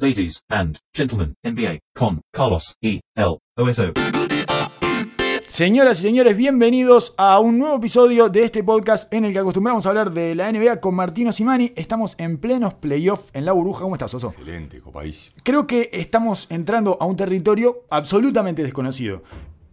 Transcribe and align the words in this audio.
Ladies 0.00 0.44
and 0.48 0.78
gentlemen, 0.94 1.34
NBA 1.42 1.80
con 1.92 2.20
Carlos 2.32 2.76
E. 2.80 3.00
L. 3.16 3.38
OSO. 3.56 3.94
Señoras 5.48 5.98
y 5.98 6.02
señores, 6.02 6.36
bienvenidos 6.36 7.16
a 7.18 7.40
un 7.40 7.58
nuevo 7.58 7.78
episodio 7.78 8.28
de 8.28 8.44
este 8.44 8.62
podcast 8.62 9.12
en 9.12 9.24
el 9.24 9.32
que 9.32 9.40
acostumbramos 9.40 9.86
a 9.86 9.88
hablar 9.88 10.12
de 10.12 10.36
la 10.36 10.52
NBA 10.52 10.78
con 10.78 10.94
Martino 10.94 11.32
Simani. 11.32 11.72
Estamos 11.74 12.14
en 12.18 12.38
plenos 12.38 12.74
playoffs 12.74 13.30
en 13.32 13.44
la 13.44 13.50
burbuja. 13.50 13.82
¿Cómo 13.82 13.96
estás, 13.96 14.14
Oso? 14.14 14.28
Excelente, 14.28 14.80
copaísimo. 14.80 15.34
Creo 15.42 15.66
que 15.66 15.90
estamos 15.92 16.46
entrando 16.48 16.96
a 17.00 17.04
un 17.04 17.16
territorio 17.16 17.82
absolutamente 17.90 18.62
desconocido. 18.62 19.24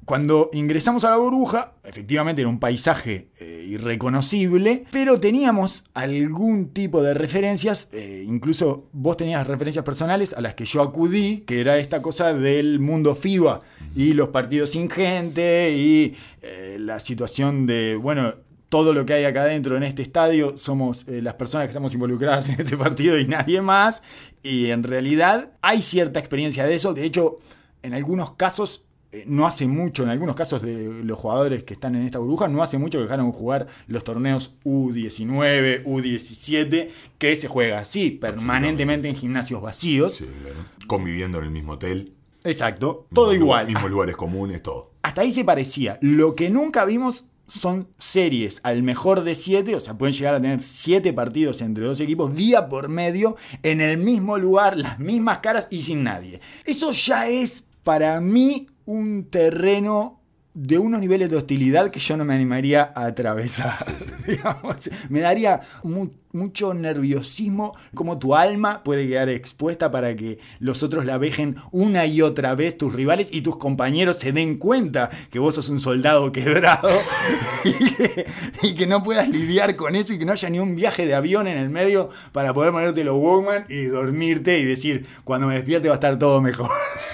Cuando 0.05 0.51
ingresamos 0.53 1.03
a 1.03 1.09
la 1.09 1.17
burbuja, 1.17 1.73
efectivamente 1.83 2.39
era 2.39 2.49
un 2.49 2.59
paisaje 2.59 3.29
eh, 3.39 3.65
irreconocible, 3.67 4.85
pero 4.91 5.19
teníamos 5.19 5.83
algún 5.95 6.69
tipo 6.73 7.01
de 7.01 7.15
referencias, 7.15 7.89
eh, 7.91 8.23
incluso 8.27 8.87
vos 8.93 9.17
tenías 9.17 9.47
referencias 9.47 9.83
personales 9.83 10.35
a 10.35 10.41
las 10.41 10.53
que 10.53 10.65
yo 10.65 10.83
acudí, 10.83 11.39
que 11.47 11.59
era 11.59 11.79
esta 11.79 12.03
cosa 12.03 12.33
del 12.33 12.79
mundo 12.79 13.15
FIBA 13.15 13.61
y 13.95 14.13
los 14.13 14.29
partidos 14.29 14.69
sin 14.69 14.91
gente 14.91 15.71
y 15.75 16.15
eh, 16.43 16.77
la 16.79 16.99
situación 16.99 17.65
de, 17.65 17.95
bueno, 17.95 18.35
todo 18.69 18.93
lo 18.93 19.07
que 19.07 19.13
hay 19.13 19.25
acá 19.25 19.41
adentro 19.41 19.75
en 19.75 19.81
este 19.81 20.03
estadio 20.03 20.55
somos 20.55 21.07
las 21.07 21.33
personas 21.33 21.65
que 21.65 21.71
estamos 21.71 21.95
involucradas 21.95 22.47
en 22.49 22.59
este 22.59 22.77
partido 22.77 23.17
y 23.17 23.25
nadie 23.25 23.59
más. 23.61 24.03
Y 24.43 24.69
en 24.69 24.83
realidad 24.83 25.53
hay 25.63 25.81
cierta 25.81 26.19
experiencia 26.19 26.65
de 26.65 26.75
eso. 26.75 26.93
De 26.93 27.05
hecho, 27.05 27.37
en 27.81 27.93
algunos 27.93 28.33
casos 28.33 28.84
no 29.27 29.47
hace 29.47 29.67
mucho, 29.67 30.03
en 30.03 30.09
algunos 30.09 30.35
casos 30.35 30.61
de 30.61 31.01
los 31.03 31.17
jugadores 31.17 31.63
que 31.63 31.73
están 31.73 31.95
en 31.95 32.03
esta 32.05 32.19
burbuja, 32.19 32.47
no 32.47 32.61
hace 32.61 32.77
mucho 32.77 32.97
que 32.97 33.03
dejaron 33.03 33.31
jugar 33.31 33.67
los 33.87 34.03
torneos 34.03 34.55
U19, 34.65 35.83
U17, 35.85 36.89
que 37.17 37.35
se 37.35 37.47
juega 37.47 37.79
así, 37.79 38.11
permanentemente 38.11 39.07
en 39.09 39.15
gimnasios 39.15 39.61
vacíos. 39.61 40.15
Sí, 40.15 40.25
claro. 40.41 40.55
Conviviendo 40.87 41.37
en 41.39 41.45
el 41.45 41.51
mismo 41.51 41.73
hotel. 41.73 42.13
Exacto, 42.43 43.07
todo 43.13 43.31
mismo- 43.31 43.45
igual. 43.45 43.65
Mismos 43.67 43.89
lugares 43.89 44.15
comunes, 44.15 44.61
todo. 44.61 44.91
Hasta 45.01 45.21
ahí 45.21 45.31
se 45.31 45.43
parecía. 45.43 45.97
Lo 46.01 46.35
que 46.35 46.49
nunca 46.49 46.85
vimos 46.85 47.25
son 47.47 47.87
series 47.99 48.59
al 48.63 48.81
mejor 48.81 49.23
de 49.23 49.35
siete, 49.35 49.75
o 49.75 49.79
sea, 49.79 49.95
pueden 49.95 50.15
llegar 50.15 50.33
a 50.33 50.41
tener 50.41 50.61
siete 50.61 51.13
partidos 51.13 51.61
entre 51.61 51.85
dos 51.85 51.99
equipos 51.99 52.33
día 52.35 52.69
por 52.69 52.89
medio, 52.89 53.35
en 53.61 53.81
el 53.81 53.97
mismo 53.99 54.39
lugar, 54.39 54.77
las 54.77 54.97
mismas 54.99 55.39
caras 55.39 55.67
y 55.69 55.83
sin 55.83 56.03
nadie. 56.03 56.39
Eso 56.65 56.91
ya 56.91 57.27
es 57.29 57.64
para 57.85 58.19
mí 58.19 58.67
un 58.85 59.29
terreno 59.29 60.19
de 60.53 60.77
unos 60.77 61.01
niveles 61.01 61.29
de 61.29 61.35
hostilidad 61.35 61.91
que 61.91 61.99
yo 61.99 62.15
no 62.15 62.23
me 62.23 62.33
animaría 62.33 62.93
a 62.95 63.05
atravesar. 63.07 63.77
digamos. 64.27 64.89
Me 65.09 65.19
daría 65.19 65.59
mu- 65.83 66.11
mucho 66.31 66.73
nerviosismo 66.73 67.73
como 67.93 68.19
tu 68.19 68.35
alma 68.35 68.81
puede 68.83 69.05
quedar 69.07 69.27
expuesta 69.29 69.91
para 69.91 70.15
que 70.15 70.39
los 70.59 70.81
otros 70.81 71.03
la 71.05 71.17
vejen 71.17 71.57
una 71.71 72.05
y 72.05 72.21
otra 72.21 72.55
vez 72.55 72.77
tus 72.77 72.93
rivales 72.93 73.29
y 73.33 73.41
tus 73.41 73.57
compañeros 73.57 74.15
se 74.17 74.31
den 74.31 74.57
cuenta 74.57 75.09
que 75.29 75.39
vos 75.39 75.55
sos 75.55 75.67
un 75.69 75.79
soldado 75.81 76.31
quebrado 76.31 76.89
y 77.65 77.73
que, 77.73 78.25
y 78.61 78.75
que 78.75 78.87
no 78.87 79.03
puedas 79.03 79.27
lidiar 79.27 79.75
con 79.75 79.95
eso 79.95 80.13
y 80.13 80.19
que 80.19 80.25
no 80.25 80.31
haya 80.31 80.49
ni 80.49 80.59
un 80.59 80.75
viaje 80.77 81.05
de 81.05 81.15
avión 81.15 81.47
en 81.47 81.57
el 81.57 81.69
medio 81.69 82.09
para 82.31 82.53
poder 82.53 82.71
ponerte 82.71 83.03
los 83.03 83.17
Walkman 83.17 83.65
y 83.69 83.85
dormirte 83.85 84.57
y 84.59 84.63
decir 84.65 85.05
cuando 85.25 85.47
me 85.47 85.55
despierte 85.55 85.89
va 85.89 85.95
a 85.95 85.97
estar 85.97 86.17
todo 86.17 86.41
mejor. 86.41 86.69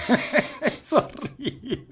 Es 0.92 0.98
horrible. 0.98 1.86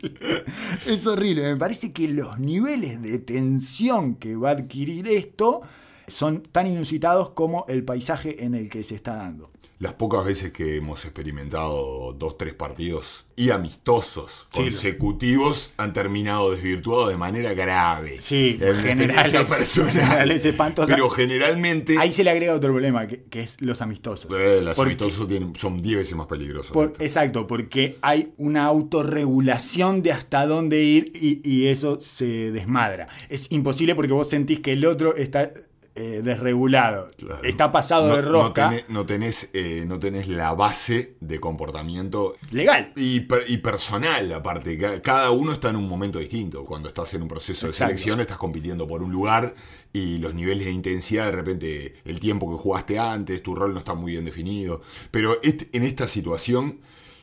Es 0.86 1.06
horrible. 1.06 1.42
Me 1.42 1.56
parece 1.56 1.92
que 1.92 2.08
los 2.08 2.38
niveles 2.38 3.00
de 3.02 3.18
tensión 3.18 4.16
que 4.16 4.36
va 4.36 4.50
a 4.50 4.52
adquirir 4.52 5.08
esto 5.08 5.62
son 6.06 6.42
tan 6.42 6.66
inusitados 6.66 7.30
como 7.30 7.64
el 7.68 7.84
paisaje 7.84 8.44
en 8.44 8.54
el 8.54 8.68
que 8.68 8.82
se 8.82 8.94
está 8.94 9.16
dando. 9.16 9.50
Las 9.80 9.94
pocas 9.94 10.26
veces 10.26 10.52
que 10.52 10.76
hemos 10.76 11.06
experimentado 11.06 12.12
dos, 12.12 12.36
tres 12.36 12.52
partidos 12.52 13.24
y 13.34 13.48
amistosos 13.48 14.46
Sí. 14.52 14.60
consecutivos 14.64 15.72
han 15.78 15.94
terminado 15.94 16.50
desvirtuados 16.50 17.08
de 17.08 17.16
manera 17.16 17.54
grave. 17.54 18.20
Sí, 18.20 18.58
En 18.60 18.74
generales- 18.76 19.32
personal. 19.48 19.90
generales. 19.92 20.42
Pero 20.86 21.08
generalmente 21.08 21.96
Ahí 21.98 22.12
se 22.12 22.24
le 22.24 22.30
agrega 22.30 22.54
otro 22.54 22.72
problema, 22.72 23.06
que, 23.06 23.22
que 23.30 23.40
es 23.40 23.56
los 23.62 23.80
amistosos. 23.80 24.30
eh, 24.38 24.60
los 24.62 24.76
Porque- 24.76 24.92
amistosos 24.92 25.26
tienen- 25.26 25.56
son 25.56 25.80
10 25.80 25.96
veces 25.96 26.14
más 26.14 26.26
peligrosos. 26.26 26.72
por- 26.72 26.92
exacto, 26.98 27.46
porque 27.46 27.96
hay 28.02 28.34
una 28.36 28.64
autorregulación 28.66 30.02
de 30.02 30.12
hasta 30.12 30.44
dónde 30.46 30.82
ir 30.82 31.12
y, 31.14 31.40
y 31.48 31.69
eso 31.69 31.98
se 32.00 32.50
desmadra. 32.52 33.08
Es 33.30 33.50
imposible 33.50 33.94
porque 33.94 34.12
vos 34.12 34.28
sentís 34.28 34.60
que 34.60 34.72
el 34.72 34.84
otro 34.84 35.16
está 35.16 35.50
eh, 35.96 36.20
desregulado, 36.24 37.10
Claro. 37.16 37.42
está 37.42 37.72
pasado 37.72 38.08
no, 38.08 38.16
de 38.16 38.22
no 38.22 38.28
rosca. 38.30 38.68
tenés, 38.70 38.84
no 38.88 39.06
tenés, 39.06 39.50
eh, 39.54 39.84
no 39.86 39.98
tenés 39.98 40.28
la 40.28 40.54
base 40.54 41.16
de 41.20 41.40
comportamiento 41.40 42.34
Legal. 42.52 42.92
Y, 42.96 43.20
per- 43.20 43.44
y 43.48 43.58
personal, 43.58 44.32
aparte, 44.32 44.78
Ca- 44.78 45.02
cada 45.02 45.30
uno 45.30 45.52
está 45.52 45.70
en 45.70 45.76
un 45.76 45.88
momento 45.88 46.18
distinto. 46.18 46.64
Cuando 46.64 46.88
estás 46.88 47.12
en 47.14 47.22
un 47.22 47.28
proceso 47.28 47.66
de 47.66 47.72
selección, 47.72 48.20
estás 48.20 48.36
compitiendo 48.38 48.86
por 48.86 49.02
un 49.02 49.10
lugar 49.12 49.54
y 49.92 50.18
los 50.18 50.32
niveles 50.34 50.66
de 50.66 50.72
intensidad, 50.72 51.24
de 51.26 51.32
repente, 51.32 51.94
el 52.04 52.20
tiempo 52.20 52.48
que 52.50 52.62
jugaste 52.62 52.98
antes, 52.98 53.42
tu 53.42 53.54
rol 53.54 53.72
no 53.72 53.80
está 53.80 53.94
muy 53.94 54.12
bien 54.12 54.24
definido. 54.24 54.80
Pero 55.10 55.38
en 55.42 55.82
esta 55.82 56.06
situación, 56.06 56.78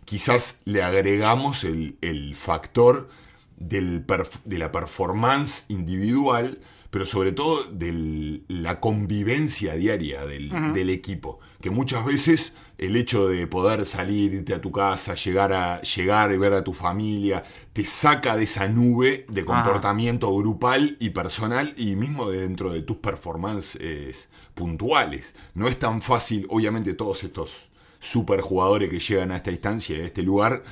quizás 0.05 0.59
le 0.66 0.84
agregamos 0.84 1.63
el, 1.63 1.97
el 2.01 2.35
factor 2.35 3.07
del 3.55 4.05
de 4.45 4.57
la 4.59 4.72
performance 4.72 5.66
individual, 5.69 6.59
pero 6.90 7.06
sobre 7.06 7.31
todo 7.31 7.64
de 7.66 8.42
la 8.48 8.80
convivencia 8.80 9.75
diaria 9.75 10.25
del, 10.25 10.74
del 10.74 10.90
equipo. 10.90 11.40
Que 11.62 11.70
muchas 11.70 12.06
veces 12.06 12.56
el 12.78 12.96
hecho 12.96 13.28
de 13.28 13.48
poder 13.48 13.86
salir, 13.86 14.34
irte 14.34 14.53
a 14.53 14.62
tu 14.62 14.72
casa, 14.72 15.16
llegar, 15.16 15.53
a, 15.53 15.81
llegar 15.81 16.31
y 16.31 16.38
ver 16.38 16.53
a 16.53 16.64
tu 16.64 16.74
familia, 16.74 17.44
te 17.74 17.84
saca 17.84 18.38
de 18.38 18.44
esa 18.44 18.68
nube 18.68 19.26
de 19.30 19.44
comportamiento 19.44 20.34
grupal 20.36 20.96
y 21.00 21.09
personal 21.09 21.74
y 21.78 21.96
mismo 21.96 22.30
de 22.30 22.42
dentro 22.42 22.72
de 22.72 22.81
tus 22.81 22.97
performances 22.97 24.30
puntuales. 24.53 25.36
No 25.53 25.68
es 25.68 25.78
tan 25.80 26.02
fácil, 26.02 26.46
obviamente 26.50 26.94
todos 26.94 27.24
estos 27.24 27.70
superjugadores 28.00 28.90
que 28.90 29.00
llegan 29.00 29.31
a 29.31 29.38
esta 29.38 29.52
instancia, 29.52 29.97
a 29.97 30.02
este 30.02 30.22
lugar, 30.22 30.64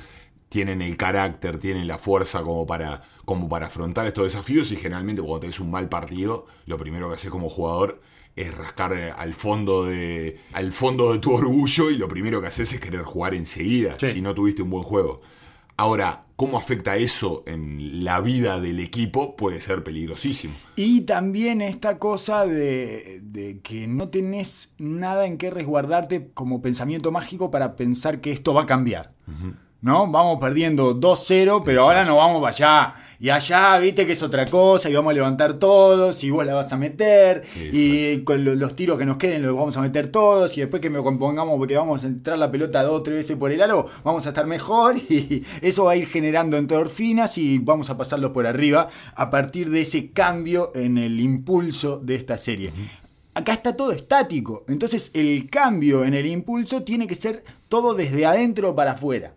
tienen 0.48 0.80
el 0.80 0.96
carácter, 0.96 1.58
tienen 1.58 1.86
la 1.86 1.98
fuerza 1.98 2.42
como 2.42 2.66
para, 2.66 3.02
como 3.26 3.48
para 3.50 3.66
afrontar 3.66 4.06
estos 4.06 4.24
desafíos 4.24 4.72
y 4.72 4.76
generalmente 4.76 5.20
cuando 5.20 5.40
tenés 5.40 5.60
un 5.60 5.70
mal 5.70 5.90
partido, 5.90 6.46
lo 6.64 6.78
primero 6.78 7.08
que 7.08 7.14
haces 7.16 7.28
como 7.30 7.50
jugador 7.50 8.00
es 8.36 8.54
rascar 8.56 8.92
eh, 8.94 9.12
al 9.16 9.34
fondo 9.34 9.84
de 9.84 10.38
al 10.54 10.72
fondo 10.72 11.12
de 11.12 11.18
tu 11.18 11.32
orgullo 11.34 11.90
y 11.90 11.96
lo 11.98 12.08
primero 12.08 12.40
que 12.40 12.46
haces 12.46 12.72
es 12.72 12.80
querer 12.80 13.02
jugar 13.02 13.34
enseguida 13.34 13.96
Sí. 14.00 14.08
si 14.12 14.20
no 14.22 14.34
tuviste 14.34 14.62
un 14.62 14.70
buen 14.70 14.82
juego. 14.84 15.20
Ahora, 15.78 16.24
¿cómo 16.36 16.56
afecta 16.56 16.96
eso 16.96 17.42
en 17.46 18.02
la 18.02 18.22
vida 18.22 18.58
del 18.60 18.80
equipo? 18.80 19.36
Puede 19.36 19.60
ser 19.60 19.84
peligrosísimo. 19.84 20.54
Y 20.74 21.02
también 21.02 21.60
esta 21.60 21.98
cosa 21.98 22.46
de, 22.46 23.20
de 23.22 23.60
que 23.60 23.86
no 23.86 24.08
tenés 24.08 24.70
nada 24.78 25.26
en 25.26 25.36
qué 25.36 25.50
resguardarte 25.50 26.30
como 26.32 26.62
pensamiento 26.62 27.12
mágico 27.12 27.50
para 27.50 27.76
pensar 27.76 28.22
que 28.22 28.30
esto 28.32 28.54
va 28.54 28.62
a 28.62 28.66
cambiar. 28.66 29.12
¿No? 29.86 30.10
Vamos 30.10 30.38
perdiendo 30.40 30.96
2-0, 31.00 31.62
pero 31.64 31.82
ahora 31.82 32.04
nos 32.04 32.16
vamos 32.16 32.40
para 32.42 32.48
allá. 32.50 32.94
Y 33.20 33.30
allá, 33.30 33.78
viste 33.78 34.04
que 34.04 34.14
es 34.14 34.22
otra 34.24 34.44
cosa, 34.46 34.90
y 34.90 34.94
vamos 34.94 35.12
a 35.12 35.14
levantar 35.14 35.54
todos, 35.60 36.24
y 36.24 36.30
vos 36.30 36.44
la 36.44 36.54
vas 36.54 36.72
a 36.72 36.76
meter, 36.76 37.44
y 37.72 38.18
con 38.24 38.44
lo- 38.44 38.56
los 38.56 38.74
tiros 38.74 38.98
que 38.98 39.06
nos 39.06 39.16
queden 39.16 39.42
los 39.42 39.54
vamos 39.54 39.76
a 39.76 39.80
meter 39.82 40.08
todos, 40.08 40.56
y 40.56 40.60
después 40.60 40.82
que 40.82 40.90
me 40.90 41.00
compongamos 41.04 41.56
porque 41.56 41.76
vamos 41.76 42.02
a 42.02 42.08
entrar 42.08 42.36
la 42.36 42.50
pelota 42.50 42.82
dos 42.82 42.98
o 42.98 43.02
tres 43.04 43.18
veces 43.18 43.36
por 43.36 43.52
el 43.52 43.62
aro, 43.62 43.86
vamos 44.02 44.26
a 44.26 44.30
estar 44.30 44.44
mejor, 44.46 44.96
y 45.08 45.44
eso 45.62 45.84
va 45.84 45.92
a 45.92 45.96
ir 45.96 46.08
generando 46.08 46.56
endorfinas 46.56 47.38
y 47.38 47.60
vamos 47.60 47.88
a 47.88 47.96
pasarlo 47.96 48.32
por 48.32 48.44
arriba 48.48 48.88
a 49.14 49.30
partir 49.30 49.70
de 49.70 49.82
ese 49.82 50.10
cambio 50.10 50.72
en 50.74 50.98
el 50.98 51.20
impulso 51.20 52.00
de 52.02 52.16
esta 52.16 52.36
serie. 52.38 52.72
Acá 53.34 53.52
está 53.52 53.76
todo 53.76 53.92
estático, 53.92 54.64
entonces 54.66 55.10
el 55.14 55.48
cambio 55.48 56.04
en 56.04 56.14
el 56.14 56.26
impulso 56.26 56.82
tiene 56.82 57.06
que 57.06 57.14
ser 57.14 57.44
todo 57.68 57.94
desde 57.94 58.24
adentro 58.26 58.74
para 58.74 58.92
afuera. 58.92 59.32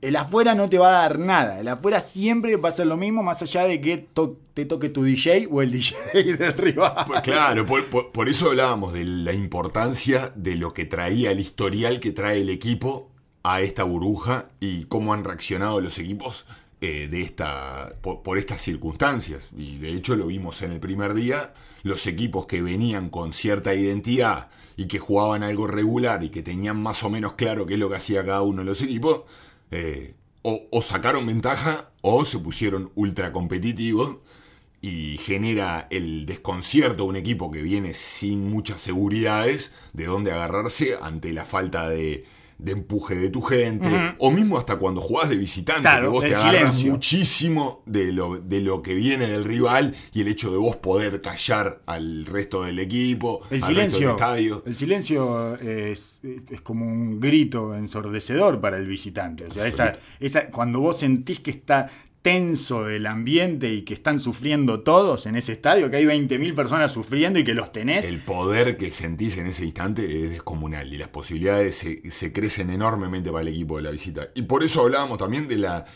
El 0.00 0.14
afuera 0.14 0.54
no 0.54 0.68
te 0.68 0.78
va 0.78 0.88
a 0.90 1.02
dar 1.02 1.18
nada, 1.18 1.58
el 1.58 1.66
afuera 1.66 2.00
siempre 2.00 2.54
va 2.56 2.68
a 2.68 2.72
ser 2.72 2.86
lo 2.86 2.96
mismo, 2.96 3.24
más 3.24 3.42
allá 3.42 3.64
de 3.64 3.80
que 3.80 4.06
te 4.54 4.64
toque 4.64 4.88
tu 4.90 5.02
DJ 5.02 5.48
o 5.50 5.60
el 5.60 5.72
DJ 5.72 5.96
del 6.38 6.52
rival. 6.52 7.04
Pues 7.06 7.22
claro, 7.22 7.66
por 7.66 8.28
eso 8.28 8.50
hablábamos 8.50 8.92
de 8.92 9.04
la 9.04 9.32
importancia 9.32 10.32
de 10.36 10.54
lo 10.54 10.72
que 10.72 10.84
traía 10.84 11.32
el 11.32 11.40
historial 11.40 11.98
que 11.98 12.12
trae 12.12 12.42
el 12.42 12.50
equipo 12.50 13.10
a 13.42 13.60
esta 13.60 13.82
burbuja 13.82 14.50
y 14.60 14.84
cómo 14.84 15.14
han 15.14 15.24
reaccionado 15.24 15.80
los 15.80 15.98
equipos 15.98 16.44
eh, 16.80 17.08
de 17.10 17.22
esta, 17.22 17.92
por, 18.00 18.22
por 18.22 18.38
estas 18.38 18.60
circunstancias. 18.60 19.48
Y 19.56 19.78
de 19.78 19.94
hecho 19.94 20.14
lo 20.14 20.26
vimos 20.26 20.62
en 20.62 20.70
el 20.70 20.78
primer 20.78 21.12
día, 21.14 21.52
los 21.82 22.06
equipos 22.06 22.46
que 22.46 22.62
venían 22.62 23.10
con 23.10 23.32
cierta 23.32 23.74
identidad 23.74 24.48
y 24.76 24.86
que 24.86 25.00
jugaban 25.00 25.42
algo 25.42 25.66
regular 25.66 26.22
y 26.22 26.28
que 26.28 26.42
tenían 26.42 26.80
más 26.80 27.02
o 27.02 27.10
menos 27.10 27.32
claro 27.32 27.66
qué 27.66 27.74
es 27.74 27.80
lo 27.80 27.88
que 27.88 27.96
hacía 27.96 28.24
cada 28.24 28.42
uno 28.42 28.62
de 28.62 28.66
los 28.66 28.80
equipos, 28.80 29.22
eh, 29.70 30.14
o, 30.42 30.60
o 30.70 30.82
sacaron 30.82 31.26
ventaja 31.26 31.90
o 32.00 32.24
se 32.24 32.38
pusieron 32.38 32.90
ultra 32.94 33.32
competitivos 33.32 34.18
y 34.80 35.18
genera 35.18 35.88
el 35.90 36.24
desconcierto 36.26 37.04
de 37.04 37.08
un 37.10 37.16
equipo 37.16 37.50
que 37.50 37.62
viene 37.62 37.92
sin 37.92 38.48
muchas 38.48 38.80
seguridades 38.80 39.74
de 39.92 40.06
dónde 40.06 40.32
agarrarse 40.32 40.96
ante 41.02 41.32
la 41.32 41.44
falta 41.44 41.88
de, 41.88 42.24
de 42.58 42.72
empuje 42.72 43.14
de 43.14 43.30
tu 43.30 43.40
gente, 43.40 43.88
o 44.18 44.30
mismo 44.32 44.58
hasta 44.58 44.76
cuando 44.76 45.00
jugás 45.00 45.28
de 45.30 45.36
visitante, 45.36 45.82
Claro, 45.82 46.06
que 46.06 46.08
vos 46.08 46.20
te 46.24 46.34
agarras 46.34 46.54
silencio. 46.74 46.92
muchísimo 46.92 47.82
de 47.86 48.12
lo, 48.12 48.38
de 48.38 48.60
lo 48.60 48.82
que 48.82 48.94
viene 48.94 49.28
del 49.28 49.44
rival 49.44 49.94
y 50.12 50.22
el 50.22 50.28
hecho 50.28 50.50
de 50.50 50.56
vos 50.56 50.74
poder 50.76 51.20
callar 51.20 51.80
al 51.86 52.26
resto 52.26 52.64
del 52.64 52.80
equipo, 52.80 53.40
El 53.50 53.62
al 53.62 53.62
resto 53.62 53.66
del 53.66 53.74
silencio, 53.92 54.10
estadio. 54.10 54.62
el 54.66 54.76
silencio 54.76 55.54
es, 55.56 56.18
es 56.50 56.60
como 56.62 56.84
un 56.84 57.20
grito 57.20 57.74
ensordecedor 57.76 58.60
para 58.60 58.76
el 58.76 58.86
visitante. 58.88 59.46
O 59.46 59.50
sea, 59.52 59.66
esa, 59.66 59.92
esa- 60.18 60.46
cuando 60.48 60.80
vos 60.80 60.98
sentís 60.98 61.40
que 61.40 61.50
está 61.52 61.88
tenso 62.28 62.90
el 62.90 63.06
ambiente 63.06 63.72
y 63.72 63.82
que 63.82 63.94
están 63.94 64.20
sufriendo 64.20 64.80
todos 64.80 65.24
en 65.24 65.34
ese 65.34 65.52
estadio, 65.52 65.90
que 65.90 65.96
hay 65.96 66.04
20.000 66.04 66.54
personas 66.54 66.92
sufriendo 66.92 67.38
y 67.38 67.44
que 67.44 67.54
los 67.54 67.72
tenés. 67.72 68.04
El 68.04 68.18
poder 68.18 68.76
que 68.76 68.90
sentís 68.90 69.38
en 69.38 69.46
ese 69.46 69.64
instante 69.64 70.24
es 70.24 70.32
descomunal 70.32 70.92
y 70.92 70.98
las 70.98 71.08
posibilidades 71.08 71.76
se, 71.76 72.10
se 72.10 72.30
crecen 72.30 72.68
enormemente 72.68 73.30
para 73.30 73.40
el 73.40 73.48
equipo 73.48 73.78
de 73.78 73.84
la 73.84 73.90
visita. 73.90 74.28
Y 74.34 74.42
por 74.42 74.62
eso 74.62 74.82
hablábamos 74.82 75.16
también 75.16 75.48
de 75.48 75.56
la 75.56 75.86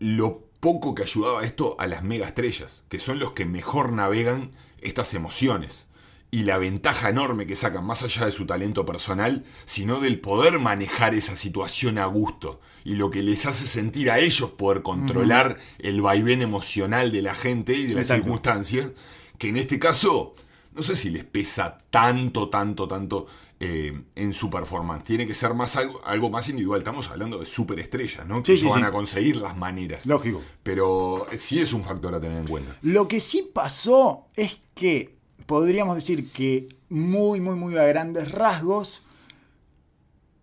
lo 0.00 0.44
poco 0.60 0.94
que 0.94 1.04
ayudaba 1.04 1.42
esto 1.42 1.74
a 1.78 1.86
las 1.86 2.02
mega 2.02 2.26
estrellas, 2.26 2.84
que 2.90 2.98
son 2.98 3.18
los 3.18 3.32
que 3.32 3.46
mejor 3.46 3.92
navegan 3.92 4.50
estas 4.82 5.14
emociones. 5.14 5.86
Y 6.32 6.44
la 6.44 6.58
ventaja 6.58 7.08
enorme 7.08 7.46
que 7.46 7.56
sacan, 7.56 7.84
más 7.84 8.02
allá 8.04 8.26
de 8.26 8.30
su 8.32 8.46
talento 8.46 8.86
personal, 8.86 9.44
sino 9.64 9.98
del 9.98 10.20
poder 10.20 10.60
manejar 10.60 11.14
esa 11.14 11.34
situación 11.34 11.98
a 11.98 12.06
gusto. 12.06 12.60
Y 12.84 12.94
lo 12.94 13.10
que 13.10 13.22
les 13.22 13.46
hace 13.46 13.66
sentir 13.66 14.10
a 14.10 14.20
ellos 14.20 14.50
poder 14.50 14.82
controlar 14.82 15.56
el 15.80 16.00
vaivén 16.02 16.40
emocional 16.42 17.10
de 17.10 17.22
la 17.22 17.34
gente 17.34 17.74
y 17.74 17.82
de 17.86 17.94
las 17.94 18.04
Exacto. 18.04 18.22
circunstancias, 18.24 18.92
que 19.38 19.48
en 19.48 19.56
este 19.56 19.78
caso, 19.80 20.34
no 20.72 20.82
sé 20.82 20.94
si 20.94 21.10
les 21.10 21.24
pesa 21.24 21.78
tanto, 21.90 22.48
tanto, 22.48 22.86
tanto 22.86 23.26
eh, 23.58 24.00
en 24.14 24.32
su 24.32 24.48
performance. 24.48 25.04
Tiene 25.04 25.26
que 25.26 25.34
ser 25.34 25.52
más 25.52 25.74
algo, 25.76 26.00
algo 26.06 26.30
más 26.30 26.48
individual. 26.48 26.78
Estamos 26.78 27.08
hablando 27.08 27.38
de 27.40 27.44
superestrellas, 27.46 28.24
¿no? 28.26 28.42
Que 28.42 28.52
Sí, 28.52 28.58
sí, 28.58 28.64
ellos 28.64 28.74
van 28.76 28.84
sí. 28.84 28.88
a 28.88 28.92
conseguir 28.92 29.36
las 29.36 29.56
maneras. 29.56 30.06
Lógico. 30.06 30.40
Pero 30.62 31.26
sí 31.36 31.58
es 31.58 31.72
un 31.72 31.82
factor 31.84 32.14
a 32.14 32.20
tener 32.20 32.38
en 32.38 32.46
cuenta. 32.46 32.76
Lo 32.82 33.08
que 33.08 33.18
sí 33.20 33.50
pasó 33.52 34.28
es 34.36 34.60
que 34.74 35.18
podríamos 35.50 35.96
decir 35.96 36.30
que 36.30 36.68
muy, 36.90 37.40
muy, 37.40 37.56
muy 37.56 37.76
a 37.76 37.82
grandes 37.82 38.30
rasgos 38.30 39.02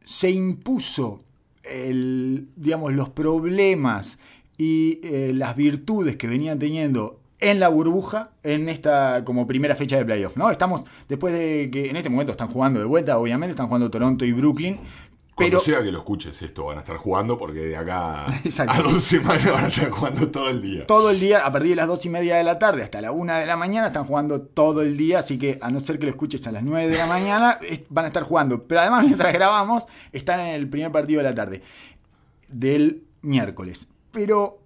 se 0.04 0.32
impuso 0.32 1.24
el, 1.64 2.50
digamos, 2.58 2.94
los 2.94 3.08
problemas 3.08 4.20
y 4.58 5.00
eh, 5.04 5.32
las 5.34 5.56
virtudes 5.56 6.18
que 6.18 6.28
venían 6.28 6.60
teniendo 6.60 7.22
en 7.40 7.62
la 7.62 7.70
burbuja 7.70 8.32
en 8.44 8.68
esta 8.68 9.24
como 9.24 9.48
primera 9.48 9.78
fecha 9.78 9.96
de 9.96 10.04
playoff, 10.04 10.36
¿no? 10.36 10.52
Estamos 10.52 10.84
después 11.08 11.34
de 11.34 11.70
que 11.72 11.90
en 11.90 11.96
este 11.96 12.10
momento 12.10 12.34
están 12.34 12.50
jugando 12.50 12.82
de 12.82 12.86
vuelta, 12.86 13.18
obviamente 13.18 13.52
están 13.52 13.68
jugando 13.68 13.90
Toronto 13.90 14.26
y 14.26 14.34
Brooklyn, 14.34 14.78
Cuando 15.38 15.60
pero 15.60 15.64
sea 15.64 15.84
que 15.84 15.92
lo 15.92 16.00
escuches 16.00 16.42
esto, 16.42 16.66
van 16.66 16.78
a 16.78 16.80
estar 16.80 16.98
jugando 16.98 17.38
porque 17.38 17.60
de 17.60 17.78
acá 17.78 18.26
a 18.68 18.82
dos 18.82 19.04
semanas 19.04 19.52
van 19.52 19.66
a 19.66 19.68
estar 19.68 19.92
jugando 19.92 20.32
todo 20.32 20.50
el 20.50 20.64
día. 20.64 20.88
todo 20.88 21.12
el 21.12 21.20
día, 21.20 21.46
a 21.46 21.52
partir 21.52 21.70
de 21.70 21.76
las 21.76 21.86
dos 21.86 22.04
y 22.08 22.10
media 22.10 22.38
de 22.38 22.44
la 22.44 22.58
tarde 22.58 22.82
hasta 22.82 23.02
la 23.02 23.12
una 23.12 23.38
de 23.38 23.46
la 23.46 23.56
mañana, 23.56 23.86
están 23.86 24.06
jugando 24.06 24.42
todo 24.42 24.82
el 24.82 24.98
día, 24.98 25.20
así 25.20 25.38
que 25.38 25.60
a 25.62 25.70
no 25.70 25.80
ser 25.80 26.00
que 26.00 26.06
lo 26.08 26.10
escuches 26.10 26.48
a 26.48 26.52
las 26.52 26.64
9 26.64 26.92
de 26.92 26.98
la 26.98 27.06
mañana, 27.06 27.60
van 27.90 28.06
a 28.06 28.08
estar 28.08 28.24
jugando. 28.24 28.64
Pero 28.64 28.82
además, 28.82 29.06
mientras 29.06 29.32
grabamos, 29.32 29.86
están 30.12 30.40
en 30.40 30.56
el 30.56 30.68
primer 30.68 30.92
partido 30.92 31.20
de 31.20 31.30
la 31.30 31.36
tarde 31.36 31.62
del 32.48 33.04
miércoles. 33.22 33.88
Pero 34.12 34.58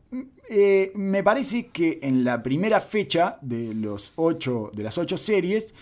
eh, 0.50 0.94
me 0.96 1.22
parece 1.22 1.68
que 1.68 2.00
en 2.02 2.24
la 2.24 2.42
primera 2.42 2.80
fecha 2.80 3.38
de, 3.42 3.74
los 3.74 4.14
ocho, 4.16 4.72
de 4.74 4.84
las 4.84 4.98
ocho 4.98 5.18
series 5.18 5.76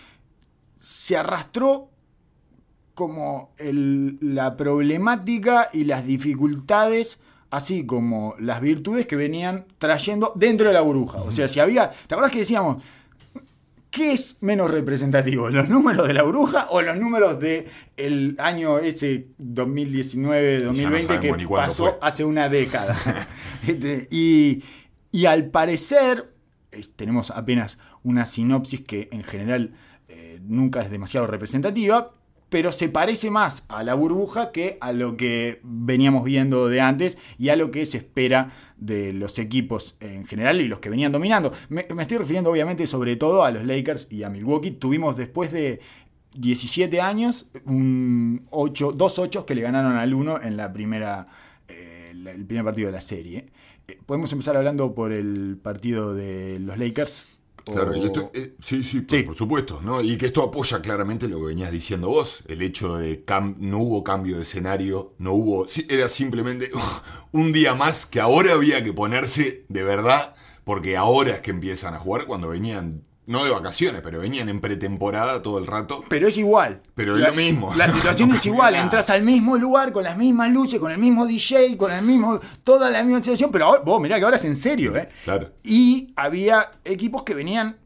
se 0.77 1.15
arrastró 1.15 1.89
como 2.99 3.51
el- 3.57 4.17
la 4.21 4.57
problemática 4.57 5.69
y 5.71 5.85
las 5.85 6.05
dificultades, 6.05 7.19
así 7.49 7.85
como 7.85 8.35
las 8.39 8.59
virtudes 8.59 9.07
que 9.07 9.15
venían 9.15 9.65
trayendo 9.77 10.33
dentro 10.35 10.67
de 10.67 10.73
la 10.73 10.81
burbuja. 10.81 11.21
O 11.21 11.31
sea, 11.31 11.47
si 11.47 11.61
había. 11.61 11.89
¿Te 11.89 12.13
acuerdas 12.13 12.33
que 12.33 12.39
decíamos? 12.39 12.83
¿Qué 13.89 14.11
es 14.11 14.35
menos 14.41 14.69
representativo? 14.69 15.49
¿Los 15.49 15.67
números 15.69 16.05
de 16.07 16.13
la 16.13 16.23
bruja 16.23 16.67
o 16.69 16.81
los 16.81 16.97
números 16.99 17.39
del 17.39 17.65
el 17.97 18.35
año 18.37 18.77
ese 18.79 19.29
2019-2020 19.39 20.83
sabemos 20.83 21.05
que 21.21 21.31
ni 21.31 21.45
cuándo 21.45 21.67
pasó 21.69 21.83
fue. 21.85 21.97
hace 22.01 22.25
una 22.25 22.49
década? 22.49 22.95
Este, 23.67 24.07
y, 24.11 24.63
y 25.11 25.25
al 25.25 25.45
parecer, 25.49 26.33
tenemos 26.95 27.29
apenas 27.31 27.77
una 28.03 28.25
sinopsis 28.25 28.81
que 28.81 29.09
en 29.11 29.23
general 29.23 29.73
eh, 30.07 30.39
nunca 30.43 30.81
es 30.81 30.89
demasiado 30.91 31.27
representativa, 31.27 32.13
pero 32.49 32.71
se 32.71 32.89
parece 32.89 33.31
más 33.31 33.63
a 33.67 33.83
la 33.83 33.93
burbuja 33.93 34.51
que 34.51 34.77
a 34.81 34.91
lo 34.91 35.17
que 35.17 35.59
veníamos 35.63 36.23
viendo 36.23 36.67
de 36.67 36.81
antes 36.81 37.17
y 37.37 37.49
a 37.49 37.55
lo 37.55 37.71
que 37.71 37.85
se 37.85 37.97
espera 37.97 38.51
de 38.77 39.13
los 39.13 39.37
equipos 39.39 39.95
en 39.99 40.25
general 40.25 40.59
y 40.61 40.67
los 40.67 40.79
que 40.79 40.89
venían 40.89 41.11
dominando. 41.11 41.51
Me, 41.69 41.85
estoy 41.99 42.17
refiriendo 42.17 42.49
obviamente 42.49 42.87
sobre 42.87 43.15
todo 43.15 43.43
a 43.43 43.51
los 43.51 43.65
Lakers 43.65 44.07
y 44.11 44.23
a 44.23 44.29
Milwaukee. 44.29 44.71
Tuvimos 44.71 45.15
después 45.15 45.51
de 45.51 45.79
17 46.35 46.99
años 47.01 47.47
un 47.65 48.47
8, 48.49 48.93
dos 48.93 49.19
8 49.19 49.45
que 49.45 49.55
le 49.55 49.61
ganaron 49.61 49.95
al 49.95 50.13
1 50.13 50.41
en 50.41 50.57
la 50.57 50.73
primera, 50.73 51.27
eh, 51.67 52.11
el 52.13 52.45
primer 52.45 52.65
partido 52.65 52.87
de 52.87 52.93
la 52.93 53.01
serie. 53.01 53.47
Eh, 53.87 53.99
Podemos 54.05 54.31
empezar 54.31 54.57
hablando 54.57 54.93
por 54.95 55.11
el 55.11 55.57
partido 55.61 56.13
de 56.13 56.59
los 56.59 56.77
Lakers. 56.77 57.27
Claro, 57.71 57.95
y 57.95 58.05
esto, 58.05 58.31
eh, 58.33 58.55
sí, 58.61 58.83
sí, 58.83 59.01
por, 59.01 59.19
Sí. 59.19 59.23
por 59.23 59.35
supuesto, 59.35 59.79
¿no? 59.83 60.01
Y 60.01 60.17
que 60.17 60.25
esto 60.25 60.43
apoya 60.43 60.81
claramente 60.81 61.27
lo 61.27 61.37
que 61.39 61.45
venías 61.47 61.71
diciendo 61.71 62.09
vos, 62.09 62.43
el 62.47 62.61
hecho 62.61 62.97
de 62.97 63.25
cam- 63.25 63.55
no 63.59 63.79
hubo 63.79 64.03
cambio 64.03 64.37
de 64.37 64.43
escenario, 64.43 65.13
no 65.19 65.33
hubo, 65.33 65.65
era 65.89 66.07
simplemente 66.09 66.71
un 67.31 67.51
día 67.51 67.75
más 67.75 68.05
que 68.05 68.19
ahora 68.19 68.53
había 68.53 68.83
que 68.83 68.93
ponerse 68.93 69.65
de 69.69 69.83
verdad, 69.83 70.35
porque 70.63 70.97
ahora 70.97 71.33
es 71.35 71.41
que 71.41 71.51
empiezan 71.51 71.93
a 71.95 71.99
jugar 71.99 72.25
cuando 72.25 72.49
venían, 72.49 73.03
no 73.29 73.43
de 73.45 73.51
vacaciones, 73.51 74.01
pero 74.03 74.19
venían 74.19 74.49
en 74.49 74.59
pretemporada 74.59 75.41
todo 75.43 75.59
el 75.59 75.67
rato. 75.67 76.03
Pero 76.09 76.27
es 76.27 76.37
igual. 76.37 76.81
Pero 76.95 77.15
es 77.15 77.21
lo 77.21 77.33
mismo. 77.33 77.71
La 77.75 77.87
situación 77.93 78.29
No 78.29 78.35
es 78.35 78.45
igual. 78.47 78.71
nada. 78.73 78.83
Entras 78.83 79.09
al 79.11 79.21
mismo 79.21 79.55
lugar 79.55 79.91
con 79.91 80.03
las 80.03 80.17
mismas 80.17 80.51
luces, 80.51 80.79
con 80.79 80.91
el 80.91 80.97
mismo 80.97 81.27
DJ, 81.27 81.77
con 81.77 81.91
el 81.91 82.01
mismo. 82.03 82.39
Toda 82.63 82.89
la 82.89 83.03
misma 83.03 83.19
situación. 83.19 83.51
Pero 83.51 83.65
ahora, 83.65 83.81
vos 83.85 84.01
mirá 84.01 84.17
que 84.17 84.25
ahora 84.25 84.37
es 84.37 84.45
en 84.45 84.55
serio, 84.55 84.95
¿eh? 84.95 85.07
Claro. 85.23 85.51
Y 85.63 86.11
había 86.15 86.71
equipos 86.83 87.21
que 87.21 87.35
venían 87.35 87.77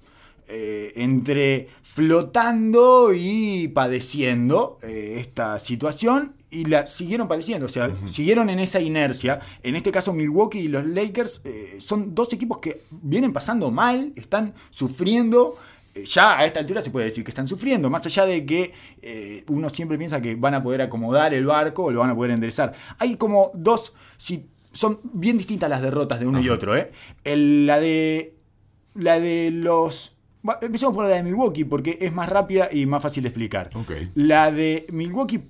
eh, 0.55 0.93
entre 0.95 1.67
flotando 1.81 3.11
y 3.15 3.69
padeciendo 3.69 4.77
eh, 4.83 5.15
esta 5.19 5.57
situación 5.57 6.35
y 6.51 6.65
la 6.65 6.85
siguieron 6.85 7.27
padeciendo, 7.27 7.65
o 7.65 7.69
sea, 7.69 7.89
siguieron 8.05 8.51
en 8.51 8.59
esa 8.59 8.79
inercia. 8.79 9.39
En 9.63 9.75
este 9.75 9.91
caso, 9.91 10.13
Milwaukee 10.13 10.59
y 10.59 10.67
los 10.67 10.85
Lakers 10.85 11.41
eh, 11.43 11.77
son 11.79 12.13
dos 12.13 12.31
equipos 12.33 12.59
que 12.59 12.81
vienen 12.91 13.33
pasando 13.33 13.71
mal, 13.71 14.13
están 14.15 14.53
sufriendo. 14.69 15.57
Ya 16.05 16.37
a 16.37 16.45
esta 16.45 16.59
altura 16.59 16.81
se 16.81 16.91
puede 16.91 17.05
decir 17.05 17.23
que 17.23 17.31
están 17.31 17.47
sufriendo, 17.47 17.89
más 17.89 18.05
allá 18.05 18.25
de 18.25 18.45
que 18.45 18.73
uno 19.47 19.69
siempre 19.69 19.97
piensa 19.97 20.21
que 20.21 20.35
van 20.35 20.53
a 20.55 20.61
poder 20.63 20.81
acomodar 20.83 21.33
el 21.33 21.45
barco 21.45 21.85
o 21.85 21.91
lo 21.91 21.99
van 22.01 22.09
a 22.11 22.15
poder 22.15 22.31
enderezar. 22.31 22.73
Hay 22.99 23.15
como 23.15 23.51
dos, 23.55 23.93
si, 24.17 24.45
son 24.71 24.99
bien 25.03 25.37
distintas 25.37 25.69
las 25.69 25.81
derrotas 25.81 26.19
de 26.19 26.27
uno 26.27 26.39
y 26.39 26.49
otro. 26.49 26.75
¿eh? 26.75 26.91
El- 27.23 27.65
la 27.67 27.79
de 27.79 28.35
la 28.95 29.19
de 29.19 29.49
los 29.51 30.12
va, 30.47 30.59
empecemos 30.61 30.95
por 30.95 31.05
la 31.05 31.15
de 31.15 31.23
Milwaukee 31.23 31.63
porque 31.63 31.97
es 32.01 32.13
más 32.13 32.29
rápida 32.29 32.69
y 32.71 32.85
más 32.85 33.01
fácil 33.01 33.23
de 33.23 33.29
explicar. 33.29 33.69
La 34.15 34.51
de 34.51 34.85
Milwaukee 34.91 35.43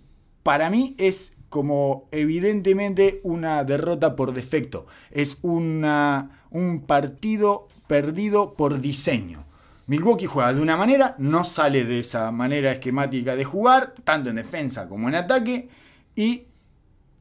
para 0.43 0.69
mí 0.69 0.95
es 0.97 1.33
como 1.49 2.07
evidentemente 2.11 3.21
una 3.23 3.63
derrota 3.63 4.15
por 4.15 4.33
defecto. 4.33 4.87
Es 5.11 5.37
una, 5.43 6.41
un 6.49 6.81
partido 6.81 7.67
perdido 7.87 8.55
por 8.55 8.81
diseño. 8.81 9.45
Milwaukee 9.85 10.25
juega 10.25 10.53
de 10.53 10.61
una 10.61 10.77
manera, 10.77 11.15
no 11.19 11.43
sale 11.43 11.85
de 11.85 11.99
esa 11.99 12.31
manera 12.31 12.71
esquemática 12.71 13.35
de 13.35 13.43
jugar, 13.43 13.93
tanto 14.03 14.29
en 14.29 14.37
defensa 14.37 14.87
como 14.87 15.09
en 15.09 15.15
ataque, 15.15 15.69
y 16.15 16.45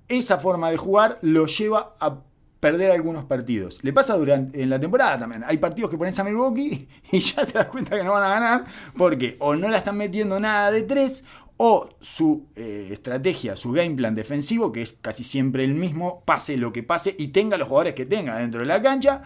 esa 0.09 0.38
forma 0.38 0.71
de 0.71 0.76
jugar 0.76 1.19
lo 1.23 1.47
lleva 1.47 1.97
a 2.00 2.21
perder 2.62 2.92
algunos 2.92 3.25
partidos. 3.25 3.81
Le 3.83 3.92
pasa 3.92 4.16
durante 4.16 4.62
en 4.62 4.71
la 4.71 4.78
temporada 4.78 5.19
también. 5.19 5.42
Hay 5.45 5.59
partidos 5.59 5.90
que 5.90 5.99
pones 5.99 6.16
a 6.21 6.23
Milwaukee 6.23 6.87
y 7.11 7.19
ya 7.19 7.45
te 7.45 7.54
das 7.54 7.66
cuenta 7.66 7.97
que 7.97 8.04
no 8.04 8.12
van 8.12 8.23
a 8.23 8.28
ganar 8.28 8.64
porque 8.97 9.37
o 9.40 9.57
no 9.57 9.69
la 9.69 9.78
están 9.78 9.97
metiendo 9.97 10.38
nada 10.38 10.71
de 10.71 10.83
tres 10.83 11.25
o 11.57 11.88
su 11.99 12.47
eh, 12.54 12.90
estrategia, 12.92 13.57
su 13.57 13.73
game 13.73 13.97
plan 13.97 14.14
defensivo, 14.14 14.71
que 14.71 14.81
es 14.81 14.92
casi 14.92 15.25
siempre 15.25 15.64
el 15.64 15.75
mismo, 15.75 16.23
pase 16.25 16.57
lo 16.57 16.73
que 16.73 16.85
pase 16.85 17.16
y 17.19 17.28
tenga 17.28 17.57
los 17.57 17.66
jugadores 17.66 17.95
que 17.95 18.07
tenga 18.07 18.37
dentro 18.37 18.61
de 18.61 18.66
la 18.66 18.81
cancha. 18.81 19.23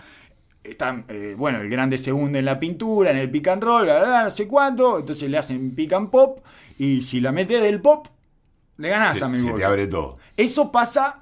Están, 0.64 1.04
eh, 1.08 1.34
bueno, 1.36 1.60
el 1.60 1.68
grande 1.68 1.98
se 1.98 2.14
hunde 2.14 2.38
en 2.38 2.46
la 2.46 2.58
pintura, 2.58 3.10
en 3.10 3.18
el 3.18 3.30
pick 3.30 3.48
and 3.48 3.62
roll, 3.62 3.84
bla, 3.84 3.98
bla, 3.98 4.06
bla, 4.06 4.24
no 4.24 4.30
sé 4.30 4.48
cuánto. 4.48 4.98
Entonces 4.98 5.28
le 5.28 5.36
hacen 5.36 5.74
pick 5.74 5.92
and 5.92 6.08
pop. 6.08 6.40
Y 6.78 7.02
si 7.02 7.20
la 7.20 7.32
metes 7.32 7.62
del 7.62 7.82
pop, 7.82 8.06
le 8.78 8.88
ganás 8.88 9.18
Se, 9.18 9.24
a 9.24 9.26
se 9.26 9.28
Milwaukee. 9.28 9.58
te 9.58 9.64
abre 9.66 9.86
todo. 9.88 10.16
Eso 10.38 10.72
pasa 10.72 11.20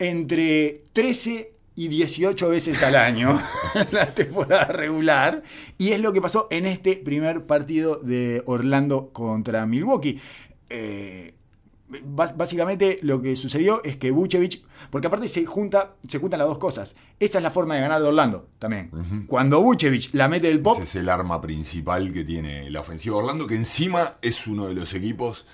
entre 0.00 0.84
13 0.92 1.52
y 1.76 1.88
18 1.88 2.48
veces 2.48 2.82
al 2.82 2.96
año 2.96 3.40
la 3.92 4.12
temporada 4.12 4.64
regular. 4.66 5.42
Y 5.78 5.92
es 5.92 6.00
lo 6.00 6.12
que 6.12 6.20
pasó 6.20 6.48
en 6.50 6.66
este 6.66 6.96
primer 6.96 7.46
partido 7.46 7.96
de 7.96 8.42
Orlando 8.46 9.10
contra 9.12 9.64
Milwaukee. 9.66 10.20
Eh, 10.68 11.34
bás- 12.04 12.36
básicamente 12.36 12.98
lo 13.02 13.22
que 13.22 13.34
sucedió 13.36 13.82
es 13.84 13.96
que 13.96 14.10
Vucevic, 14.10 14.62
porque 14.90 15.06
aparte 15.06 15.28
se, 15.28 15.46
junta, 15.46 15.94
se 16.06 16.18
juntan 16.18 16.38
las 16.40 16.48
dos 16.48 16.58
cosas. 16.58 16.96
Esa 17.18 17.38
es 17.38 17.42
la 17.42 17.50
forma 17.50 17.76
de 17.76 17.80
ganar 17.82 18.00
de 18.02 18.08
Orlando 18.08 18.48
también. 18.58 18.90
Cuando 19.26 19.62
Vucevic 19.62 20.10
la 20.14 20.28
mete 20.28 20.48
del 20.48 20.60
pop, 20.60 20.74
Ese 20.74 20.82
es 20.84 20.96
el 20.96 21.08
arma 21.08 21.40
principal 21.40 22.12
que 22.12 22.24
tiene 22.24 22.68
la 22.70 22.80
ofensiva 22.80 23.16
de 23.16 23.22
Orlando, 23.22 23.46
que 23.46 23.54
encima 23.56 24.16
es 24.22 24.46
uno 24.46 24.66
de 24.66 24.74
los 24.74 24.92
equipos 24.94 25.46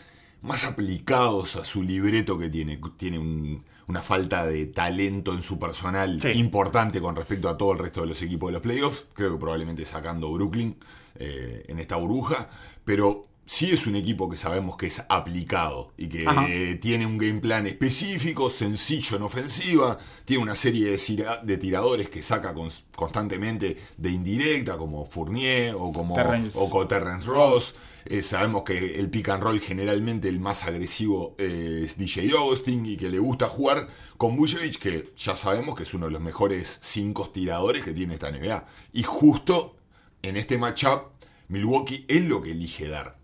más 0.43 0.65
aplicados 0.65 1.57
a 1.57 1.65
su 1.65 1.83
libreto 1.83 2.39
que 2.39 2.49
tiene. 2.49 2.81
Tiene 2.97 3.19
un- 3.19 3.65
una 3.89 4.03
falta 4.03 4.45
de 4.45 4.67
talento 4.67 5.33
en 5.33 5.43
su 5.43 5.59
personal 5.59 6.21
Sí. 6.21 6.31
importante 6.33 7.01
con 7.01 7.15
respecto 7.17 7.49
a 7.49 7.57
todo 7.57 7.73
el 7.73 7.79
resto 7.79 8.01
de 8.01 8.07
los 8.09 8.21
equipos 8.23 8.49
de 8.49 8.55
los 8.55 8.63
playoffs. 8.63 9.07
Creo 9.13 9.33
que 9.33 9.39
probablemente 9.39 9.85
sacando 9.85 10.33
Brooklyn 10.33 10.77
eh, 11.19 11.65
en 11.69 11.79
esta 11.79 11.97
burbuja. 11.97 12.49
Pero 12.85 13.27
sí 13.47 13.71
es 13.71 13.87
un 13.87 13.97
equipo 13.97 14.29
que 14.29 14.37
sabemos 14.37 14.77
que 14.77 14.87
es 14.87 15.03
aplicado 15.09 15.93
y 15.97 16.09
que 16.09 16.25
eh, 16.49 16.75
tiene 16.77 17.07
un 17.07 17.17
game 17.17 17.41
plan 17.41 17.67
específico, 17.67 18.51
sencillo 18.51 19.17
en 19.17 19.23
ofensiva, 19.23 19.97
tiene 20.25 20.43
una 20.43 20.55
serie 20.55 20.97
de, 20.97 21.57
tiradores 21.59 22.11
que 22.11 22.23
saca 22.23 22.55
cons- 22.55 22.83
constantemente 22.95 23.77
de 23.97 24.11
indirecta, 24.11 24.77
como 24.77 25.07
Fournier 25.07 25.75
o 25.77 25.93
como 25.93 26.15
Terrence 26.15 26.59
o 26.61 26.87
Terrence 26.87 27.27
Ross. 27.27 27.75
Eh, 28.09 28.23
sabemos 28.23 28.63
que 28.63 29.01
el 29.01 29.11
pick 29.11 29.29
and 29.31 29.43
roll 29.43 29.61
generalmente 29.61 30.29
el 30.29 30.39
más 30.39 30.63
agresivo 30.65 31.35
eh, 31.39 31.83
es 31.85 31.97
DJ 31.99 32.31
Augustin 32.37 32.87
y 32.87 32.97
que 32.97 33.09
le 33.11 33.19
gusta 33.19 33.49
jugar 33.49 33.89
con 34.17 34.37
Vucevic, 34.37 34.79
que 34.79 35.13
ya 35.17 35.35
sabemos 35.37 35.75
que 35.77 35.83
es 35.83 35.93
uno 35.95 36.07
de 36.07 36.13
los 36.13 36.21
mejores 36.21 36.79
cinco 36.83 37.29
tiradores 37.31 37.83
que 37.85 37.93
tiene 37.93 38.15
esta 38.15 38.31
NBA. 38.31 38.65
Y 38.93 39.03
justo 39.03 39.77
en 40.23 40.37
este 40.37 40.57
matchup, 40.59 41.11
Milwaukee 41.49 42.05
es 42.09 42.25
lo 42.27 42.43
que 42.43 42.53
elige 42.53 42.89
dar. 42.89 43.16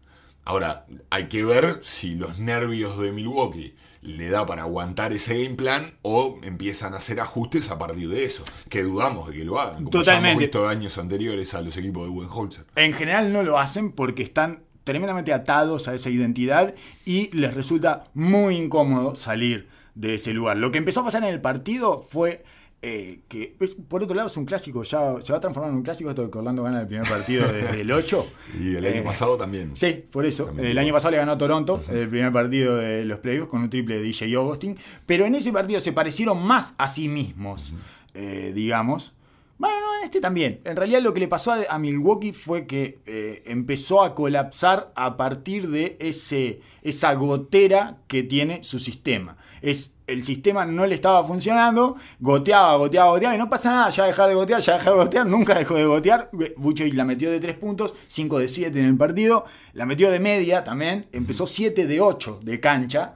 Ahora, 0.44 0.86
hay 1.10 1.28
que 1.28 1.44
ver 1.44 1.80
si 1.82 2.14
los 2.14 2.38
nervios 2.38 2.98
de 2.98 3.12
Milwaukee 3.12 3.74
le 4.02 4.28
da 4.28 4.44
para 4.44 4.62
aguantar 4.62 5.12
ese 5.12 5.44
game 5.44 5.54
plan 5.54 5.94
o 6.02 6.40
empiezan 6.42 6.94
a 6.94 6.96
hacer 6.96 7.20
ajustes 7.20 7.70
a 7.70 7.78
partir 7.78 8.08
de 8.08 8.24
eso. 8.24 8.44
Que 8.68 8.82
dudamos 8.82 9.28
de 9.28 9.34
que 9.34 9.44
lo 9.44 9.60
hagan. 9.60 9.84
Como 9.84 9.90
ya 9.90 9.98
hemos 9.98 10.06
Totalmente. 10.06 10.38
visto 10.44 10.68
años 10.68 10.98
anteriores 10.98 11.54
a 11.54 11.62
los 11.62 11.76
equipos 11.76 12.04
de 12.04 12.10
Budenholzer. 12.10 12.64
En 12.74 12.92
general 12.92 13.32
no 13.32 13.44
lo 13.44 13.58
hacen 13.58 13.92
porque 13.92 14.24
están 14.24 14.64
tremendamente 14.82 15.32
atados 15.32 15.86
a 15.86 15.94
esa 15.94 16.10
identidad 16.10 16.74
y 17.04 17.30
les 17.36 17.54
resulta 17.54 18.04
muy 18.14 18.56
incómodo 18.56 19.14
salir 19.14 19.68
de 19.94 20.14
ese 20.14 20.32
lugar. 20.32 20.56
Lo 20.56 20.72
que 20.72 20.78
empezó 20.78 21.00
a 21.00 21.04
pasar 21.04 21.22
en 21.22 21.28
el 21.28 21.40
partido 21.40 22.00
fue 22.00 22.44
eh, 22.82 23.20
que, 23.28 23.54
es- 23.60 23.74
por 23.76 24.02
otro 24.02 24.14
lado, 24.16 24.28
es 24.28 24.36
un 24.36 24.44
clásico, 24.44 24.82
ya 24.82 25.14
se 25.22 25.32
va 25.32 25.38
a 25.38 25.40
transformar 25.40 25.70
en 25.70 25.76
un 25.76 25.82
clásico 25.82 26.10
esto 26.10 26.24
de 26.24 26.30
que 26.30 26.38
Orlando 26.38 26.62
gana 26.64 26.80
el 26.80 26.86
primer 26.88 27.08
partido 27.08 27.46
desde 27.50 27.80
el 27.82 27.92
8. 27.92 28.26
Y 28.60 28.74
el 28.76 28.84
año 28.84 28.96
Eh, 28.96 29.02
pasado 29.02 29.36
también. 29.36 29.70
Sí, 29.76 30.04
por 30.10 30.26
eso. 30.26 30.46
También 30.46 30.68
el 30.68 30.78
año 30.78 30.92
pasado 30.92 31.12
le 31.12 31.18
ganó 31.18 31.32
a 31.32 31.38
Toronto 31.38 31.82
el 31.88 32.08
primer 32.08 32.32
partido 32.32 32.76
de 32.76 33.04
los 33.04 33.18
playoffs 33.20 33.48
con 33.48 33.62
un 33.62 33.70
triple 33.70 33.96
de 33.96 34.02
DJ 34.02 34.34
Augustin. 34.34 34.76
Pero 35.06 35.24
en 35.26 35.34
ese 35.34 35.52
partido 35.52 35.80
se 35.80 35.92
parecieron 35.92 36.42
más 36.42 36.74
a 36.76 36.88
sí 36.88 37.08
mismos, 37.08 37.72
eh, 38.14 38.52
digamos. 38.54 39.14
Bueno, 39.58 39.76
no, 39.80 39.98
en 39.98 40.04
este 40.04 40.20
también. 40.20 40.60
En 40.64 40.74
realidad 40.74 41.00
lo 41.02 41.14
que 41.14 41.20
le 41.20 41.28
pasó 41.28 41.52
a, 41.52 41.60
a 41.70 41.78
Milwaukee 41.78 42.32
fue 42.32 42.66
que 42.66 42.98
eh, 43.06 43.44
empezó 43.46 44.02
a 44.02 44.12
colapsar 44.16 44.90
a 44.96 45.16
partir 45.16 45.68
de 45.70 45.96
ese, 46.00 46.60
esa 46.82 47.14
gotera 47.14 47.98
que 48.08 48.24
tiene 48.24 48.64
su 48.64 48.80
sistema. 48.80 49.36
Es, 49.60 49.94
el 50.12 50.24
sistema 50.24 50.64
no 50.64 50.86
le 50.86 50.94
estaba 50.94 51.24
funcionando, 51.24 51.96
goteaba, 52.20 52.76
goteaba, 52.76 53.10
goteaba, 53.10 53.34
y 53.34 53.38
no 53.38 53.48
pasa 53.48 53.70
nada, 53.72 53.90
ya 53.90 54.04
dejar 54.04 54.28
de 54.28 54.34
gotear, 54.34 54.60
ya 54.60 54.74
dejar 54.74 54.92
de 54.92 54.98
gotear, 54.98 55.26
nunca 55.26 55.54
dejó 55.54 55.74
de 55.74 55.84
gotear. 55.84 56.30
Vucevic 56.56 56.94
la 56.94 57.04
metió 57.04 57.30
de 57.30 57.40
3 57.40 57.56
puntos, 57.56 57.94
5 58.08 58.38
de 58.38 58.48
7 58.48 58.78
en 58.78 58.86
el 58.86 58.96
partido, 58.96 59.44
la 59.72 59.86
metió 59.86 60.10
de 60.10 60.20
media 60.20 60.64
también, 60.64 61.06
empezó 61.12 61.46
7 61.46 61.86
de 61.86 62.00
8 62.00 62.40
de 62.42 62.60
cancha, 62.60 63.14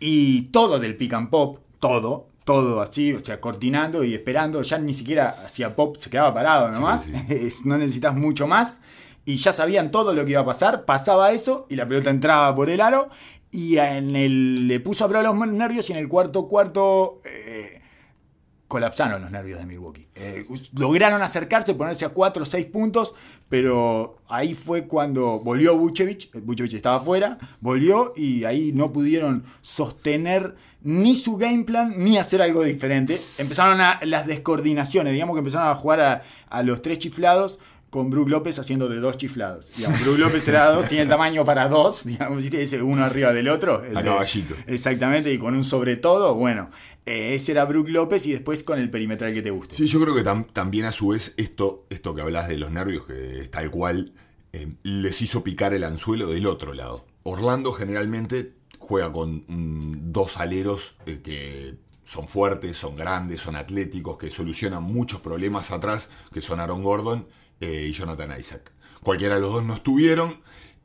y 0.00 0.42
todo 0.42 0.78
del 0.78 0.96
pick 0.96 1.12
and 1.12 1.30
pop, 1.30 1.58
todo, 1.80 2.28
todo 2.44 2.80
así, 2.80 3.12
o 3.12 3.20
sea, 3.20 3.40
cortinando 3.40 4.04
y 4.04 4.14
esperando, 4.14 4.62
ya 4.62 4.78
ni 4.78 4.94
siquiera 4.94 5.42
hacía 5.44 5.74
pop, 5.74 5.96
se 5.96 6.08
quedaba 6.08 6.32
parado 6.32 6.70
nomás, 6.70 7.04
Sí, 7.04 7.12
no 7.64 7.76
necesitas 7.76 8.14
mucho 8.14 8.46
más, 8.46 8.80
y 9.28 9.36
ya 9.36 9.52
sabían 9.52 9.90
todo 9.90 10.14
lo 10.14 10.24
que 10.24 10.30
iba 10.30 10.40
a 10.40 10.46
pasar, 10.46 10.86
pasaba 10.86 11.32
eso 11.32 11.66
y 11.68 11.76
la 11.76 11.86
pelota 11.86 12.08
entraba 12.08 12.54
por 12.54 12.70
el 12.70 12.80
aro, 12.80 13.10
y 13.50 13.78
en 13.78 14.14
el, 14.16 14.68
le 14.68 14.80
puso 14.80 15.04
a 15.04 15.08
prueba 15.08 15.32
los 15.32 15.48
nervios 15.48 15.88
y 15.90 15.92
en 15.92 15.98
el 15.98 16.08
cuarto 16.08 16.48
cuarto... 16.48 17.20
eh, 17.24 17.78
colapsaron 18.68 19.22
los 19.22 19.30
nervios 19.30 19.58
de 19.58 19.66
Milwaukee. 19.66 20.06
Eh, 20.14 20.44
lograron 20.74 21.22
acercarse, 21.22 21.74
ponerse 21.74 22.04
a 22.04 22.10
4 22.10 22.42
o 22.42 22.46
6 22.46 22.66
puntos, 22.66 23.14
pero 23.48 24.18
ahí 24.28 24.52
fue 24.52 24.86
cuando 24.86 25.40
volvió 25.40 25.76
Vucevic, 25.76 26.34
eh, 26.34 26.40
Vucevic 26.42 26.74
estaba 26.74 26.96
afuera, 26.96 27.38
volvió 27.60 28.12
y 28.14 28.44
ahí 28.44 28.72
no 28.72 28.92
pudieron 28.92 29.44
sostener 29.62 30.54
ni 30.82 31.16
su 31.16 31.38
game 31.38 31.64
plan 31.64 31.94
ni 31.96 32.18
hacer 32.18 32.42
algo 32.42 32.62
diferente. 32.62 33.16
Empezaron 33.38 33.80
a, 33.80 34.00
las 34.02 34.26
descoordinaciones, 34.26 35.14
digamos 35.14 35.34
que 35.34 35.38
empezaron 35.40 35.68
a 35.68 35.74
jugar 35.74 36.00
a, 36.00 36.22
a 36.50 36.62
los 36.62 36.82
tres 36.82 36.98
chiflados 36.98 37.58
con 37.90 38.10
Brook 38.10 38.28
López 38.28 38.58
haciendo 38.58 38.88
de 38.88 39.00
dos 39.00 39.16
chiflados. 39.16 39.72
Digamos, 39.76 40.02
Brook 40.02 40.18
López 40.18 40.46
era 40.48 40.70
dos, 40.72 40.88
tiene 40.88 41.04
el 41.04 41.08
tamaño 41.08 41.44
para 41.44 41.68
dos, 41.68 42.04
digamos, 42.04 42.42
¿viste? 42.42 42.62
ese 42.62 42.82
uno 42.82 43.04
arriba 43.04 43.32
del 43.32 43.48
otro. 43.48 43.82
A 43.94 44.02
caballito. 44.02 44.54
Exactamente, 44.66 45.32
y 45.32 45.38
con 45.38 45.54
un 45.54 45.64
sobre 45.64 45.96
todo, 45.96 46.34
bueno, 46.34 46.70
eh, 47.06 47.34
ese 47.34 47.52
era 47.52 47.64
Brook 47.64 47.88
López 47.88 48.26
y 48.26 48.32
después 48.32 48.62
con 48.62 48.78
el 48.78 48.90
perimetral 48.90 49.32
que 49.32 49.42
te 49.42 49.50
guste. 49.50 49.74
Sí, 49.76 49.86
yo 49.86 50.00
creo 50.00 50.14
que 50.14 50.22
tam- 50.24 50.46
también 50.52 50.84
a 50.84 50.90
su 50.90 51.08
vez 51.08 51.32
esto, 51.38 51.86
esto 51.88 52.14
que 52.14 52.20
hablas 52.22 52.48
de 52.48 52.58
los 52.58 52.70
nervios, 52.70 53.04
que 53.06 53.40
es 53.40 53.50
tal 53.50 53.70
cual 53.70 54.12
eh, 54.52 54.68
les 54.82 55.22
hizo 55.22 55.42
picar 55.42 55.72
el 55.72 55.84
anzuelo 55.84 56.26
del 56.28 56.46
otro 56.46 56.74
lado. 56.74 57.06
Orlando 57.22 57.72
generalmente 57.72 58.52
juega 58.78 59.12
con 59.12 59.44
mm, 59.48 60.12
dos 60.12 60.36
aleros 60.38 60.96
eh, 61.06 61.20
que 61.22 61.74
son 62.04 62.26
fuertes, 62.28 62.76
son 62.76 62.96
grandes, 62.96 63.40
son 63.42 63.56
atléticos, 63.56 64.16
que 64.18 64.30
solucionan 64.30 64.82
muchos 64.82 65.20
problemas 65.20 65.70
atrás, 65.70 66.08
que 66.32 66.40
son 66.40 66.58
Aaron 66.60 66.82
Gordon 66.82 67.26
eh, 67.60 67.86
y 67.88 67.92
Jonathan 67.92 68.38
Isaac. 68.38 68.72
Cualquiera 69.02 69.36
de 69.36 69.40
los 69.40 69.52
dos 69.52 69.64
no 69.64 69.74
estuvieron. 69.74 70.40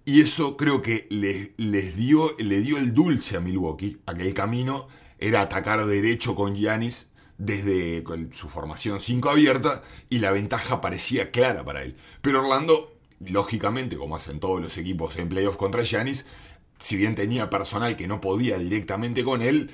Y 0.05 0.19
eso 0.19 0.57
creo 0.57 0.81
que 0.81 1.07
les, 1.09 1.51
les 1.57 1.95
dio, 1.95 2.35
le 2.37 2.59
dio 2.59 2.77
el 2.77 2.93
dulce 2.93 3.37
a 3.37 3.39
Milwaukee, 3.39 4.01
a 4.05 4.13
que 4.13 4.23
el 4.23 4.33
camino 4.33 4.87
era 5.17 5.41
atacar 5.41 5.85
derecho 5.85 6.35
con 6.35 6.55
Giannis 6.55 7.07
desde 7.37 8.03
su 8.31 8.49
formación 8.49 8.99
5 8.99 9.29
abierta 9.29 9.81
y 10.09 10.19
la 10.19 10.31
ventaja 10.31 10.81
parecía 10.81 11.31
clara 11.31 11.63
para 11.63 11.83
él. 11.83 11.95
Pero 12.21 12.41
Orlando, 12.41 12.93
lógicamente, 13.19 13.97
como 13.97 14.15
hacen 14.15 14.39
todos 14.39 14.61
los 14.61 14.77
equipos 14.77 15.17
en 15.17 15.29
playoff 15.29 15.55
contra 15.55 15.83
Giannis, 15.83 16.25
si 16.79 16.97
bien 16.97 17.15
tenía 17.15 17.49
personal 17.49 17.95
que 17.95 18.07
no 18.07 18.19
podía 18.19 18.57
directamente 18.57 19.23
con 19.23 19.41
él, 19.41 19.71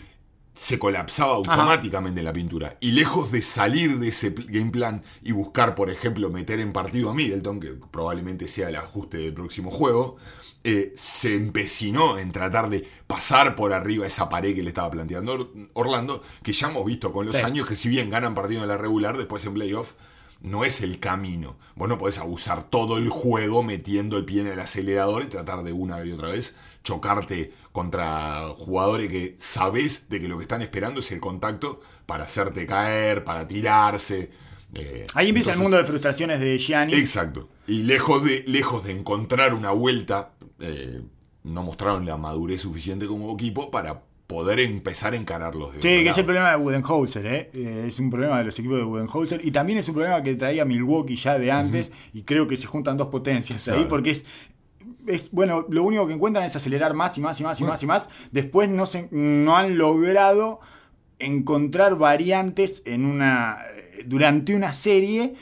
se 0.61 0.77
colapsaba 0.77 1.35
automáticamente 1.35 2.19
en 2.19 2.25
la 2.25 2.33
pintura. 2.33 2.75
Y 2.81 2.91
lejos 2.91 3.31
de 3.31 3.41
salir 3.41 3.97
de 3.97 4.09
ese 4.09 4.31
game 4.31 4.71
plan 4.71 5.01
y 5.23 5.31
buscar, 5.31 5.73
por 5.73 5.89
ejemplo, 5.89 6.29
meter 6.29 6.59
en 6.59 6.73
partido 6.73 7.09
a 7.09 7.13
Middleton, 7.13 7.61
que 7.61 7.69
probablemente 7.89 8.45
sea 8.49 8.67
el 8.67 8.75
ajuste 8.75 9.19
del 9.19 9.33
próximo 9.33 9.71
juego, 9.71 10.17
eh, 10.65 10.91
se 10.97 11.33
empecinó 11.35 12.17
en 12.19 12.33
tratar 12.33 12.69
de 12.69 12.85
pasar 13.07 13.55
por 13.55 13.71
arriba 13.71 14.05
esa 14.05 14.27
pared 14.27 14.53
que 14.53 14.61
le 14.61 14.67
estaba 14.67 14.91
planteando 14.91 15.31
Or- 15.31 15.49
Orlando, 15.75 16.21
que 16.43 16.51
ya 16.51 16.67
hemos 16.69 16.85
visto 16.85 17.13
con 17.13 17.25
los 17.25 17.37
Sí. 17.37 17.41
años 17.43 17.65
que 17.65 17.77
si 17.77 17.87
bien 17.87 18.09
ganan 18.09 18.35
partido 18.35 18.61
en 18.61 18.67
la 18.67 18.75
regular, 18.77 19.15
después 19.17 19.45
en 19.45 19.53
playoff 19.53 19.93
no 20.41 20.65
es 20.65 20.81
el 20.81 20.99
camino. 20.99 21.55
Vos 21.75 21.87
no 21.87 21.97
podés 21.97 22.17
abusar 22.17 22.63
todo 22.69 22.97
el 22.97 23.07
juego 23.07 23.63
metiendo 23.63 24.17
el 24.17 24.25
pie 24.25 24.41
en 24.41 24.47
el 24.47 24.59
acelerador 24.59 25.23
y 25.23 25.27
tratar 25.27 25.63
de 25.63 25.71
una 25.71 26.03
y 26.03 26.11
otra 26.11 26.27
vez 26.31 26.55
chocarte 26.83 27.53
contra 27.71 28.47
jugadores 28.57 29.09
que 29.09 29.35
sabés 29.37 30.09
de 30.09 30.19
que 30.19 30.27
lo 30.27 30.37
que 30.37 30.43
están 30.43 30.61
esperando 30.61 30.99
es 31.01 31.11
el 31.11 31.19
contacto 31.19 31.79
para 32.05 32.23
hacerte 32.23 32.65
caer, 32.65 33.23
para 33.23 33.47
tirarse. 33.47 34.31
eh, 34.73 35.05
Ahí 35.13 35.29
empieza 35.29 35.53
el 35.53 35.59
mundo 35.59 35.77
de 35.77 35.85
frustraciones 35.85 36.39
de 36.39 36.57
Giannis. 36.57 36.97
Exacto. 36.97 37.49
Y 37.67 37.83
lejos 37.83 38.23
de, 38.23 38.43
lejos 38.47 38.83
de 38.83 38.91
encontrar 38.93 39.53
una 39.53 39.71
vuelta, 39.71 40.31
eh, 40.59 41.01
no 41.43 41.63
mostraron 41.63 42.05
la 42.05 42.17
madurez 42.17 42.61
suficiente 42.61 43.05
como 43.07 43.33
equipo 43.33 43.69
para 43.71 44.01
poder 44.27 44.59
empezar 44.59 45.13
a 45.13 45.15
encararlos 45.17 45.71
de 45.73 45.77
Sí, 45.81 46.03
que 46.03 46.09
es 46.09 46.17
el 46.19 46.25
problema 46.25 46.51
de 46.51 46.57
Budenholzer, 46.57 47.25
¿eh? 47.25 47.49
Eh, 47.53 47.85
Es 47.87 47.99
un 47.99 48.11
problema 48.11 48.37
de 48.37 48.43
los 48.43 48.59
equipos 48.59 48.77
de 48.77 48.83
Budenholzer. 48.83 49.43
Y 49.43 49.49
también 49.51 49.79
es 49.79 49.87
un 49.87 49.95
problema 49.95 50.21
que 50.21 50.35
traía 50.35 50.65
Milwaukee 50.65 51.15
ya 51.15 51.39
de 51.39 51.51
antes. 51.51 51.91
Y 52.13 52.21
creo 52.23 52.47
que 52.47 52.55
se 52.55 52.67
juntan 52.67 52.95
dos 52.97 53.07
potencias 53.07 53.67
ahí. 53.69 53.85
Porque 53.89 54.11
es. 54.11 54.25
Es, 55.09 55.31
bueno, 55.31 55.65
lo 55.69 55.83
único 55.83 56.07
que 56.07 56.13
encuentran 56.13 56.45
es 56.45 56.55
acelerar 56.55 56.93
más 56.93 57.17
y 57.17 57.21
más 57.21 57.39
y 57.39 57.43
más 57.43 57.59
y 57.59 57.63
Bueno. 57.63 57.73
más 57.73 57.83
y 57.83 57.85
más. 57.85 58.09
Después 58.31 58.69
no, 58.69 58.85
se, 58.85 59.07
no 59.11 59.57
han 59.57 59.77
logrado 59.77 60.59
encontrar 61.19 61.97
variantes 61.97 62.81
en 62.85 63.05
una 63.05 63.57
durante 64.05 64.55
una 64.55 64.71
serie 64.71 65.35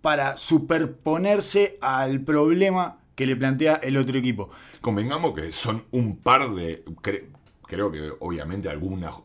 para 0.00 0.36
superponerse 0.38 1.76
al 1.82 2.22
problema 2.22 2.98
que 3.14 3.26
le 3.26 3.36
plantea 3.36 3.74
el 3.82 3.96
otro 3.98 4.18
equipo. 4.18 4.48
Convengamos 4.80 5.34
que 5.34 5.52
son 5.52 5.84
un 5.90 6.16
par 6.16 6.48
de. 6.54 6.84
cre- 6.86 7.24
creo 7.66 7.92
que 7.92 8.10
obviamente 8.20 8.68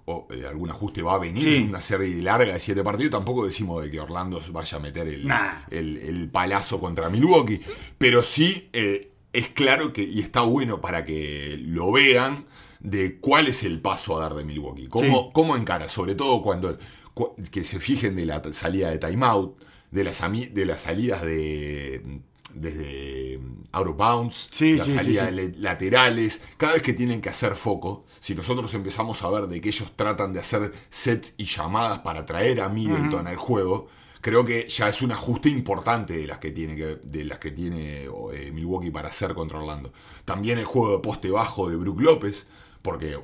o, 0.06 0.28
eh, 0.30 0.46
algún 0.48 0.70
ajuste 0.70 1.02
va 1.02 1.16
a 1.16 1.18
venir. 1.18 1.42
Sí. 1.42 1.66
Una 1.68 1.82
serie 1.82 2.22
larga 2.22 2.54
de 2.54 2.60
siete 2.60 2.84
partidos. 2.84 3.12
Tampoco 3.12 3.46
decimos 3.46 3.82
de 3.82 3.90
que 3.90 4.00
Orlando 4.00 4.40
vaya 4.52 4.78
a 4.78 4.82
meter 4.82 5.08
el, 5.08 5.26
Nah. 5.26 5.62
el, 5.72 5.98
el 5.98 6.30
palazo 6.30 6.80
contra 6.80 7.10
Milwaukee. 7.10 7.60
Pero 7.98 8.22
sí 8.22 8.70
eh, 8.74 9.14
es 9.36 9.50
claro 9.50 9.94
que, 9.94 10.04
y 10.04 10.20
está 10.20 10.42
bueno 10.42 10.82
para 10.82 11.04
que 11.06 11.58
lo 11.62 11.92
vean, 11.92 12.46
de 12.80 13.18
cuál 13.20 13.48
es 13.48 13.64
el 13.64 13.82
paso 13.82 14.18
a 14.18 14.22
dar 14.22 14.36
de 14.36 14.44
Milwaukee. 14.44 14.88
¿Cómo, 14.88 15.24
Sí. 15.26 15.30
cómo 15.34 15.56
encara? 15.56 15.88
Sobre 15.90 16.14
todo 16.16 16.42
cuando 16.42 16.78
cu- 17.14 17.36
que 17.52 17.64
se 17.64 17.80
fijen 17.80 18.16
de 18.16 18.26
la 18.26 18.42
salida 18.54 18.90
de 18.92 18.98
timeout, 19.00 19.58
de 19.92 20.04
las, 20.04 20.22
de 20.54 20.66
las 20.66 20.82
salidas 20.82 21.22
de 21.22 22.20
desde 22.54 23.40
out 23.74 23.88
of 23.88 23.98
bounds, 23.98 24.48
Sí, 24.52 24.78
las 24.78 24.88
sí, 24.88 24.96
salidas 24.96 25.30
laterales, 25.58 26.42
cada 26.58 26.74
vez 26.74 26.82
que 26.82 26.94
tienen 26.94 27.20
que 27.22 27.30
hacer 27.30 27.56
foco, 27.56 28.06
si 28.20 28.34
nosotros 28.34 28.74
empezamos 28.74 29.22
a 29.24 29.30
ver 29.30 29.48
de 29.48 29.60
que 29.60 29.70
ellos 29.70 29.92
tratan 29.96 30.32
de 30.34 30.40
hacer 30.40 30.72
sets 30.90 31.34
y 31.38 31.46
llamadas 31.46 32.00
para 32.00 32.26
traer 32.26 32.62
a 32.62 32.70
Middleton 32.70 33.28
al 33.28 33.36
juego, 33.36 33.88
creo 34.26 34.44
que 34.44 34.68
ya 34.68 34.88
es 34.88 35.04
un 35.04 35.12
ajuste 35.12 35.50
importante 35.50 36.18
de 36.18 36.26
las 36.26 36.40
que 36.40 36.50
tiene, 36.50 36.76
de 36.76 37.24
las 37.26 37.38
que 37.38 37.52
tiene 37.52 38.06
eh, 38.34 38.52
Milwaukee 38.52 38.90
para 38.90 39.10
hacer 39.10 39.36
contra 39.36 39.60
Orlando. 39.60 39.94
También 40.26 40.58
el 40.58 40.66
juego 40.66 40.94
de 40.94 41.00
poste 41.04 41.30
bajo 41.30 41.70
de 41.70 41.76
Brook 41.76 42.02
López, 42.02 42.48
porque 42.82 43.20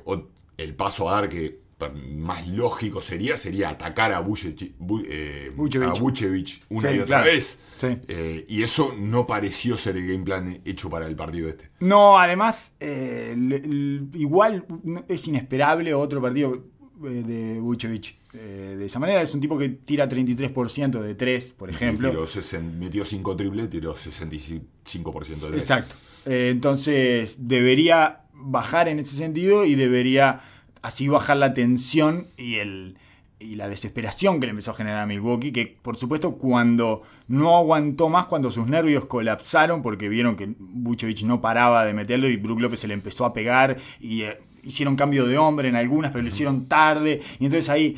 el 0.58 0.74
paso 0.76 1.08
a 1.08 1.14
dar 1.14 1.28
que 1.28 1.58
más 2.22 2.46
lógico 2.46 3.00
sería, 3.02 3.36
sería 3.36 3.70
atacar 3.70 4.12
a 4.12 4.20
Vucevic, 4.20 4.78
Bu- 4.78 5.04
eh, 5.08 5.50
a 5.56 5.94
una 6.68 6.88
Sí, 6.90 6.96
y 6.96 7.00
otra 7.00 7.06
claro. 7.06 7.24
vez. 7.24 7.58
Sí. 7.80 7.86
Eh, 8.06 8.44
y 8.46 8.62
eso 8.62 8.94
no 8.96 9.26
pareció 9.26 9.76
ser 9.76 9.96
el 9.96 10.06
game 10.06 10.22
plan 10.24 10.60
hecho 10.64 10.88
para 10.88 11.08
el 11.08 11.16
partido 11.16 11.48
este. 11.48 11.68
No, 11.80 12.16
además, 12.16 12.74
eh, 12.78 13.34
igual 14.14 14.64
es 15.08 15.26
inesperable 15.26 15.94
otro 15.94 16.22
partido 16.22 16.62
de 17.00 17.58
Vucevic. 17.58 18.21
Eh, 18.34 18.76
de 18.78 18.86
esa 18.86 18.98
manera 18.98 19.20
es 19.20 19.34
un 19.34 19.40
tipo 19.40 19.58
que 19.58 19.68
tira 19.68 20.08
33% 20.08 21.00
de 21.00 21.14
3, 21.14 21.52
por 21.52 21.68
ejemplo. 21.70 22.08
Tiró 22.10 22.24
sesen- 22.26 22.78
metió 22.78 23.04
5 23.04 23.36
triples, 23.36 23.68
tiró 23.68 23.94
65% 23.94 25.50
de 25.50 25.58
Exacto. 25.58 25.94
Eh, 26.24 26.48
entonces 26.50 27.36
debería 27.40 28.20
bajar 28.32 28.88
en 28.88 28.98
ese 28.98 29.16
sentido 29.16 29.64
y 29.64 29.74
debería 29.74 30.40
así 30.82 31.08
bajar 31.08 31.36
la 31.36 31.54
tensión 31.54 32.26
y 32.36 32.56
el 32.56 32.96
y 33.38 33.56
la 33.56 33.68
desesperación 33.68 34.38
que 34.38 34.46
le 34.46 34.50
empezó 34.50 34.70
a 34.70 34.74
generar 34.74 35.00
a 35.00 35.06
Milwaukee, 35.06 35.50
que 35.50 35.66
por 35.82 35.96
supuesto 35.96 36.36
cuando 36.36 37.02
no 37.26 37.56
aguantó 37.56 38.08
más, 38.08 38.26
cuando 38.26 38.52
sus 38.52 38.68
nervios 38.68 39.06
colapsaron 39.06 39.82
porque 39.82 40.08
vieron 40.08 40.36
que 40.36 40.54
Vucevic 40.60 41.22
no 41.22 41.40
paraba 41.40 41.84
de 41.84 41.92
meterlo 41.92 42.28
y 42.28 42.36
Brook 42.36 42.60
López 42.60 42.78
se 42.78 42.86
le 42.86 42.94
empezó 42.94 43.24
a 43.24 43.32
pegar 43.32 43.78
y 43.98 44.22
eh, 44.22 44.38
hicieron 44.62 44.94
cambio 44.94 45.26
de 45.26 45.38
hombre 45.38 45.68
en 45.68 45.74
algunas, 45.74 46.12
pero 46.12 46.22
lo 46.22 46.28
hicieron 46.28 46.66
tarde 46.66 47.20
y 47.40 47.44
entonces 47.46 47.68
ahí 47.68 47.96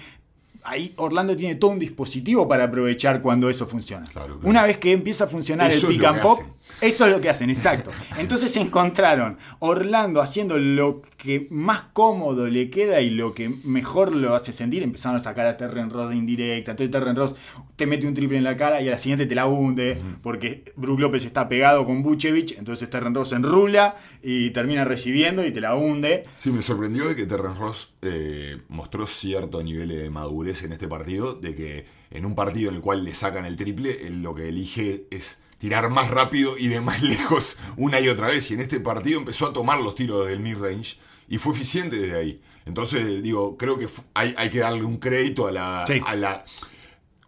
ahí 0.64 0.94
Orlando 0.96 1.36
tiene 1.36 1.54
todo 1.54 1.70
un 1.70 1.78
dispositivo 1.78 2.48
para 2.48 2.64
aprovechar 2.64 3.20
cuando 3.20 3.48
eso 3.48 3.66
funciona. 3.66 4.04
Claro, 4.04 4.34
claro. 4.34 4.48
Una 4.48 4.64
vez 4.64 4.78
que 4.78 4.92
empieza 4.92 5.24
a 5.24 5.26
funcionar 5.28 5.70
Eso 5.70 5.88
el 5.88 5.94
pick 5.94 6.04
and 6.04 6.20
pop, 6.22 6.40
hacen. 6.40 6.52
Eso 6.80 7.06
es 7.06 7.12
lo 7.12 7.20
que 7.20 7.30
hacen, 7.30 7.50
exacto. 7.50 7.90
Entonces 8.18 8.50
se 8.50 8.60
encontraron 8.60 9.38
Orlando 9.58 10.20
haciendo 10.20 10.58
lo 10.58 11.02
que 11.16 11.46
más 11.50 11.84
cómodo 11.92 12.48
le 12.48 12.70
queda 12.70 13.00
y 13.00 13.10
lo 13.10 13.34
que 13.34 13.48
mejor 13.48 14.14
lo 14.14 14.34
hace 14.34 14.52
sentir. 14.52 14.82
Empezaron 14.82 15.16
a 15.16 15.22
sacar 15.22 15.46
a 15.46 15.56
Terren 15.56 15.90
Ross 15.90 16.10
de 16.10 16.16
indirecta. 16.16 16.72
Entonces 16.72 16.90
Terren 16.90 17.16
Ross 17.16 17.36
te 17.76 17.86
mete 17.86 18.06
un 18.06 18.14
triple 18.14 18.36
en 18.36 18.44
la 18.44 18.56
cara 18.56 18.82
y 18.82 18.88
a 18.88 18.90
la 18.90 18.98
siguiente 18.98 19.26
te 19.26 19.34
la 19.34 19.46
hunde. 19.46 19.98
Porque 20.22 20.72
Brook 20.76 21.00
López 21.00 21.24
está 21.24 21.48
pegado 21.48 21.86
con 21.86 22.02
Vucevic. 22.02 22.58
Entonces 22.58 22.90
Terren 22.90 23.14
Ross 23.14 23.32
enrula 23.32 23.96
y 24.22 24.50
termina 24.50 24.84
recibiendo 24.84 25.44
y 25.46 25.52
te 25.52 25.60
la 25.60 25.76
hunde. 25.76 26.24
Sí, 26.36 26.50
me 26.50 26.62
sorprendió 26.62 27.08
de 27.08 27.16
que 27.16 27.26
Terrence 27.26 27.60
Ross 27.60 27.94
eh, 28.02 28.58
mostró 28.68 29.06
cierto 29.06 29.62
nivel 29.62 29.88
de 29.88 30.10
madurez 30.10 30.62
en 30.64 30.72
este 30.72 30.88
partido, 30.88 31.34
de 31.34 31.54
que 31.54 31.86
en 32.10 32.26
un 32.26 32.34
partido 32.34 32.70
en 32.70 32.76
el 32.76 32.82
cual 32.82 33.04
le 33.04 33.14
sacan 33.14 33.44
el 33.44 33.56
triple, 33.56 34.06
él 34.06 34.22
lo 34.22 34.34
que 34.34 34.48
elige 34.48 35.06
es 35.10 35.40
tirar 35.58 35.90
más 35.90 36.10
rápido 36.10 36.56
y 36.58 36.68
de 36.68 36.80
más 36.80 37.02
lejos 37.04 37.58
una 37.76 38.00
y 38.00 38.08
otra 38.08 38.28
vez. 38.28 38.50
Y 38.50 38.54
en 38.54 38.60
este 38.60 38.80
partido 38.80 39.18
empezó 39.18 39.46
a 39.46 39.52
tomar 39.52 39.80
los 39.80 39.94
tiros 39.94 40.26
del 40.26 40.40
mid-range 40.40 40.96
y 41.28 41.38
fue 41.38 41.54
eficiente 41.54 41.96
desde 41.96 42.16
ahí. 42.16 42.40
Entonces, 42.66 43.22
digo, 43.22 43.56
creo 43.56 43.78
que 43.78 43.88
hay, 44.14 44.34
hay 44.36 44.50
que 44.50 44.58
darle 44.58 44.84
un 44.84 44.98
crédito 44.98 45.46
a 45.46 45.52
la... 45.52 45.84
Sí. 45.86 46.00
A 46.04 46.14
la 46.14 46.44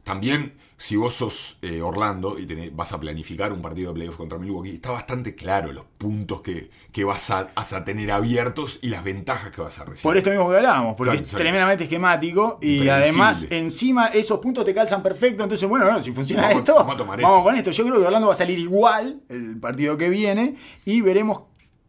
también, 0.07 0.55
si 0.79 0.95
vos 0.97 1.15
sos 1.15 1.57
eh, 1.63 1.81
Orlando 1.81 2.39
y 2.39 2.47
tenés- 2.47 2.71
vas 2.75 2.93
a 2.93 3.01
planificar 3.01 3.51
un 3.53 3.63
partido 3.63 3.89
de 3.89 3.95
playoff 3.95 4.17
contra 4.17 4.39
Milwaukee, 4.39 4.75
está 4.75 4.91
bastante 4.91 5.35
claro 5.35 5.73
los 5.73 5.85
puntos 5.97 6.43
que, 6.43 6.71
que 6.93 7.03
vas, 7.05 7.31
a, 7.31 7.49
vas 7.57 7.73
a 7.73 7.85
tener 7.85 8.11
abiertos 8.13 8.79
y 8.83 8.89
las 8.91 9.03
ventajas 9.03 9.51
que 9.51 9.63
vas 9.63 9.79
a 9.79 9.85
recibir. 9.85 10.03
Por 10.03 10.17
esto 10.19 10.29
mismo 10.31 10.51
que 10.51 10.57
hablábamos, 10.57 10.95
porque 10.97 11.13
Claro, 11.13 11.25
es 11.27 11.33
tremendamente 11.33 11.85
esquemático 11.85 12.59
y 12.61 12.89
además 12.89 13.47
encima 13.51 14.09
esos 14.09 14.39
puntos 14.39 14.65
te 14.67 14.75
calzan 14.75 15.03
perfecto. 15.03 15.43
Entonces, 15.45 15.67
bueno, 15.69 15.87
bueno, 15.87 16.03
si 16.03 16.13
funciona 16.13 16.43
Vamos- 16.43 16.59
esto, 16.59 16.75
vamos 16.75 16.95
a 16.95 16.99
tomar 16.99 17.21
vamos 17.23 17.39
esto. 17.39 17.45
con 17.45 17.57
esto. 17.57 17.71
Yo 17.71 17.85
creo 17.85 17.97
que 18.01 18.07
Orlando 18.07 18.27
va 18.29 18.35
a 18.35 18.37
salir 18.37 18.59
igual 18.59 19.23
el 19.31 19.59
partido 19.59 19.97
que 19.97 20.11
viene 20.11 20.57
y 20.85 21.01
veremos 21.01 21.41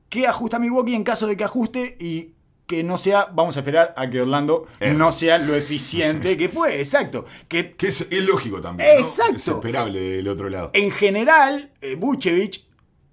qué 0.08 0.28
ajusta 0.28 0.60
Milwaukee 0.60 0.95
en 0.95 1.04
caso 1.04 1.28
de 1.28 1.36
que 1.36 1.43
ajuste 1.43 1.97
y 2.00 2.36
que 2.67 2.84
no 2.84 2.97
sea, 2.97 3.30
vamos 3.34 3.56
a 3.56 3.62
esperar 3.62 3.93
a 3.97 4.10
que 4.10 4.21
Orlando 4.21 4.67
Erre. 4.80 4.93
no 4.93 5.12
sea 5.12 5.38
lo 5.38 5.56
eficiente 5.56 6.36
que 6.38 6.49
fue, 6.49 6.80
exacto. 6.80 7.25
Que 7.47 7.71
Que 7.71 7.88
es, 7.88 8.08
es 8.12 8.25
lógico 8.27 8.60
también. 8.62 8.89
¿no? 8.93 8.99
Exacto. 8.99 9.36
Es 9.38 9.47
esperable 9.47 9.99
del 9.99 10.27
otro 10.27 10.49
lado. 10.49 10.71
en 10.73 10.91
general, 10.91 11.71
eh, 11.82 11.95
Vucevic 11.95 12.62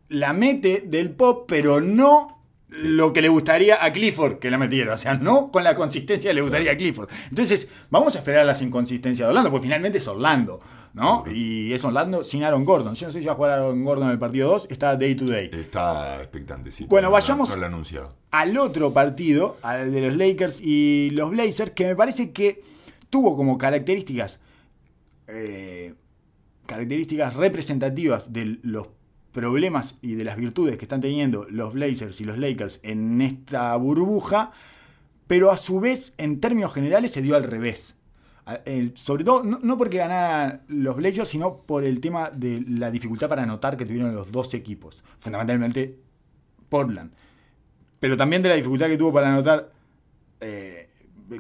la 0.09 0.33
mete 0.33 0.83
del 0.87 1.11
pop, 1.11 1.45
pero 1.49 1.81
no 1.81 2.43
lo 2.69 3.13
que 3.13 3.23
le 3.23 3.29
gustaría 3.29 3.85
a 3.85 3.93
Clifford 3.93 4.41
que 4.41 4.51
la 4.51 4.59
metiera. 4.59 4.95
O 4.95 4.99
sea, 4.99 5.15
no 5.15 5.53
con 5.53 5.63
la 5.63 5.77
consistencia 5.77 6.31
que 6.31 6.35
le 6.35 6.43
gustaría 6.43 6.73
a 6.73 6.77
Clifford. 6.77 7.09
Entonces, 7.31 7.69
vamos 7.91 8.17
a 8.17 8.19
esperar 8.19 8.45
las 8.45 8.61
inconsistencias 8.63 9.27
de 9.27 9.29
Orlando, 9.31 9.51
porque 9.53 9.67
finalmente 9.67 9.99
es 9.99 10.09
Orlando, 10.09 10.59
¿no? 10.95 11.25
Y 11.31 11.73
es 11.73 11.85
Orlando 11.85 12.25
sin 12.25 12.43
Aaron 12.45 12.65
Gordon. 12.65 12.95
Yo 12.95 13.07
no 13.09 13.13
sé 13.13 13.21
si 13.21 13.27
va 13.27 13.33
a 13.33 13.37
jugar 13.37 13.51
Aaron 13.51 13.83
Gordon 13.85 14.07
en 14.07 14.13
el 14.13 14.19
partido 14.19 14.49
2, 14.51 14.69
está 14.71 14.97
day 14.97 15.15
to 15.15 15.25
day. 15.27 15.51
Está 15.53 16.17
expectante, 16.19 16.71
sí. 16.73 16.87
Bueno, 16.89 17.09
no- 17.09 17.13
vayamos- 17.13 17.51
No, 17.51 17.57
lo 17.57 17.65
ha 17.65 17.69
anunciado. 17.69 18.15
al 18.31 18.57
otro 18.59 18.93
partido, 18.95 19.57
al 19.63 19.93
de 19.93 20.01
los 20.01 20.17
Lakers 20.17 20.61
y 20.63 21.11
los 21.13 21.31
Blazers, 21.31 21.73
que 21.73 21.85
me 21.87 21.97
parece 21.97 22.31
que 22.33 22.63
tuvo 23.11 23.37
como 23.37 23.59
características 23.59 24.41
eh, 25.27 25.95
características 26.67 27.35
representativas 27.35 28.33
de 28.33 28.59
los 28.63 28.89
problemas 29.33 29.97
y 30.03 30.15
de 30.15 30.25
las 30.25 30.37
virtudes 30.37 30.77
que 30.77 30.85
están 30.85 31.01
teniendo 31.01 31.47
los 31.51 31.73
Blazers 31.75 32.21
y 32.21 32.25
los 32.25 32.39
Lakers 32.39 32.81
en 32.83 33.21
esta 33.21 33.75
burbuja, 33.77 34.53
pero 35.27 35.51
a 35.51 35.57
su 35.57 35.81
vez, 35.81 36.15
en 36.19 36.41
términos 36.41 36.73
generales, 36.73 37.11
se 37.11 37.23
dio 37.23 37.35
al 37.37 37.45
revés. 37.45 37.97
Sobre 38.95 39.25
todo, 39.25 39.43
no, 39.43 39.59
no 39.63 39.79
porque 39.79 39.99
ganaran 39.99 40.63
los 40.69 40.97
Blazers, 40.97 41.29
sino 41.29 41.59
por 41.59 41.85
el 41.85 42.01
tema 42.01 42.31
de 42.31 42.63
la 42.69 42.91
dificultad 42.91 43.29
para 43.29 43.43
anotar 43.43 43.77
que 43.77 43.87
tuvieron 43.87 44.15
los 44.15 44.31
dos 44.31 44.53
equipos, 44.55 45.03
fundamentalmente 45.19 45.99
Portland 46.69 47.13
pero 48.05 48.19
también 48.19 48.43
de 48.43 48.51
la 48.51 48.57
dificultad 48.57 48.89
que 48.89 48.99
tuvo 48.99 49.15
para 49.15 49.33
anotar 49.33 49.71
eh, 50.39 50.89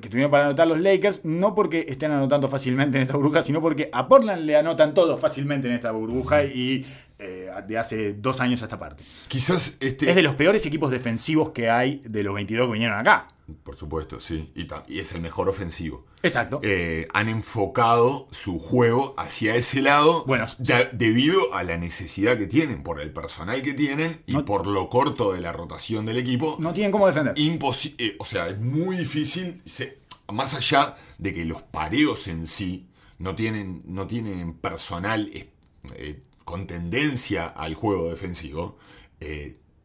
que 0.00 0.08
tuvieron 0.08 0.30
para 0.30 0.46
anotar 0.46 0.66
los 0.66 0.80
Lakers, 0.80 1.26
no 1.26 1.54
porque 1.54 1.84
estén 1.90 2.10
anotando 2.10 2.48
fácilmente 2.48 2.96
en 2.96 3.02
esta 3.02 3.18
burbuja, 3.18 3.42
sino 3.42 3.60
porque 3.60 3.90
a 3.92 4.08
Portland 4.08 4.44
le 4.44 4.56
anotan 4.56 4.94
todos 4.94 5.20
fácilmente 5.20 5.68
en 5.68 5.74
esta 5.74 5.90
burbuja 5.90 6.42
y 6.44 6.86
eh, 7.18 7.50
de 7.68 7.76
hace 7.76 8.14
dos 8.14 8.40
años 8.40 8.62
a 8.62 8.64
esta 8.64 8.78
parte. 8.78 9.04
Quizás 9.28 9.76
este. 9.80 10.08
Es 10.08 10.16
de 10.16 10.22
los 10.22 10.36
peores 10.36 10.64
equipos 10.64 10.90
defensivos 10.90 11.50
que 11.50 11.68
hay 11.68 12.00
de 12.06 12.22
los 12.22 12.34
22 12.34 12.66
que 12.66 12.72
vinieron 12.72 12.98
acá. 12.98 13.28
Por 13.62 13.76
supuesto, 13.76 14.20
sí. 14.20 14.50
Y, 14.88 14.98
es 15.00 15.12
el 15.12 15.20
mejor 15.20 15.48
ofensivo. 15.50 16.06
Exacto. 16.22 16.60
Eh, 16.62 17.06
han 17.12 17.28
enfocado 17.28 18.26
su 18.30 18.58
juego 18.58 19.14
hacia 19.18 19.54
ese 19.54 19.82
lado 19.82 20.24
Bueno, 20.26 20.46
de- 20.58 20.88
debido 20.92 21.52
a 21.54 21.62
la 21.62 21.76
necesidad 21.76 22.38
que 22.38 22.46
tienen, 22.46 22.82
por 22.82 23.00
el 23.02 23.12
personal 23.12 23.60
que 23.60 23.74
tienen 23.74 24.22
y 24.26 24.32
No- 24.32 24.44
por 24.46 24.66
lo 24.66 24.88
corto 24.88 25.32
de 25.34 25.40
la 25.42 25.52
rotación 25.52 26.06
del 26.06 26.16
equipo. 26.16 26.56
No 26.58 26.72
tienen 26.72 26.90
cómo 26.90 27.06
defender. 27.06 27.34
Eh, 27.36 28.16
o 28.18 28.24
sea, 28.24 28.48
es 28.48 28.58
muy 28.58 28.96
difícil, 28.96 29.60
se- 29.66 29.98
más 30.32 30.54
allá 30.54 30.96
de 31.18 31.34
que 31.34 31.44
los 31.44 31.60
pareos 31.62 32.28
en 32.28 32.46
sí 32.46 32.88
no 33.18 33.34
tienen, 33.34 33.82
no 33.84 34.06
tienen 34.06 34.54
personal 34.54 35.30
eh, 35.34 35.50
eh, 35.96 36.22
con 36.46 36.66
tendencia 36.66 37.46
al 37.46 37.74
juego 37.74 38.08
defensivo, 38.08 38.78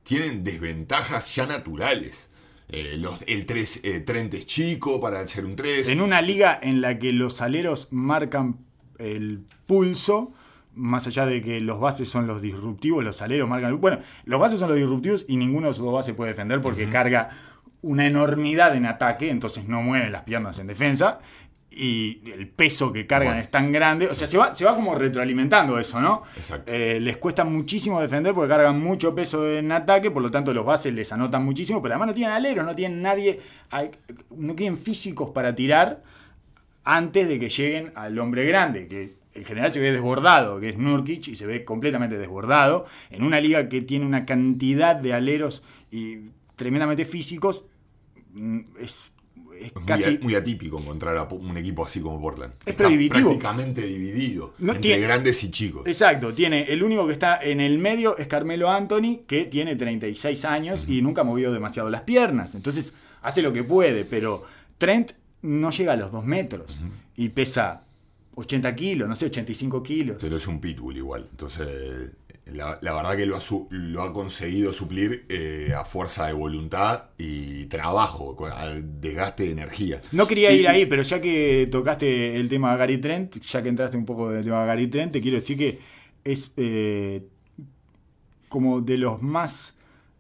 tienen 0.04 0.44
desventajas 0.44 1.36
ya 1.36 1.46
naturales. 1.46 2.29
Eh, 2.72 2.98
los, 2.98 3.20
el 3.28 3.46
3, 3.46 3.82
Trent 4.06 4.34
es 4.36 4.46
chico 4.46 5.02
para 5.02 5.20
hacer 5.20 5.46
un 5.46 5.56
3. 5.56 5.90
En 5.90 6.02
una 6.02 6.22
liga 6.22 6.60
en 6.62 6.82
la 6.82 7.00
que 7.00 7.12
los 7.14 7.42
aleros 7.42 7.88
marcan 7.92 8.58
el 9.00 9.42
pulso, 9.66 10.34
más 10.76 11.08
allá 11.08 11.26
de 11.26 11.42
que 11.42 11.60
los 11.62 11.80
bases 11.80 12.10
son 12.10 12.28
los 12.28 12.42
disruptivos, 12.42 13.04
los 13.04 13.22
aleros 13.22 13.50
marcan 13.50 13.72
el 13.72 13.76
Bueno, 13.78 14.00
los 14.26 14.40
bases 14.40 14.60
son 14.60 14.70
los 14.70 14.78
disruptivos 14.78 15.26
y 15.28 15.38
ninguno 15.38 15.68
de 15.68 15.72
esos 15.72 15.84
dos 15.84 15.94
bases 15.94 16.14
puede 16.14 16.32
defender 16.32 16.62
porque 16.62 16.90
carga 16.90 17.30
una 17.82 18.06
enormidad 18.06 18.76
en 18.76 18.86
ataque, 18.86 19.30
entonces 19.30 19.68
no 19.68 19.82
mueven 19.82 20.12
las 20.12 20.24
piernas 20.24 20.60
en 20.60 20.68
defensa. 20.68 21.20
Y 21.82 22.22
el 22.30 22.50
peso 22.50 22.92
que 22.92 23.08
cargan 23.08 23.30
Bueno. 23.30 23.42
es 23.42 23.50
tan 23.50 23.72
grande. 23.72 24.08
O 24.08 24.14
sea, 24.14 24.28
se 24.28 24.38
va, 24.38 24.54
se 24.54 24.66
va 24.66 24.76
como 24.76 24.96
retroalimentando 24.96 25.80
eso, 25.80 26.02
¿no? 26.02 26.24
Exacto. 26.36 26.70
Eh, 26.74 27.00
les 27.00 27.16
cuesta 27.16 27.46
muchísimo 27.46 28.02
defender 28.02 28.34
porque 28.34 28.50
cargan 28.50 28.82
mucho 28.82 29.16
peso 29.16 29.50
en 29.50 29.72
ataque, 29.72 30.12
por 30.12 30.22
lo 30.22 30.30
tanto 30.30 30.54
los 30.54 30.66
bases 30.66 30.94
les 30.94 31.10
anotan 31.14 31.46
muchísimo, 31.46 31.82
pero 31.82 31.94
además 31.94 32.10
no 32.10 32.14
tienen 32.14 32.34
aleros, 32.36 32.66
no 32.66 32.76
tienen 32.76 33.02
nadie, 33.02 33.40
no 34.36 34.56
tienen 34.56 34.78
físicos 34.78 35.30
para 35.30 35.56
tirar 35.56 36.04
antes 36.84 37.30
de 37.30 37.40
que 37.40 37.48
lleguen 37.48 37.94
al 37.96 38.20
hombre 38.20 38.46
grande, 38.46 38.88
que 38.88 39.16
en 39.34 39.46
general 39.46 39.72
se 39.72 39.80
ve 39.80 39.94
desbordado, 39.94 40.60
que 40.60 40.70
es 40.70 40.78
Nurkic, 40.78 41.30
y 41.30 41.36
se 41.36 41.46
ve 41.46 41.64
completamente 41.64 42.18
desbordado, 42.18 42.86
en 43.10 43.24
una 43.24 43.40
liga 43.40 43.70
que 43.70 43.82
tiene 43.82 44.06
una 44.06 44.26
cantidad 44.26 44.98
de 44.98 45.14
aleros 45.14 45.64
y 45.92 46.32
tremendamente 46.58 47.06
físicos, 47.06 47.64
mm, 48.34 48.60
es, 48.82 49.12
es 49.68 49.72
casi... 49.86 50.12
muy, 50.12 50.18
muy 50.20 50.36
atípico 50.36 50.80
encontrar 50.80 51.18
a 51.18 51.24
un 51.24 51.58
equipo 51.58 51.86
así 51.86 52.00
como 52.02 52.22
Portland. 52.22 52.54
Es 52.66 52.72
Está 52.80 52.88
prácticamente 52.90 53.82
dividido 53.84 54.54
No 54.60 54.74
entre 54.74 54.82
tiene- 54.82 55.02
grandes 55.04 55.44
y 55.44 55.52
chicos. 55.52 55.86
Exacto, 55.88 56.34
tiene 56.34 56.64
el 56.72 56.84
único 56.84 57.06
que 57.08 57.14
está 57.14 57.40
en 57.42 57.60
el 57.62 57.78
medio 57.80 58.18
es 58.18 58.28
Carmelo 58.28 58.70
Anthony, 58.70 59.22
que 59.28 59.46
tiene 59.46 59.76
36 59.76 60.46
años 60.46 60.86
y 60.88 61.02
nunca 61.02 61.22
ha 61.22 61.24
movido 61.24 61.52
demasiado 61.54 61.90
las 61.90 62.02
piernas. 62.02 62.56
Entonces 62.56 62.94
hace 63.22 63.42
lo 63.42 63.52
que 63.54 63.64
puede, 63.64 64.06
pero 64.06 64.44
Trent 64.78 65.12
no 65.42 65.72
llega 65.72 65.94
a 65.94 65.96
los 65.96 66.12
2 66.12 66.26
metros 66.26 66.80
y 67.16 67.30
pesa 67.30 67.84
80 68.36 68.76
kilos, 68.76 69.08
no 69.10 69.16
sé, 69.16 69.26
85 69.26 69.84
kilos. 69.84 70.18
Pero 70.22 70.38
es 70.38 70.48
un 70.48 70.60
pitbull 70.62 70.96
igual. 70.98 71.28
Entonces, 71.32 72.12
la, 72.54 72.80
la 72.82 72.94
verdad 72.94 73.16
que 73.16 73.26
lo 73.26 73.36
ha, 73.36 73.42
su- 73.42 73.68
lo 73.72 74.02
ha 74.04 74.14
conseguido 74.14 74.72
suplir 74.74 75.26
eh, 75.30 75.74
a 75.78 75.86
fuerza 75.86 76.28
de 76.28 76.34
voluntad 76.34 77.06
y 77.18 77.66
trabajo, 77.66 78.36
al 78.56 79.00
desgaste 79.02 79.44
de 79.44 79.52
energía. 79.52 80.02
No 80.12 80.28
quería 80.28 80.52
Y- 80.52 80.60
ir 80.60 80.68
ahí, 80.68 80.86
pero 80.86 81.02
ya 81.04 81.20
que 81.22 81.68
tocaste 81.72 82.36
el 82.36 82.48
tema 82.50 82.72
de 82.74 82.78
Gary 82.78 82.98
Trent, 83.00 83.40
ya 83.42 83.62
que 83.62 83.70
entraste 83.70 83.98
un 83.98 84.06
poco 84.06 84.30
del 84.30 84.44
tema 84.44 84.62
de 84.62 84.68
Gary 84.68 84.88
Trent, 84.88 85.12
te 85.14 85.22
quiero 85.22 85.38
decir 85.38 85.58
que 85.58 85.80
es 86.24 86.54
eh, 86.58 87.28
como 88.48 88.82
de 88.82 88.98
los 88.98 89.22
más 89.22 89.76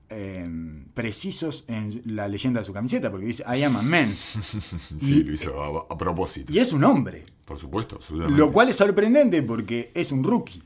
eh, 0.09 0.47
precisos 0.93 1.65
en 1.67 2.01
la 2.05 2.27
leyenda 2.27 2.59
de 2.61 2.65
su 2.65 2.73
camiseta, 2.73 3.11
porque 3.11 3.25
dice 3.27 3.43
I 3.47 3.63
am 3.63 3.75
a 3.77 3.81
man. 3.81 4.13
Sí, 4.99 5.23
lo 5.23 5.33
hizo 5.33 5.61
a, 5.61 5.93
a 5.93 5.97
propósito. 5.97 6.51
Y 6.53 6.59
es 6.59 6.73
un 6.73 6.83
hombre. 6.83 7.25
Por 7.45 7.57
supuesto, 7.57 7.95
absolutamente. 7.95 8.39
Lo 8.39 8.51
cual 8.51 8.69
es 8.69 8.75
sorprendente 8.75 9.41
porque 9.41 9.91
es 9.95 10.11
un 10.11 10.23
rookie, 10.23 10.61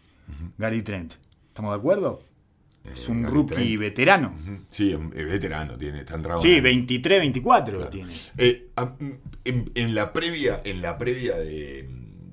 Gary 0.58 0.82
Trent. 0.82 1.14
¿Estamos 1.54 1.72
de 1.74 1.78
acuerdo? 1.78 2.20
Es 2.84 3.08
Eh, 3.08 3.12
un 3.12 3.24
rookie 3.26 3.78
veterano. 3.78 4.36
Sí, 4.70 4.92
es 4.92 5.26
veterano, 5.28 5.78
tiene, 5.78 6.00
está 6.00 6.16
entrado. 6.16 6.42
Sí, 6.42 6.56
en- 6.56 6.64
23, 6.64 7.20
24 7.20 7.90
tiene. 7.90 8.12
Eh, 8.40 8.70
en, 9.46 9.72
en 9.76 9.94
la 9.96 10.12
previa, 10.14 10.60
en 10.64 10.82
la 10.82 10.98
previa 10.98 11.36
de, 11.38 11.88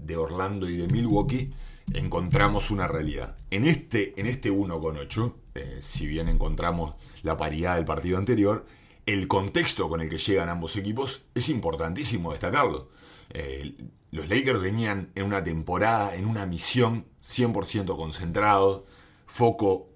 de 0.05 0.17
Orlando 0.17 0.69
y 0.71 0.77
de 0.79 0.89
Milwaukee 0.89 1.51
encontramos 1.93 2.71
una 2.71 2.89
realidad. 2.89 3.37
En 3.51 3.65
este, 3.67 4.19
en 4.19 4.27
este 4.27 4.51
1 4.51 4.81
con 4.81 4.97
8, 4.97 5.37
eh, 5.57 5.79
si 5.83 6.07
bien 6.07 6.29
encontramos 6.31 6.95
la 7.23 7.37
paridad 7.37 7.77
del 7.77 7.85
partido 7.85 8.17
anterior, 8.17 8.65
el 9.05 9.29
contexto 9.29 9.89
con 9.91 10.01
el 10.01 10.09
que 10.09 10.17
llegan 10.19 10.49
ambos 10.49 10.77
equipos 10.77 11.21
es 11.35 11.49
importantísimo 11.51 12.31
destacarlo. 12.31 12.89
Eh, 13.35 13.75
los 14.13 14.29
Lakers 14.31 14.61
venían 14.61 15.11
en 15.15 15.27
una 15.27 15.45
temporada, 15.45 16.17
en 16.17 16.25
una 16.27 16.47
misión 16.47 17.05
100% 17.23 17.97
concentrados, 17.97 18.83
foco 19.31 19.89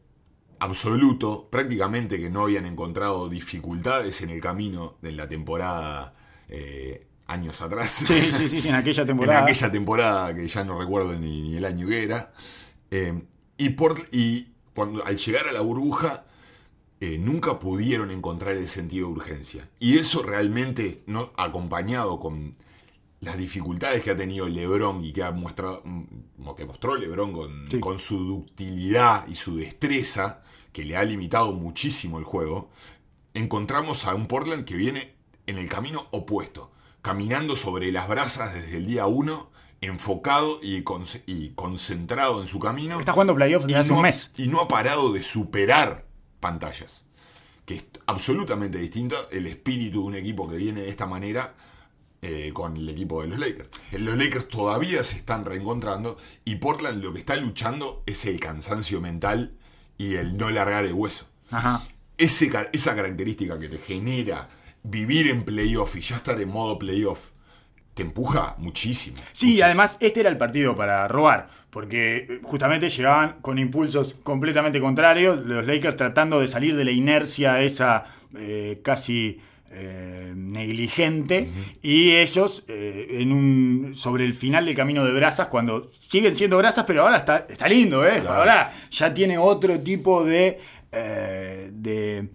absoluto, 0.60 1.48
prácticamente 1.50 2.18
que 2.18 2.30
no 2.30 2.42
habían 2.42 2.66
encontrado 2.66 3.28
dificultades 3.28 4.22
en 4.22 4.30
el 4.30 4.40
camino 4.40 4.96
de 5.02 5.12
la 5.12 5.28
temporada 5.28 6.14
eh, 6.48 7.06
años 7.26 7.60
atrás. 7.60 7.90
Sí, 7.90 8.32
sí, 8.36 8.48
sí, 8.48 8.62
sí, 8.62 8.68
en 8.68 8.74
aquella 8.76 9.04
en 9.04 9.08
temporada. 9.08 9.40
aquella 9.42 9.70
temporada 9.72 10.34
que 10.34 10.46
ya 10.46 10.64
no 10.64 10.78
recuerdo 10.78 11.18
ni, 11.18 11.42
ni 11.42 11.56
el 11.56 11.64
año 11.64 11.86
que 11.88 12.04
era. 12.04 12.32
Eh, 12.90 13.22
y, 13.58 13.70
por, 13.70 14.08
y 14.12 14.52
cuando 14.74 15.04
al 15.04 15.16
llegar 15.16 15.48
a 15.48 15.52
la 15.52 15.60
burbuja, 15.60 16.24
eh, 17.00 17.18
nunca 17.18 17.58
pudieron 17.58 18.10
encontrar 18.10 18.54
el 18.54 18.68
sentido 18.68 19.08
de 19.08 19.14
urgencia. 19.14 19.68
Y 19.80 19.98
eso 19.98 20.22
realmente, 20.22 21.02
no, 21.06 21.32
acompañado 21.36 22.20
con 22.20 22.54
las 23.24 23.36
dificultades 23.38 24.02
que 24.02 24.10
ha 24.10 24.16
tenido 24.16 24.48
Lebron 24.48 25.04
y 25.04 25.12
que 25.12 25.22
ha 25.22 25.32
mostrado, 25.32 25.82
mm, 25.84 26.54
que 26.56 26.64
mostró 26.66 26.96
Lebron 26.96 27.32
con, 27.32 27.68
Sí. 27.70 27.80
con 27.80 27.98
su 27.98 28.18
ductilidad 28.24 29.26
y 29.28 29.34
su 29.34 29.56
destreza, 29.56 30.42
que 30.72 30.84
le 30.84 30.96
ha 30.96 31.04
limitado 31.04 31.52
muchísimo 31.52 32.18
el 32.18 32.24
juego, 32.24 32.70
encontramos 33.34 34.04
a 34.06 34.14
un 34.14 34.26
Portland 34.26 34.64
que 34.64 34.76
viene 34.76 35.14
en 35.46 35.58
el 35.58 35.68
camino 35.68 36.06
opuesto, 36.10 36.70
caminando 37.02 37.56
sobre 37.56 37.92
las 37.92 38.08
brasas 38.08 38.54
desde 38.54 38.76
el 38.78 38.86
día 38.86 39.06
1, 39.06 39.50
enfocado 39.80 40.60
y, 40.62 40.82
y 41.26 41.50
concentrado 41.50 42.40
en 42.40 42.46
su 42.46 42.58
camino. 42.58 42.98
Está 42.98 43.12
jugando 43.12 43.34
playoff 43.34 43.64
desde 43.64 43.80
hace 43.80 43.90
no, 43.90 43.96
un 43.96 44.02
mes. 44.02 44.32
y 44.36 44.48
no 44.48 44.60
ha 44.60 44.68
parado 44.68 45.12
de 45.12 45.22
superar 45.22 46.06
pantallas. 46.40 47.04
Que 47.66 47.74
es 47.74 47.84
absolutamente 48.06 48.78
distinto 48.78 49.16
el 49.30 49.46
espíritu 49.46 50.00
de 50.02 50.06
un 50.06 50.14
equipo 50.14 50.48
que 50.48 50.56
viene 50.56 50.82
de 50.82 50.88
esta 50.88 51.06
manera 51.06 51.54
eh, 52.26 52.52
con 52.54 52.74
el 52.78 52.88
equipo 52.88 53.20
de 53.20 53.28
los 53.28 53.38
Lakers. 53.38 53.68
Eh, 53.92 53.98
Los 53.98 54.16
Lakers 54.16 54.48
todavía 54.48 55.04
se 55.04 55.16
están 55.16 55.44
reencontrando 55.44 56.16
y 56.46 56.56
Portland 56.56 57.04
lo 57.04 57.12
que 57.12 57.18
está 57.18 57.36
luchando 57.36 58.02
es 58.06 58.24
el 58.24 58.40
cansancio 58.40 59.02
mental 59.02 59.52
y 59.98 60.14
el 60.14 60.38
no 60.38 60.48
largar 60.48 60.86
el 60.86 60.94
hueso. 60.94 61.26
Ajá. 61.50 61.84
Ese 62.16 62.50
esa 62.72 62.94
característica 62.96 63.58
que 63.58 63.68
te 63.68 63.76
genera 63.76 64.48
vivir 64.82 65.28
en 65.28 65.44
playoff 65.44 65.96
y 65.96 66.00
ya 66.00 66.16
estar 66.16 66.40
en 66.40 66.48
modo 66.48 66.78
playoff 66.78 67.18
te 67.92 68.02
empuja 68.02 68.54
muchísimo. 68.58 69.18
Sí, 69.32 69.46
y 69.46 69.48
muchísimo. 69.50 69.66
además 69.66 69.96
este 70.00 70.20
era 70.20 70.30
el 70.30 70.38
partido 70.38 70.74
para 70.74 71.06
robar, 71.08 71.48
porque 71.68 72.16
eh, 72.16 72.40
justamente 72.42 72.88
llegaban 72.88 73.36
con 73.42 73.58
impulsos 73.58 74.14
completamente 74.22 74.80
contrarios, 74.80 75.44
los 75.44 75.66
Lakers 75.66 75.96
tratando 75.96 76.40
de 76.40 76.48
salir 76.48 76.74
de 76.74 76.86
la 76.86 76.90
inercia 76.90 77.60
esa 77.60 78.04
eh, 78.34 78.80
casi 78.82 79.40
eh, 79.74 80.32
negligente, 80.36 81.48
y 81.82 82.12
ellos 82.12 82.64
eh, 82.68 83.08
en 83.20 83.32
un 83.32 83.92
sobre 83.94 84.24
el 84.24 84.34
final 84.34 84.66
del 84.66 84.74
camino 84.74 85.04
de 85.04 85.12
brasas, 85.12 85.48
cuando 85.48 85.90
siguen 85.92 86.36
siendo 86.36 86.56
brasas, 86.58 86.84
pero 86.86 87.02
ahora 87.02 87.16
está, 87.18 87.46
está 87.48 87.68
lindo, 87.68 88.06
¿eh? 88.06 88.20
Claro. 88.20 88.32
ahora 88.34 88.72
ya 88.90 89.12
tiene 89.12 89.36
otro 89.38 89.80
tipo 89.80 90.24
de... 90.24 90.58
eh, 90.92 91.70
de 91.72 92.28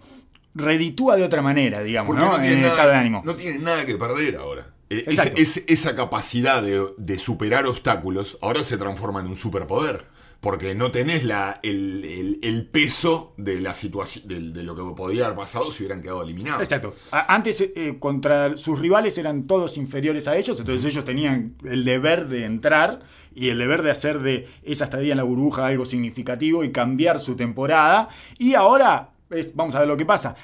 reditúa 0.54 1.16
de 1.16 1.22
otra 1.22 1.42
manera, 1.42 1.80
digamos, 1.82 2.08
Porque 2.08 2.24
¿no? 2.24 2.30
no, 2.32 2.36
en 2.36 2.42
tiene 2.42 2.56
el 2.56 2.62
nada, 2.62 2.74
estado 2.74 2.90
de 2.90 2.96
ánimo. 2.96 3.22
no 3.24 3.34
tiene 3.36 3.58
nada 3.60 3.86
que 3.86 3.96
perder 3.96 4.36
ahora. 4.36 4.66
Es- 4.88 5.06
Exacto. 5.06 5.40
es- 5.40 5.64
esa 5.68 5.94
capacidad 5.94 6.60
de, 6.62 6.84
de 6.98 7.18
superar 7.18 7.66
obstáculos 7.66 8.36
ahora 8.42 8.62
se 8.62 8.76
transforma 8.76 9.20
en 9.20 9.26
un 9.28 9.36
superpoder. 9.36 10.04
Porque 10.40 10.74
no 10.74 10.90
tenés 10.90 11.24
la, 11.24 11.60
el, 11.62 12.02
el- 12.04 12.38
el 12.42 12.66
peso 12.66 13.34
de 13.36 13.60
la 13.60 13.74
situación 13.74 14.26
de, 14.26 14.40
de 14.40 14.62
lo 14.62 14.74
que 14.74 14.82
podría 14.96 15.26
haber 15.26 15.36
pasado 15.36 15.70
si 15.70 15.82
hubieran 15.82 16.00
quedado 16.02 16.22
eliminados. 16.22 16.62
Exacto. 16.62 16.96
Antes, 17.10 17.60
eh, 17.60 17.96
contra 17.98 18.56
sus 18.56 18.78
rivales 18.78 19.18
eran 19.18 19.46
todos 19.46 19.76
inferiores 19.76 20.26
a 20.28 20.36
ellos, 20.38 20.58
entonces 20.58 20.84
ellos 20.90 21.04
tenían 21.04 21.56
el 21.64 21.84
deber 21.84 22.28
de 22.28 22.46
entrar 22.46 23.00
y 23.34 23.50
el 23.50 23.58
deber 23.58 23.82
de 23.82 23.90
hacer 23.90 24.20
de 24.20 24.48
esa 24.62 24.84
estadía 24.84 25.12
en 25.12 25.18
la 25.18 25.24
burbuja 25.24 25.66
algo 25.66 25.84
significativo 25.84 26.64
y 26.64 26.72
cambiar 26.72 27.20
su 27.20 27.36
temporada. 27.36 28.08
Y 28.38 28.54
ahora, 28.54 29.10
es- 29.28 29.54
vamos 29.54 29.74
a 29.74 29.80
ver 29.80 29.88
lo 29.88 29.96
que 29.98 30.06
pasa. 30.06 30.36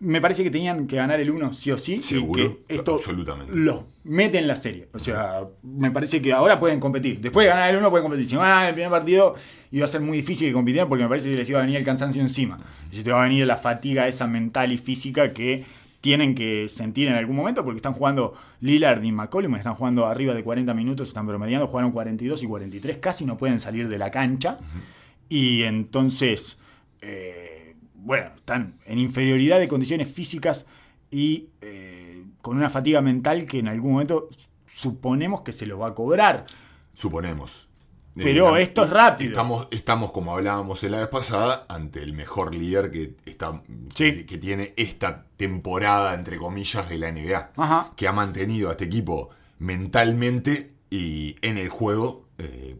Me 0.00 0.20
parece 0.20 0.44
que 0.44 0.50
tenían 0.50 0.86
que 0.86 0.96
ganar 0.96 1.20
el 1.20 1.30
1 1.30 1.54
sí 1.54 1.70
o 1.70 1.78
sí. 1.78 2.00
Seguro, 2.00 2.42
y 2.42 2.48
que 2.48 2.74
esto 2.74 2.96
absolutamente. 2.96 3.52
los 3.54 3.84
mete 4.04 4.38
en 4.38 4.46
la 4.46 4.56
serie. 4.56 4.88
O 4.92 4.98
sea, 4.98 5.44
me 5.62 5.90
parece 5.90 6.20
que 6.20 6.32
ahora 6.32 6.60
pueden 6.60 6.80
competir. 6.80 7.20
Después 7.20 7.46
de 7.46 7.50
ganar 7.50 7.70
el 7.70 7.76
1 7.76 7.90
pueden 7.90 8.04
competir. 8.04 8.26
Si 8.26 8.36
ganan 8.36 8.66
el 8.66 8.74
primer 8.74 8.90
partido 8.90 9.34
iba 9.70 9.84
a 9.84 9.88
ser 9.88 10.00
muy 10.00 10.18
difícil 10.18 10.48
que 10.48 10.52
compitieran 10.52 10.88
porque 10.88 11.04
me 11.04 11.08
parece 11.08 11.30
que 11.30 11.36
les 11.36 11.48
iba 11.48 11.58
a 11.58 11.62
venir 11.62 11.76
el 11.76 11.84
cansancio 11.84 12.20
encima. 12.20 12.58
Y 12.92 13.02
te 13.02 13.12
va 13.12 13.20
a 13.20 13.24
venir 13.24 13.46
la 13.46 13.56
fatiga 13.56 14.06
esa 14.06 14.26
mental 14.26 14.72
y 14.72 14.76
física 14.76 15.32
que 15.32 15.64
tienen 16.04 16.34
que 16.34 16.68
sentir 16.68 17.08
en 17.08 17.14
algún 17.14 17.34
momento 17.34 17.64
porque 17.64 17.78
están 17.78 17.94
jugando 17.94 18.34
Lillard 18.60 19.02
y 19.02 19.10
McCollum, 19.10 19.54
están 19.56 19.72
jugando 19.72 20.04
arriba 20.04 20.34
de 20.34 20.44
40 20.44 20.74
minutos, 20.74 21.08
están 21.08 21.26
promediando, 21.26 21.66
jugaron 21.66 21.92
42 21.92 22.42
y 22.42 22.46
43, 22.46 22.98
casi 22.98 23.24
no 23.24 23.38
pueden 23.38 23.58
salir 23.58 23.88
de 23.88 23.96
la 23.96 24.10
cancha. 24.10 24.58
Y 25.30 25.62
entonces, 25.62 26.58
eh, 27.00 27.53
bueno, 28.04 28.30
están 28.34 28.74
en 28.84 28.98
inferioridad 28.98 29.58
de 29.58 29.66
condiciones 29.68 30.08
físicas 30.08 30.66
y 31.10 31.48
eh, 31.60 32.24
con 32.42 32.56
una 32.56 32.68
fatiga 32.70 33.00
mental 33.00 33.46
que 33.46 33.58
en 33.58 33.68
algún 33.68 33.92
momento 33.92 34.28
suponemos 34.74 35.40
que 35.42 35.52
se 35.52 35.66
los 35.66 35.80
va 35.80 35.88
a 35.88 35.94
cobrar. 35.94 36.44
Suponemos. 36.92 37.68
Pero 38.14 38.56
Eh, 38.56 38.62
esto 38.62 38.84
es 38.84 38.90
rápido. 38.90 39.30
Estamos, 39.30 39.66
estamos, 39.72 40.12
como 40.12 40.32
hablábamos 40.34 40.84
en 40.84 40.92
la 40.92 40.98
vez 40.98 41.08
pasada, 41.08 41.66
ante 41.68 42.00
el 42.02 42.12
mejor 42.12 42.54
líder 42.54 42.90
que, 42.92 43.16
está, 43.26 43.60
Sí. 43.94 44.12
que, 44.14 44.26
que 44.26 44.38
tiene 44.38 44.72
esta 44.76 45.26
temporada, 45.36 46.14
entre 46.14 46.36
comillas, 46.38 46.88
de 46.88 46.98
la 46.98 47.10
NBA. 47.10 47.50
Ajá. 47.56 47.92
Que 47.96 48.06
ha 48.06 48.12
mantenido 48.12 48.68
a 48.68 48.72
este 48.72 48.84
equipo 48.84 49.30
mentalmente 49.58 50.70
y 50.90 51.36
en 51.42 51.58
el 51.58 51.68
juego 51.68 52.28
eh, 52.38 52.76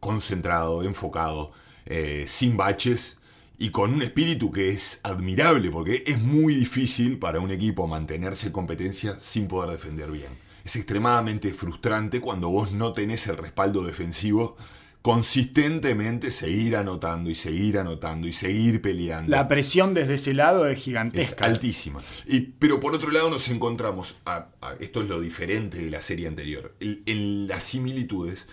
concentrado, 0.00 0.82
enfocado, 0.82 1.52
eh, 1.86 2.24
sin 2.28 2.56
baches 2.58 3.18
y 3.58 3.70
con 3.70 3.94
un 3.94 4.02
espíritu 4.02 4.50
que 4.50 4.68
es 4.68 5.00
admirable, 5.04 5.70
porque 5.70 6.02
es 6.06 6.20
muy 6.20 6.54
difícil 6.54 7.18
para 7.18 7.40
un 7.40 7.50
equipo 7.50 7.86
mantenerse 7.86 8.46
en 8.48 8.52
competencia 8.52 9.18
sin 9.18 9.46
poder 9.48 9.70
defender 9.70 10.10
bien. 10.10 10.30
Es 10.64 10.76
extremadamente 10.76 11.52
frustrante 11.52 12.20
cuando 12.20 12.48
vos 12.48 12.72
no 12.72 12.92
tenés 12.92 13.26
el 13.26 13.36
respaldo 13.36 13.84
defensivo 13.84 14.56
consistentemente 15.02 16.30
seguir 16.30 16.76
anotando 16.76 17.30
y 17.30 17.34
seguir 17.34 17.78
anotando 17.78 18.26
y 18.26 18.32
seguir 18.32 18.80
peleando. 18.82 19.30
La 19.30 19.48
presión 19.48 19.94
desde 19.94 20.14
ese 20.14 20.34
lado 20.34 20.66
es 20.66 20.78
Es 20.78 20.84
gigantesca. 20.84 21.44
altísima. 21.44 22.00
Y, 22.26 22.40
pero 22.40 22.80
por 22.80 22.94
otro 22.94 23.10
lado 23.10 23.30
nos 23.30 23.48
encontramos, 23.48 24.16
a- 24.26 24.48
a- 24.60 24.74
esto 24.80 25.02
es 25.02 25.08
lo 25.08 25.20
diferente 25.20 25.78
de 25.78 25.90
la 25.90 26.00
serie 26.02 26.26
anterior, 26.28 26.74
en, 26.80 27.02
en 27.06 27.46
las 27.48 27.62
similitudes 27.62 28.46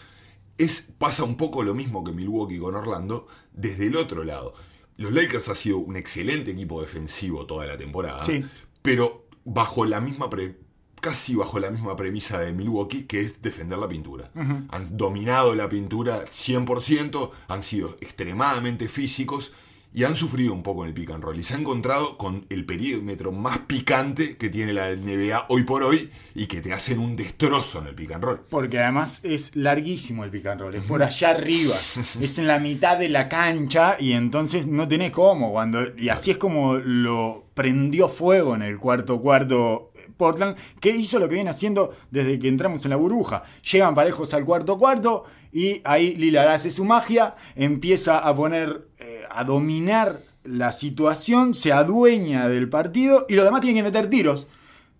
es, 0.57 0.89
pasa 0.97 1.23
un 1.23 1.37
poco 1.37 1.63
lo 1.63 1.73
mismo 1.73 2.03
que 2.03 2.11
Milwaukee 2.11 2.59
con 2.59 2.75
Orlando 2.75 3.27
desde 3.53 3.87
el 3.87 3.95
otro 3.95 4.23
lado. 4.23 4.53
Los 5.01 5.13
Lakers 5.13 5.49
ha 5.49 5.55
sido 5.55 5.77
un 5.79 5.95
excelente 5.95 6.51
equipo 6.51 6.81
defensivo 6.81 7.45
toda 7.45 7.65
la 7.65 7.77
temporada, 7.77 8.23
Sí. 8.23 8.45
pero 8.81 9.25
bajo 9.45 9.85
la 9.85 9.99
misma 10.01 10.29
pre- 10.29 10.57
casi 11.01 11.33
bajo 11.33 11.57
la 11.59 11.71
misma 11.71 11.95
premisa 11.95 12.39
de 12.39 12.53
Milwaukee, 12.53 13.03
que 13.07 13.19
es 13.19 13.41
defender 13.41 13.79
la 13.79 13.87
pintura. 13.87 14.29
Han 14.35 14.97
dominado 14.97 15.55
la 15.55 15.67
pintura 15.67 16.25
100%, 16.27 17.31
han 17.47 17.63
sido 17.63 17.89
extremadamente 18.01 18.87
físicos 18.87 19.51
y 19.93 20.05
han 20.05 20.15
sufrido 20.15 20.53
un 20.53 20.63
poco 20.63 20.83
en 20.83 20.89
el 20.89 20.93
pick 20.93 21.11
and 21.11 21.23
roll. 21.23 21.37
Y 21.37 21.43
se 21.43 21.53
han 21.53 21.61
encontrado 21.61 22.17
con 22.17 22.45
el 22.49 22.65
perímetro 22.65 23.31
más 23.31 23.59
picante 23.59 24.37
que 24.37 24.49
tiene 24.49 24.73
la 24.73 24.93
NBA 24.95 25.47
hoy 25.49 25.63
por 25.63 25.83
hoy 25.83 26.09
y 26.33 26.47
que 26.47 26.61
te 26.61 26.71
hacen 26.71 26.99
un 26.99 27.15
destrozo 27.15 27.79
en 27.79 27.87
el 27.87 27.95
pick 27.95 28.13
and 28.13 28.23
roll. 28.23 28.39
Porque 28.49 28.79
además 28.79 29.19
es 29.23 29.55
larguísimo 29.55 30.23
el 30.23 30.31
pick 30.31 30.45
and 30.47 30.61
roll, 30.61 30.75
es 30.75 30.83
por 30.83 31.03
allá 31.03 31.31
arriba, 31.31 31.75
es 32.21 32.39
en 32.39 32.47
la 32.47 32.59
mitad 32.59 32.97
de 32.97 33.09
la 33.09 33.27
cancha 33.27 33.97
y 33.99 34.13
entonces 34.13 34.65
no 34.65 34.87
tenés 34.87 35.11
cómo. 35.11 35.51
Cuando, 35.51 35.95
y 35.97 36.09
así 36.09 36.31
es 36.31 36.37
como 36.37 36.75
lo 36.75 37.45
prendió 37.53 38.07
fuego 38.07 38.55
en 38.55 38.61
el 38.61 38.77
cuarto 38.77 39.19
cuarto 39.19 39.90
Portland, 40.21 40.55
que 40.79 40.91
hizo 40.91 41.17
lo 41.17 41.27
que 41.27 41.33
viene 41.33 41.49
haciendo 41.49 41.95
desde 42.11 42.37
que 42.37 42.47
entramos 42.47 42.85
en 42.85 42.91
la 42.91 42.97
burbuja. 42.97 43.41
Llegan 43.71 43.95
parejos 43.95 44.35
al 44.35 44.45
cuarto 44.45 44.77
cuarto 44.77 45.23
y 45.51 45.81
ahí 45.83 46.15
Lillard 46.15 46.49
hace 46.49 46.69
su 46.69 46.85
magia, 46.85 47.35
empieza 47.55 48.19
a 48.19 48.35
poner, 48.35 48.87
eh, 48.99 49.23
a 49.31 49.43
dominar 49.43 50.21
la 50.43 50.71
situación, 50.71 51.55
se 51.55 51.71
adueña 51.73 52.47
del 52.49 52.69
partido 52.69 53.25
y 53.27 53.33
los 53.33 53.45
demás 53.45 53.61
tienen 53.61 53.83
que 53.83 53.89
meter 53.89 54.07
tiros. 54.09 54.47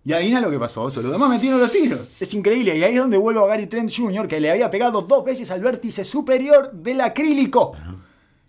Y 0.04 0.12
adivina 0.12 0.40
lo 0.40 0.50
que 0.50 0.58
pasó. 0.58 0.82
Los 0.82 1.12
demás 1.12 1.30
metieron 1.30 1.60
los 1.60 1.70
tiros. 1.70 2.00
Es 2.18 2.34
increíble. 2.34 2.76
Y 2.76 2.82
ahí 2.82 2.94
es 2.94 2.98
donde 2.98 3.16
vuelvo 3.16 3.44
a 3.44 3.48
Gary 3.48 3.68
Trent 3.68 3.88
Jr., 3.94 4.26
que 4.26 4.40
le 4.40 4.50
había 4.50 4.68
pegado 4.68 5.02
dos 5.02 5.24
veces 5.24 5.52
al 5.52 5.60
vértice 5.60 6.04
superior 6.04 6.72
del 6.72 7.00
acrílico. 7.00 7.76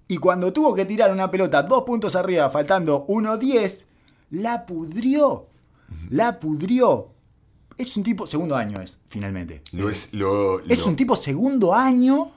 Y 0.07 0.17
cuando 0.17 0.51
tuvo 0.51 0.73
que 0.73 0.85
tirar 0.85 1.11
una 1.11 1.29
pelota 1.29 1.61
dos 1.61 1.83
puntos 1.83 2.15
arriba, 2.15 2.49
faltando 2.49 3.05
1-10, 3.07 3.85
la 4.31 4.65
pudrió. 4.65 5.47
La 6.09 6.39
pudrió. 6.39 7.09
Es 7.77 7.97
un 7.97 8.03
tipo, 8.03 8.27
segundo 8.27 8.55
año 8.55 8.79
es, 8.81 8.99
finalmente. 9.07 9.61
Lo 9.71 9.89
es, 9.89 10.13
lo, 10.13 10.59
Es 10.61 10.81
lo- 10.81 10.87
un 10.87 10.95
tipo 10.95 11.15
segundo 11.15 11.73
año 11.73 12.31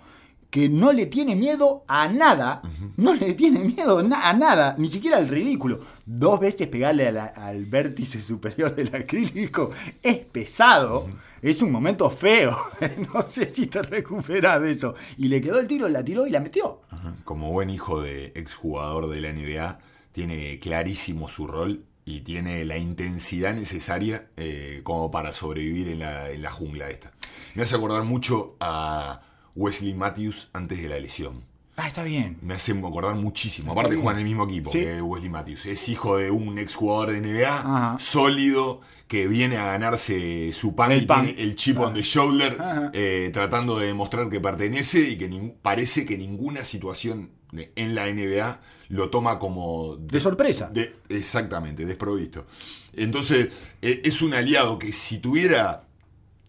que 0.48 0.68
no 0.70 0.92
le 0.92 1.06
tiene 1.06 1.36
miedo 1.36 1.84
a 1.88 2.08
nada. 2.08 2.62
No 2.96 3.12
le 3.12 3.34
tiene 3.34 3.58
miedo 3.58 4.02
na- 4.02 4.30
a 4.30 4.32
nada, 4.32 4.74
ni 4.78 4.88
siquiera 4.88 5.18
al 5.18 5.28
ridículo. 5.28 5.80
Dos 6.06 6.40
veces 6.40 6.68
pegarle 6.68 7.12
la- 7.12 7.26
al 7.26 7.66
vértice 7.66 8.22
superior 8.22 8.74
del 8.74 8.94
acrílico 8.94 9.70
es 10.02 10.16
pesado. 10.18 11.06
Es 11.42 11.60
un 11.60 11.70
momento 11.70 12.08
feo. 12.08 12.56
no 13.14 13.20
sé 13.26 13.44
si 13.50 13.66
te 13.66 13.82
recuperas 13.82 14.62
de 14.62 14.70
eso. 14.70 14.94
Y 15.18 15.28
le 15.28 15.42
quedó 15.42 15.58
el 15.60 15.66
tiro, 15.66 15.86
la 15.88 16.02
tiró 16.02 16.26
y 16.26 16.30
la 16.30 16.40
metió. 16.40 16.80
como 17.24 17.52
buen 17.52 17.68
hijo 17.68 18.00
de 18.00 18.32
exjugador 18.36 19.10
de 19.10 19.20
la 19.20 19.32
NBA, 19.32 19.78
tiene 20.12 20.58
clarísimo 20.58 21.28
su 21.28 21.46
rol 21.46 21.84
y 22.08 22.20
tiene 22.20 22.64
la 22.64 22.78
intensidad 22.78 23.52
necesaria 23.54 24.28
eh, 24.36 24.80
como 24.84 25.10
para 25.10 25.34
sobrevivir 25.34 25.88
en 25.88 25.98
la, 25.98 26.30
en 26.30 26.40
la 26.40 26.50
jungla 26.52 26.88
esta. 26.88 27.12
Me 27.54 27.64
hace 27.64 27.74
acordar 27.74 28.04
mucho 28.04 28.56
a 28.60 29.20
Wesley 29.56 29.92
Matthews 29.94 30.48
antes 30.54 30.80
de 30.82 30.88
la 30.88 30.98
lesión. 31.00 31.44
Ah, 31.78 31.88
está 31.88 32.04
bien. 32.04 32.38
Me 32.40 32.54
hace 32.54 32.72
acordar 32.72 33.16
muchísimo. 33.16 33.68
Está 33.68 33.80
Aparte 33.80 33.96
bien. 33.96 34.02
juegan 34.02 34.20
en 34.20 34.26
el 34.26 34.32
mismo 34.32 34.44
equipo 34.44 34.70
Sí. 34.70 34.80
que 34.80 35.02
Wesley 35.02 35.30
Matthews. 35.30 35.66
Es 35.66 35.88
hijo 35.90 36.16
de 36.16 36.30
un 36.30 36.58
exjugador 36.58 37.10
de 37.10 37.20
NBA, 37.20 37.54
Ajá. 37.58 37.96
sólido, 37.98 38.80
que 39.08 39.26
viene 39.26 39.56
a 39.58 39.66
ganarse 39.66 40.52
su 40.52 40.74
pan 40.74 40.92
El 40.92 41.02
y 41.02 41.06
pan. 41.06 41.26
tiene 41.26 41.42
el 41.42 41.54
chip 41.56 41.76
Ajá. 41.78 41.88
on 41.88 41.94
the 41.94 42.02
shoulder, 42.02 42.56
eh, 42.94 43.30
tratando 43.32 43.78
de 43.78 43.88
demostrar 43.88 44.28
que 44.30 44.40
pertenece 44.40 45.00
y 45.10 45.18
que 45.18 45.28
parece 45.60 46.06
que 46.06 46.16
ninguna 46.16 46.62
situación 46.62 47.30
en 47.76 47.94
la 47.94 48.06
NBA 48.12 48.60
lo 48.88 49.10
toma 49.10 49.38
como... 49.38 49.96
De 49.96 50.20
sorpresa. 50.20 50.68
de- 50.72 50.94
exactamente, 51.08 51.84
desprovisto. 51.84 52.46
Entonces, 52.94 53.48
eh, 53.82 54.00
es 54.04 54.22
un 54.22 54.34
aliado 54.34 54.78
que 54.78 54.92
si 54.92 55.18
tuviera 55.18 55.84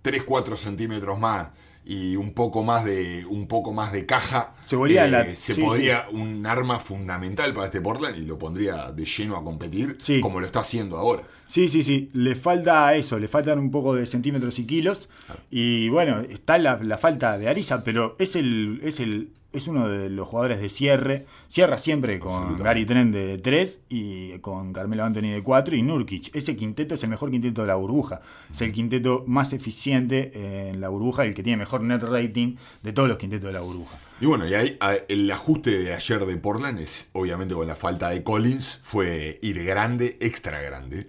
3-4 0.03 0.55
centímetros 0.55 1.19
más 1.19 1.49
y 1.85 2.15
un 2.17 2.33
poco 2.33 2.63
más 2.63 2.83
de 2.83 3.25
un 3.29 3.47
poco 3.47 3.73
más 3.73 3.91
de 3.93 4.05
caja 4.05 4.53
Se 4.65 4.75
eh, 4.75 5.07
la- 5.07 5.23
se 5.35 5.53
sí, 5.53 5.61
podría 5.61 6.07
un 6.11 6.45
arma 6.45 6.79
fundamental 6.79 7.53
para 7.53 7.65
este 7.67 7.79
Portland 7.81 8.17
y 8.17 8.21
lo 8.25 8.37
pondría 8.37 8.91
de 8.91 9.05
lleno 9.05 9.37
a 9.37 9.43
competir 9.43 9.95
Sí. 9.99 10.19
como 10.19 10.39
lo 10.41 10.45
está 10.45 10.59
haciendo 10.59 10.97
ahora 10.97 11.23
Sí, 11.47 11.67
sí, 11.69 11.81
sí. 11.81 12.09
Le 12.13 12.35
falta 12.35 12.93
eso, 12.95 13.17
le 13.19 13.27
faltan 13.27 13.57
un 13.57 13.71
poco 13.71 13.95
de 13.95 14.05
centímetros 14.05 14.59
y 14.59 14.65
kilos. 14.67 15.09
Y 15.49 15.89
bueno, 15.89 16.19
está 16.19 16.57
la, 16.57 16.77
la 16.83 16.97
falta 16.97 17.37
de 17.37 17.47
Ariza, 17.47 17.83
pero 17.83 18.15
es 18.19 18.35
el, 18.35 18.81
es 18.83 18.99
el, 18.99 19.29
es 19.53 19.67
uno 19.67 19.87
de 19.87 20.09
los 20.09 20.27
jugadores 20.27 20.59
de 20.59 20.69
cierre. 20.69 21.25
Cierra 21.47 21.77
siempre 21.77 22.19
con. 22.19 22.57
Gary 22.57 22.85
Trent 22.85 23.13
de 23.13 23.37
3 23.37 23.81
y 23.89 24.39
con 24.39 24.73
Carmelo 24.73 25.03
Anthony 25.03 25.31
de 25.31 25.41
4 25.41 25.75
y 25.75 25.81
Nurkic. 25.81 26.35
Ese 26.35 26.55
quinteto 26.55 26.95
es 26.95 27.03
el 27.03 27.09
mejor 27.09 27.31
quinteto 27.31 27.61
de 27.61 27.67
la 27.67 27.75
burbuja. 27.75 28.21
Es 28.51 28.61
el 28.61 28.71
quinteto 28.71 29.23
más 29.25 29.53
eficiente 29.53 30.69
en 30.69 30.81
la 30.81 30.89
burbuja 30.89 31.25
y 31.25 31.29
el 31.29 31.33
que 31.33 31.43
tiene 31.43 31.57
mejor 31.57 31.81
net 31.81 32.03
rating 32.03 32.55
de 32.83 32.93
todos 32.93 33.07
los 33.07 33.17
quintetos 33.17 33.47
de 33.47 33.53
la 33.53 33.61
burbuja. 33.61 33.97
y 34.19 34.25
bueno 34.25 34.47
y 34.47 34.53
ahí 34.53 34.77
el 35.07 35.29
ajuste 35.31 35.79
de 35.79 35.93
ayer 35.93 36.25
de 36.25 36.37
Portland 36.37 36.79
es 36.79 37.09
obviamente 37.13 37.53
con 37.53 37.67
la 37.67 37.75
falta 37.75 38.09
de 38.09 38.23
Collins 38.23 38.79
fue 38.83 39.39
ir 39.41 39.63
grande 39.63 40.17
extra 40.19 40.61
grande 40.61 41.07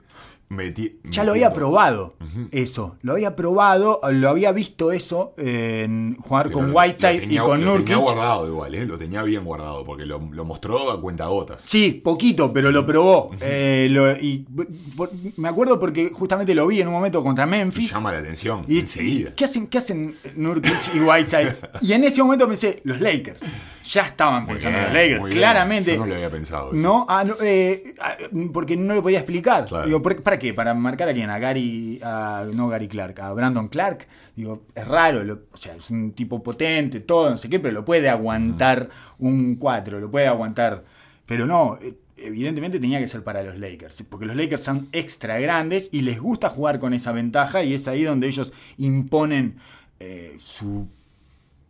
Ya 1.05 1.25
lo 1.25 1.33
había 1.33 1.51
probado 1.51 2.17
eso, 2.53 2.97
lo 3.03 3.13
había 3.13 3.37
probado, 3.37 4.01
lo 4.11 4.29
había 4.31 4.51
visto 4.53 4.93
eso 4.93 5.35
en 5.37 6.17
jugar 6.21 6.47
Pero 6.47 6.59
con 6.61 6.75
Whiteside 6.75 7.21
tenía- 7.21 7.43
y 7.43 7.45
con 7.45 7.65
Lo 7.65 7.73
tenía 7.77 7.97
Nurkic. 7.97 7.97
guardado 8.17 8.47
igual, 8.49 8.75
¿eh? 8.75 8.87
lo 8.87 8.99
tenía 8.99 9.23
bien 9.25 9.45
guardado, 9.45 9.85
porque 9.85 10.07
lo, 10.07 10.19
lo 10.33 10.45
mostró 10.45 10.91
a 10.91 11.01
cuenta 11.01 11.27
gotas. 11.27 11.63
Sí, 11.67 11.93
poquito, 12.03 12.53
pero 12.53 12.71
lo 12.71 12.87
probó. 12.87 13.31
Eh, 13.41 13.89
lo- 13.91 14.13
y 14.17 14.47
por- 14.97 15.11
me 15.37 15.49
acuerdo 15.49 15.79
porque 15.79 16.11
justamente 16.13 16.55
lo 16.55 16.67
vi 16.67 16.81
en 16.81 16.89
un 16.89 16.95
momento 16.95 17.23
contra 17.23 17.45
Y 17.45 17.49
Memphis. 17.51 17.93
llama 17.93 18.13
la 18.13 18.19
atención, 18.19 18.65
Y 18.67 18.81
enseguida. 18.81 19.35
¿qué 19.35 19.45
hacen, 19.45 19.67
¿Qué 19.67 19.79
hacen 19.79 20.17
Nurkic 20.37 20.95
y 20.95 21.01
Whiteside? 21.01 21.57
Y 21.83 21.93
en 21.93 22.05
ese 22.05 22.23
momento 22.23 22.49
pensé, 22.49 22.81
los 22.85 23.01
Lakers. 23.01 23.43
Ya 23.91 24.03
estaban 24.03 24.47
pensando 24.47 24.77
en 24.79 24.93
bien, 24.93 25.13
los 25.15 25.23
Lakers, 25.23 25.35
claramente. 25.35 25.93
Yo 25.93 25.99
no 26.01 26.07
lo 26.07 26.15
había 26.15 26.31
pensado. 26.31 26.67
eso. 26.73 26.77
No, 26.77 27.07
ah, 27.09 27.25
no, 27.25 27.37
eh, 27.41 27.95
ah, 28.03 28.17
porque 28.53 28.77
no 28.77 28.95
lo 28.95 29.03
podía 29.03 29.19
explicar. 29.19 29.65
Claro. 29.65 29.87
Digo, 29.87 30.03
¿por- 30.03 30.23
¿para 30.39 30.49
qué? 30.51 30.55
¿Para 30.55 30.75
marcar 30.75 31.09
a 31.09 31.15
quién? 31.15 31.31
A 31.31 31.39
Gary, 31.39 32.01
a, 32.03 32.47
no 32.53 32.69
Gary 32.69 32.89
Clark, 32.89 33.21
a 33.21 33.33
Brandon 33.33 33.69
Clark. 33.69 34.07
Digo, 34.37 34.63
es 34.75 34.87
raro, 34.87 35.25
lo- 35.25 35.43
o 35.53 35.57
sea, 35.57 35.75
es 35.77 35.91
un 35.91 36.13
tipo 36.13 36.43
potente, 36.43 37.01
todo, 37.01 37.31
no 37.31 37.37
sé 37.37 37.49
qué, 37.49 37.59
pero 37.61 37.75
lo 37.75 37.85
puede 37.85 38.09
aguantar 38.09 38.89
un 39.19 39.57
4, 39.57 40.01
lo 40.01 40.11
puede 40.11 40.27
aguantar. 40.29 40.85
Pero 41.27 41.47
no, 41.47 41.79
eh, 41.83 41.95
evidentemente 42.17 42.81
tenía 42.81 42.99
que 43.01 43.07
ser 43.09 43.23
para 43.23 43.43
los 43.43 43.59
Lakers, 43.59 44.03
porque 44.05 44.27
los 44.27 44.35
Lakers 44.37 44.63
son 44.63 44.89
extra 44.93 45.39
grandes 45.39 45.89
y 45.93 46.03
les 46.03 46.21
gusta 46.21 46.49
jugar 46.49 46.79
con 46.81 46.95
esa 46.95 47.13
ventaja 47.13 47.63
y 47.63 47.75
es 47.75 47.87
ahí 47.89 48.03
donde 48.05 48.27
ellos 48.29 48.53
imponen 48.79 49.57
eh, 50.01 50.37
su 50.39 50.89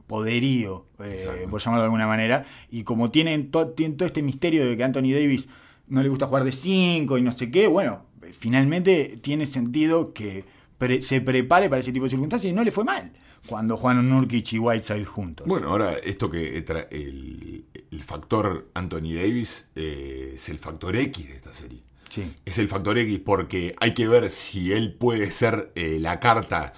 poderío, 0.06 0.86
eh, 1.00 1.16
por 1.50 1.60
llamarlo 1.60 1.82
de 1.82 1.86
alguna 1.86 2.06
manera. 2.06 2.44
Y 2.70 2.82
como 2.84 3.10
tienen, 3.10 3.50
to- 3.50 3.68
tienen 3.68 3.96
todo 3.96 4.06
este 4.06 4.22
misterio 4.22 4.66
de 4.66 4.76
que 4.76 4.84
Anthony 4.84 5.12
Davis 5.12 5.48
no 5.88 6.02
le 6.02 6.08
gusta 6.08 6.26
jugar 6.26 6.44
de 6.44 6.52
5 6.52 7.18
y 7.18 7.22
no 7.22 7.32
sé 7.32 7.50
qué, 7.50 7.66
bueno, 7.66 8.04
finalmente 8.32 9.18
tiene 9.20 9.46
sentido 9.46 10.12
que 10.12 10.44
pre- 10.78 11.02
se 11.02 11.20
prepare 11.20 11.68
para 11.68 11.80
ese 11.80 11.92
tipo 11.92 12.04
de 12.04 12.10
circunstancias 12.10 12.50
y 12.50 12.54
no 12.54 12.64
le 12.64 12.72
fue 12.72 12.84
mal 12.84 13.12
cuando 13.46 13.76
jugaron 13.76 14.08
Nurkic 14.08 14.52
y 14.54 14.58
Whiteside 14.58 15.04
juntos. 15.04 15.46
Bueno, 15.46 15.68
ahora 15.68 15.92
esto 16.04 16.30
que 16.30 16.58
el, 16.90 17.64
el 17.90 18.02
factor 18.02 18.68
Anthony 18.74 19.14
Davis 19.14 19.66
eh, 19.76 20.32
es 20.34 20.48
el 20.48 20.58
factor 20.58 20.96
X 20.96 21.28
de 21.28 21.34
esta 21.34 21.54
serie. 21.54 21.82
sí. 22.08 22.24
Es 22.44 22.58
el 22.58 22.68
factor 22.68 22.98
X 22.98 23.20
porque 23.24 23.74
hay 23.80 23.94
que 23.94 24.08
ver 24.08 24.28
si 24.30 24.72
él 24.72 24.92
puede 24.94 25.30
ser 25.30 25.72
eh, 25.76 25.98
la 26.00 26.20
carta 26.20 26.72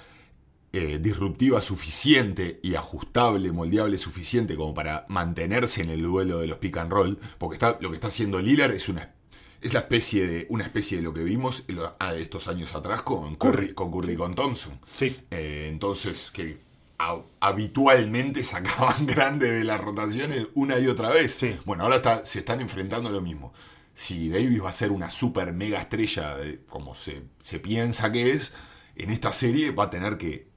eh, 0.73 1.01
disruptiva 1.03 1.61
suficiente 1.61 2.61
y 2.63 2.77
ajustable, 2.77 3.51
moldeable 3.51 3.97
suficiente 3.99 4.55
como 4.55 4.73
para 4.73 5.05
mantenerse 5.09 5.83
en 5.83 5.91
el 5.91 6.03
duelo 6.03 6.39
de 6.39 6.47
los 6.47 6.59
pick 6.59 6.77
and 6.77 6.93
roll, 6.93 7.19
porque 7.39 7.55
está, 7.55 7.79
lo 7.81 7.89
que 7.89 7.97
está 7.97 8.07
haciendo 8.09 8.41
Lillard 8.41 8.71
es 8.73 8.89
una 8.89 9.13
es 9.61 9.73
la 9.75 9.81
especie 9.81 10.27
de 10.27 10.47
una 10.51 10.65
especie 10.65 10.97
de 10.99 11.03
lo 11.03 11.13
que 11.13 11.23
vimos 11.23 11.65
en 11.69 11.77
lo- 11.77 11.97
ah, 11.99 12.15
estos 12.15 12.49
años 12.49 12.75
atrás 12.75 13.03
con 13.03 13.37
Curry, 13.37 13.75
con 13.75 13.91
Curry 13.91 14.17
con 14.17 14.35
Thompson. 14.35 14.81
Sí. 14.97 15.17
Eh, 15.31 15.67
entonces 15.71 16.31
que 16.33 16.59
a- 16.99 17.21
habitualmente 17.41 18.43
sacaban 18.43 19.07
grande 19.07 19.51
de 19.51 19.65
las 19.65 19.81
rotaciones 19.81 20.49
una 20.55 20.79
y 20.79 20.87
otra 20.87 21.11
vez. 21.11 21.35
Sí. 21.35 21.55
Bueno, 21.65 21.85
ahora 21.85 21.97
está- 21.97 22.25
se 22.25 22.39
están 22.41 22.61
enfrentando 22.61 23.09
a 23.09 23.13
lo 23.13 23.21
mismo. 23.21 23.53
Si 23.95 24.29
Davis 24.31 24.63
va 24.63 24.71
a 24.71 24.73
ser 24.73 24.93
una 24.93 25.11
super 25.11 25.53
mega 25.53 25.81
estrella, 25.81 26.37
de- 26.37 26.61
como 26.67 26.95
se, 26.95 27.23
se 27.41 27.59
piensa 27.59 28.11
que 28.13 28.31
es, 28.31 28.53
en 28.97 29.11
esta 29.11 29.33
serie 29.33 29.73
va 29.73 29.85
a 29.85 29.91
tener 29.91 30.17
que 30.17 30.49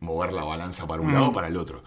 mover 0.00 0.32
la 0.32 0.44
balanza 0.44 0.86
para 0.86 1.02
un 1.02 1.10
Mm. 1.10 1.14
lado 1.14 1.28
o 1.28 1.32
para 1.32 1.48
el 1.48 1.56
otro. 1.56 1.82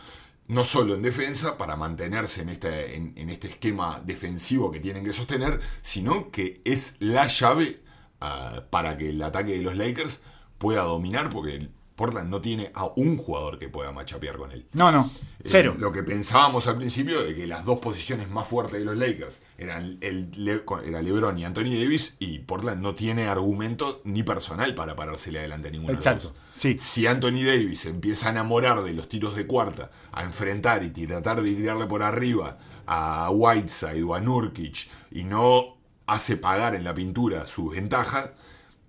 No 0.48 0.64
solo 0.64 0.94
en 0.94 1.02
defensa, 1.02 1.58
para 1.58 1.76
mantenerse 1.76 2.42
en 2.42 2.50
este, 2.50 2.96
en, 2.96 3.30
este 3.30 3.48
esquema 3.48 4.02
defensivo 4.06 4.72
que 4.72 4.80
tienen 4.80 5.04
que 5.04 5.14
sostener, 5.14 5.60
sino 5.82 6.30
que 6.30 6.62
es 6.66 6.98
la 7.00 7.28
llave 7.28 7.82
ah, 8.22 8.66
para 8.70 8.96
que 8.98 9.10
el 9.10 9.22
ataque 9.24 9.54
de 9.54 9.64
los 9.64 9.76
Lakers 9.76 10.20
pueda 10.60 10.84
dominar, 10.84 11.32
porque 11.32 11.70
Portland 11.96 12.30
no 12.30 12.42
tiene 12.42 12.72
a 12.74 12.86
un 12.98 13.18
jugador 13.18 13.58
que 13.58 13.70
pueda 13.70 13.92
machapear 13.92 14.38
con 14.38 14.52
él. 14.52 14.66
No, 14.74 14.92
no. 14.92 15.12
Eh, 15.40 15.44
Cero. 15.48 15.76
lo 15.80 15.92
que 15.94 16.04
pensábamos 16.04 16.68
al 16.68 16.78
principio 16.78 17.24
de 17.24 17.34
que 17.36 17.48
las 17.48 17.64
dos 17.66 17.80
posiciones 17.80 18.30
más 18.30 18.48
fuertes 18.48 18.80
de 18.80 18.86
los 18.86 18.98
Lakers 18.98 19.42
eran 19.58 19.98
el, 20.02 20.30
Le- 20.36 20.64
era 20.86 21.02
LeBron 21.02 21.38
y 21.38 21.46
Anthony 21.46 21.76
Davis 21.80 22.16
y 22.20 22.40
Portland 22.40 22.82
no 22.82 22.96
tiene 22.96 23.28
argumento 23.28 24.02
ni 24.04 24.24
personal 24.24 24.76
para 24.76 24.96
parársele 24.96 25.40
adelante 25.40 25.70
a 25.70 25.72
ninguno 25.72 25.94
Exacto, 25.94 26.30
de 26.30 26.34
los 26.34 26.38
dos. 26.44 26.44
sí. 26.62 26.78
Si 26.78 27.08
Anthony 27.08 27.44
Davis 27.46 27.86
empieza 27.86 28.28
a 28.28 28.32
enamorar 28.32 28.84
de 28.84 28.94
los 28.94 29.08
tiros 29.08 29.36
de 29.36 29.48
cuarta, 29.48 29.90
a 30.12 30.24
enfrentar 30.24 30.84
y 30.84 30.90
tratar 30.90 31.42
de 31.42 31.54
tirarle 31.54 31.86
por 31.86 32.04
arriba 32.04 32.58
a 32.88 33.30
Whiteside 33.32 34.04
o 34.04 34.16
a 34.16 34.20
Nurkic 34.20 34.90
y 35.12 35.24
no 35.24 35.78
hace 36.08 36.38
pagar 36.38 36.76
en 36.76 36.84
la 36.84 36.94
pintura 36.94 37.48
sus 37.48 37.74
ventajas, 37.76 38.32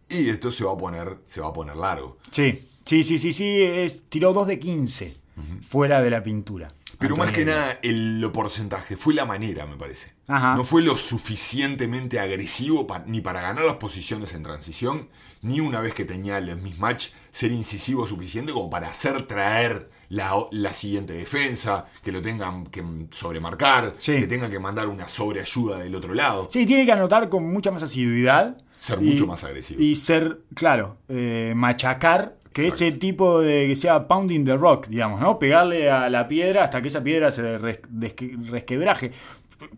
y 0.08 0.28
esto 0.28 0.50
se 0.50 0.64
va 0.64 0.72
a 0.72 0.76
poner, 0.76 1.18
se 1.26 1.40
va 1.40 1.48
a 1.48 1.52
poner 1.52 1.76
largo. 1.76 2.18
Sí, 2.30 2.68
sí, 2.87 3.03
sí, 3.03 3.18
sí, 3.18 3.33
sí. 3.33 3.62
Es, 3.62 4.05
tiró 4.09 4.33
2 4.33 4.46
de 4.46 4.59
15 4.59 5.16
fuera 5.68 6.01
de 6.01 6.09
la 6.11 6.22
pintura. 6.22 6.68
Pero 6.99 7.12
Anthony 7.14 7.25
más 7.27 7.35
que 7.35 7.44
nada, 7.44 7.79
el 7.83 8.22
lo 8.22 8.33
porcentaje 8.33 8.96
fue 8.96 9.12
la 9.12 9.27
manera, 9.27 9.66
me 9.66 9.77
parece. 9.77 10.14
Ajá. 10.29 10.55
No 10.57 10.64
fue 10.64 10.81
lo 10.81 10.96
suficientemente 10.96 12.18
agresivo 12.18 12.87
pa- 12.87 13.05
ni 13.07 13.20
para 13.20 13.42
ganar 13.42 13.64
las 13.66 13.75
posiciones 13.75 14.33
en 14.33 14.42
transición, 14.42 15.09
ni 15.42 15.61
una 15.61 15.81
vez 15.81 15.92
que 15.92 16.07
tenía 16.07 16.38
el 16.38 16.57
mismatch, 16.57 17.09
ser 17.31 17.53
incisivo 17.53 18.07
suficiente 18.07 18.53
como 18.53 18.70
para 18.70 18.88
hacer 18.88 19.27
traer 19.27 19.90
la, 20.09 20.33
la 20.53 20.72
siguiente 20.72 21.12
defensa, 21.12 21.85
que 22.03 22.12
lo 22.12 22.22
tengan 22.22 22.64
que 22.66 22.83
sobremarcar, 23.11 23.92
Sí. 23.99 24.18
que 24.18 24.27
tengan 24.27 24.51
que 24.51 24.59
mandar 24.59 24.88
una 24.88 25.07
sobreayuda 25.07 25.79
del 25.79 25.94
otro 25.94 26.14
lado. 26.14 26.49
Sí, 26.51 26.64
tiene 26.64 26.87
que 26.87 26.92
anotar 26.92 27.29
con 27.29 27.44
mucha 27.53 27.70
más 27.70 27.83
asiduidad. 27.83 28.57
Ser 28.77 29.01
mucho 29.01 29.27
más 29.27 29.44
agresivo. 29.44 29.83
Y 29.83 29.96
ser, 29.96 30.40
claro, 30.55 30.96
eh, 31.09 31.53
machacar, 31.55 32.37
que 32.56 32.66
ese 32.68 32.92
tipo 32.92 33.40
de 33.40 33.66
que 33.68 33.76
sea 33.76 34.08
pounding 34.08 34.44
the 34.44 34.56
rock, 34.56 34.86
digamos, 34.88 35.20
¿no? 35.20 35.38
Pegarle 35.38 35.90
a 35.90 36.08
la 36.10 36.26
piedra 36.26 36.64
hasta 36.64 36.80
que 36.82 36.88
esa 36.88 37.02
piedra 37.02 37.30
se 37.30 37.58
res- 37.58 37.80
desque- 37.90 38.36
resquebraje. 38.50 39.12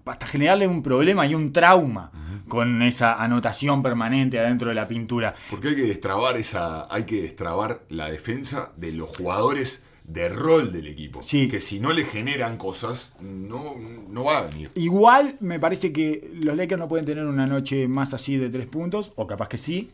Hasta 0.07 0.27
generarle 0.27 0.67
un 0.67 0.83
problema 0.83 1.27
y 1.27 1.35
un 1.35 1.53
trauma 1.53 2.11
con 2.49 2.83
esa 2.83 3.15
anotación 3.15 3.83
permanente 3.83 4.39
adentro 4.39 4.69
de 4.71 4.75
la 4.75 4.89
pintura. 4.89 5.35
Porque 5.51 5.69
hay 5.69 5.77
que 5.77 5.83
destrabar 5.83 6.37
esa, 6.37 6.93
hay 6.93 7.05
que 7.05 7.23
destrabar 7.23 7.81
la 7.89 8.11
defensa 8.11 8.73
de 8.77 8.93
los 8.93 9.09
jugadores 9.17 9.83
de 10.05 10.29
rol 10.31 10.73
del 10.73 10.87
equipo. 10.87 11.23
Sí. 11.23 11.49
Que 11.49 11.61
si 11.61 11.79
no 11.81 11.93
le 11.93 12.05
generan 12.05 12.57
cosas, 12.57 13.13
no, 13.21 13.77
no 14.09 14.25
va 14.25 14.39
a 14.39 14.43
venir. 14.43 14.71
Igual 14.75 15.37
me 15.41 15.61
parece 15.61 15.93
que 15.93 16.31
los 16.35 16.57
Lakers 16.57 16.79
no 16.81 16.89
pueden 16.89 17.05
tener 17.05 17.27
una 17.27 17.47
noche 17.47 17.87
más 17.89 18.15
así 18.15 18.37
de 18.37 18.49
tres 18.49 18.67
puntos, 18.67 19.13
o 19.17 19.27
capaz 19.27 19.49
que 19.49 19.59
sí, 19.59 19.91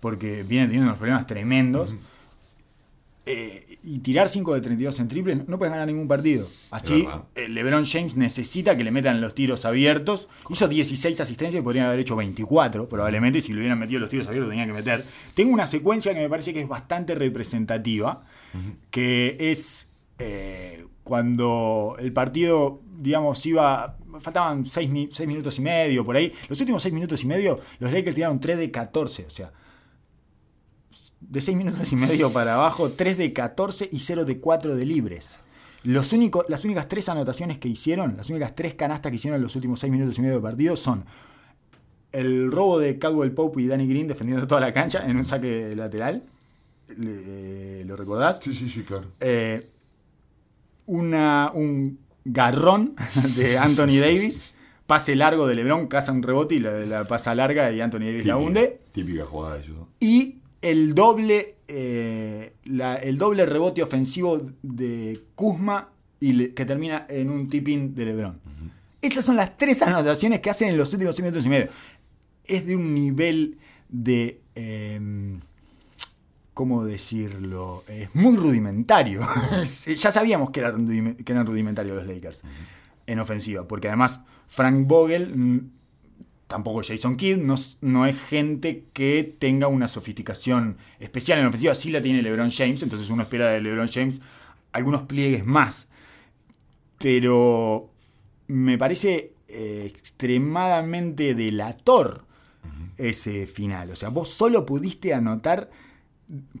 porque 0.00 0.42
vienen 0.42 0.68
teniendo 0.68 0.88
unos 0.88 0.98
problemas 0.98 1.26
tremendos. 1.26 1.94
Eh, 3.30 3.78
y 3.82 3.98
tirar 3.98 4.28
5 4.28 4.54
de 4.54 4.60
32 4.62 5.00
en 5.00 5.08
triple, 5.08 5.36
no 5.46 5.58
puedes 5.58 5.70
ganar 5.70 5.86
ningún 5.86 6.08
partido. 6.08 6.48
Así, 6.70 7.06
eh, 7.34 7.48
LeBron 7.48 7.84
James 7.84 8.16
necesita 8.16 8.74
que 8.74 8.82
le 8.84 8.90
metan 8.90 9.20
los 9.20 9.34
tiros 9.34 9.66
abiertos. 9.66 10.28
Hizo 10.48 10.66
16 10.66 11.20
asistencias 11.20 11.60
y 11.60 11.62
podrían 11.62 11.86
haber 11.86 12.00
hecho 12.00 12.16
24, 12.16 12.88
probablemente. 12.88 13.42
Si 13.42 13.52
le 13.52 13.58
hubieran 13.58 13.78
metido 13.78 14.00
los 14.00 14.08
tiros 14.08 14.26
abiertos, 14.28 14.48
tenían 14.48 14.68
que 14.68 14.72
meter. 14.72 15.04
Tengo 15.34 15.52
una 15.52 15.66
secuencia 15.66 16.14
que 16.14 16.20
me 16.20 16.28
parece 16.30 16.54
que 16.54 16.62
es 16.62 16.68
bastante 16.68 17.14
representativa, 17.14 18.24
que 18.90 19.36
es 19.38 19.90
eh, 20.18 20.86
cuando 21.04 21.96
el 21.98 22.12
partido, 22.12 22.80
digamos, 22.98 23.44
iba. 23.44 23.96
Faltaban 24.20 24.64
6 24.64 24.90
minutos 24.90 25.58
y 25.58 25.62
medio 25.62 26.02
por 26.04 26.16
ahí. 26.16 26.32
Los 26.48 26.58
últimos 26.60 26.82
6 26.82 26.94
minutos 26.94 27.22
y 27.22 27.26
medio, 27.26 27.60
los 27.78 27.92
Lakers 27.92 28.14
tiraron 28.14 28.40
3 28.40 28.56
de 28.56 28.70
14. 28.70 29.26
O 29.26 29.30
sea, 29.30 29.52
de 31.20 31.40
6 31.40 31.56
minutos 31.56 31.92
y 31.92 31.96
medio 31.96 32.32
para 32.32 32.54
abajo, 32.54 32.90
3 32.92 33.18
de 33.18 33.32
14 33.32 33.88
y 33.92 34.00
0 34.00 34.24
de 34.24 34.38
4 34.38 34.76
de 34.76 34.84
libres. 34.86 35.40
Los 35.84 36.12
únicos, 36.12 36.44
las 36.48 36.64
únicas 36.64 36.88
tres 36.88 37.08
anotaciones 37.08 37.58
que 37.58 37.68
hicieron, 37.68 38.16
las 38.16 38.28
únicas 38.30 38.54
tres 38.54 38.74
canastas 38.74 39.10
que 39.10 39.16
hicieron 39.16 39.36
en 39.36 39.42
los 39.42 39.54
últimos 39.56 39.80
6 39.80 39.92
minutos 39.92 40.18
y 40.18 40.22
medio 40.22 40.36
de 40.36 40.40
partido 40.42 40.76
son 40.76 41.04
el 42.12 42.50
robo 42.50 42.78
de 42.78 42.98
Caldwell 42.98 43.32
Pope 43.32 43.62
y 43.62 43.66
Danny 43.66 43.86
Green 43.86 44.06
defendiendo 44.08 44.46
toda 44.46 44.60
la 44.60 44.72
cancha 44.72 45.06
en 45.08 45.16
un 45.16 45.24
saque 45.24 45.74
lateral. 45.76 46.24
Le- 46.96 47.84
¿Lo 47.84 47.96
recordás? 47.96 48.40
Sí, 48.42 48.54
sí, 48.54 48.68
sí, 48.68 48.82
claro. 48.82 49.08
Eh, 49.20 49.68
una, 50.86 51.50
un 51.54 51.98
garrón 52.24 52.94
de 53.36 53.58
Anthony 53.58 53.98
Davis. 54.00 54.54
Pase 54.86 55.14
largo 55.16 55.46
de 55.46 55.54
LeBron, 55.54 55.86
caza 55.86 56.12
un 56.12 56.22
rebote 56.22 56.54
y 56.54 56.60
la, 56.60 56.70
la 56.80 57.04
pasa 57.06 57.34
larga 57.34 57.70
y 57.70 57.80
Anthony 57.82 57.98
Davis 58.06 58.24
la 58.24 58.38
hunde. 58.38 58.78
típica 58.92 59.26
jugada 59.26 59.56
de 59.58 59.64
ellos. 59.64 59.76
Y 60.00 60.38
el 60.62 60.94
doble, 60.94 61.56
eh, 61.68 62.52
la- 62.64 62.96
el 62.96 63.16
doble 63.18 63.46
rebote 63.46 63.82
ofensivo 63.82 64.40
de 64.62 65.20
Kuzma 65.34 65.90
y 66.20 66.32
le- 66.32 66.54
que 66.54 66.64
termina 66.64 67.06
en 67.08 67.30
un 67.30 67.48
tipping 67.48 67.94
de 67.94 68.04
LeBron. 68.06 68.40
Esas 69.00 69.24
son 69.24 69.36
las 69.36 69.56
tres 69.56 69.80
anotaciones 69.82 70.40
que 70.40 70.50
hacen 70.50 70.68
en 70.70 70.76
los 70.76 70.92
últimos 70.92 71.14
6 71.14 71.22
minutos 71.24 71.46
y 71.46 71.48
medio. 71.48 71.68
Es 72.44 72.66
de 72.66 72.74
un 72.76 72.94
nivel 72.94 73.58
de... 73.88 74.40
em, 74.56 75.40
¿Cómo 76.54 76.84
decirlo? 76.84 77.84
Es 77.86 78.12
muy 78.16 78.36
rudimentario. 78.36 79.20
Ya 79.96 80.10
sabíamos 80.10 80.50
que 80.50 80.58
eran, 80.60 81.14
que 81.24 81.32
eran 81.32 81.46
rudimentarios 81.46 81.96
los 81.96 82.06
Lakers 82.12 82.40
en 83.06 83.20
ofensiva, 83.20 83.68
porque 83.68 83.86
además 83.86 84.20
Frank 84.48 84.86
Vogel 84.88 85.36
mm, 85.36 85.70
tampoco 86.48 86.82
Jason 86.82 87.16
Kidd, 87.16 87.36
no, 87.36 87.54
no 87.80 88.06
es 88.06 88.20
gente 88.20 88.86
que 88.92 89.36
tenga 89.38 89.68
una 89.68 89.86
sofisticación 89.86 90.78
especial 90.98 91.38
en 91.38 91.46
ofensiva, 91.46 91.74
sí 91.74 91.90
la 91.90 92.02
tiene 92.02 92.22
LeBron 92.22 92.50
James, 92.50 92.82
entonces 92.82 93.08
uno 93.10 93.22
espera 93.22 93.50
de 93.50 93.60
LeBron 93.60 93.88
James 93.88 94.20
algunos 94.72 95.02
pliegues 95.02 95.46
más. 95.46 95.88
Pero 96.98 97.90
me 98.48 98.76
parece 98.78 99.34
eh, 99.46 99.84
extremadamente 99.86 101.34
delator 101.34 102.24
ese 102.96 103.46
final. 103.46 103.90
O 103.90 103.96
sea, 103.96 104.08
vos 104.08 104.28
solo 104.28 104.66
pudiste 104.66 105.14
anotar 105.14 105.70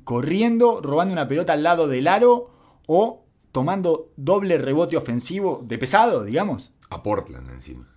corriendo, 0.04 0.80
robando 0.80 1.12
una 1.12 1.26
pelota 1.26 1.54
al 1.54 1.62
lado 1.62 1.88
del 1.88 2.06
aro 2.06 2.50
o 2.86 3.24
tomando 3.50 4.12
doble 4.16 4.58
rebote 4.58 4.96
ofensivo 4.96 5.62
de 5.66 5.78
pesado, 5.78 6.22
digamos. 6.22 6.72
A 6.90 7.02
Portland 7.02 7.50
encima. 7.50 7.87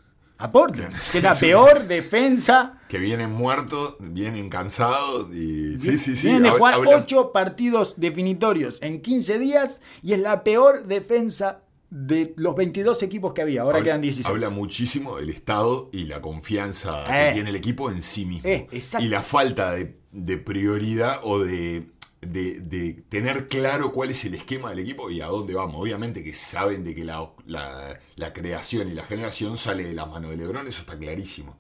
A 0.42 0.52
Portland, 0.52 0.94
que 1.12 1.20
es 1.20 1.24
la 1.24 1.36
peor 1.40 1.88
defensa. 1.88 2.80
Que 2.88 2.98
vienen 2.98 3.32
muertos, 3.32 3.96
vienen 4.00 4.50
cansados 4.50 5.34
y... 5.34 5.78
Sí, 5.78 5.98
sí, 5.98 6.16
sí. 6.16 6.28
Vienen 6.28 6.44
de 6.44 6.50
jugar 6.52 6.76
8 6.86 7.32
partidos 7.32 7.94
definitorios 7.98 8.82
en 8.82 9.02
15 9.02 9.40
días 9.40 9.82
y 10.02 10.14
es 10.14 10.20
la 10.20 10.44
peor 10.44 10.86
defensa 10.86 11.62
de 11.90 12.34
los 12.38 12.56
22 12.56 13.04
equipos 13.04 13.34
que 13.34 13.42
había. 13.42 13.62
Ahora 13.62 13.78
habla- 13.78 13.86
quedan 13.86 14.02
16. 14.02 14.28
Habla 14.28 14.50
muchísimo 14.50 15.18
del 15.18 15.30
estado 15.30 15.90
y 15.92 16.06
la 16.06 16.22
confianza 16.22 17.04
Eh. 17.10 17.28
que 17.30 17.34
tiene 17.36 17.50
el 17.50 17.56
equipo 17.56 17.90
en 17.92 18.02
sí 18.02 18.26
mismo. 18.26 18.48
Eh, 18.50 18.68
y 19.00 19.08
la 19.10 19.22
falta 19.22 19.72
de, 19.74 19.98
de 20.12 20.38
prioridad 20.38 21.20
o 21.24 21.40
de, 21.40 21.88
de- 22.22 22.60
de 22.60 22.94
tener 23.10 23.48
claro 23.48 23.92
cuál 23.92 24.12
es 24.12 24.24
el 24.26 24.36
esquema 24.36 24.70
del 24.70 24.80
equipo 24.80 25.10
y 25.10 25.22
a 25.22 25.28
dónde 25.28 25.54
vamos. 25.56 25.76
Obviamente 25.82 26.24
que 26.24 26.34
saben 26.34 26.84
de 26.84 26.94
que 26.96 27.04
la, 27.04 27.28
la- 27.46 28.00
la 28.16 28.34
creación 28.34 28.90
y 28.90 28.94
la 28.94 29.04
generación 29.04 29.58
sale 29.58 29.84
de 29.84 29.94
la 29.94 30.06
mano 30.06 30.30
de 30.30 30.38
Lebron, 30.38 30.68
eso 30.68 30.82
está 30.82 30.98
clarísimo. 30.98 31.58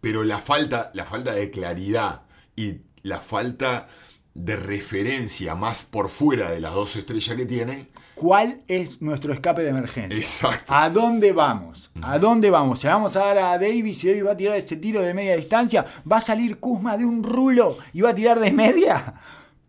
Pero 0.00 0.24
la 0.24 0.38
falta, 0.38 0.90
la 0.94 1.04
falta 1.04 1.32
de 1.34 1.50
claridad 1.50 2.22
y 2.56 2.82
la 3.02 3.18
falta 3.18 3.88
de 4.34 4.56
referencia 4.56 5.54
más 5.54 5.84
por 5.84 6.08
fuera 6.08 6.50
de 6.50 6.60
las 6.60 6.72
dos 6.74 6.96
estrellas 6.96 7.36
que 7.36 7.46
tienen, 7.46 7.88
¿Cuál 8.14 8.62
es 8.66 9.00
nuestro 9.00 9.32
escape 9.32 9.62
de 9.62 9.68
emergencia? 9.70 10.18
exacto. 10.18 10.72
¿A 10.74 10.90
dónde 10.90 11.32
vamos? 11.32 11.92
¿A 12.02 12.18
dónde 12.18 12.50
vamos? 12.50 12.80
¿Se 12.80 12.88
vamos 12.88 13.14
a 13.14 13.20
dar 13.20 13.38
a 13.38 13.58
Davis 13.58 14.02
y 14.02 14.08
Davis 14.08 14.26
va 14.26 14.32
a 14.32 14.36
tirar 14.36 14.56
ese 14.56 14.76
tiro 14.76 15.00
de 15.02 15.14
media 15.14 15.36
distancia? 15.36 15.84
¿Va 16.10 16.16
a 16.16 16.20
salir 16.20 16.58
Kuzma 16.58 16.96
de 16.96 17.04
un 17.04 17.22
rulo 17.22 17.78
y 17.92 18.00
va 18.00 18.10
a 18.10 18.14
tirar 18.16 18.40
de 18.40 18.50
media? 18.50 19.14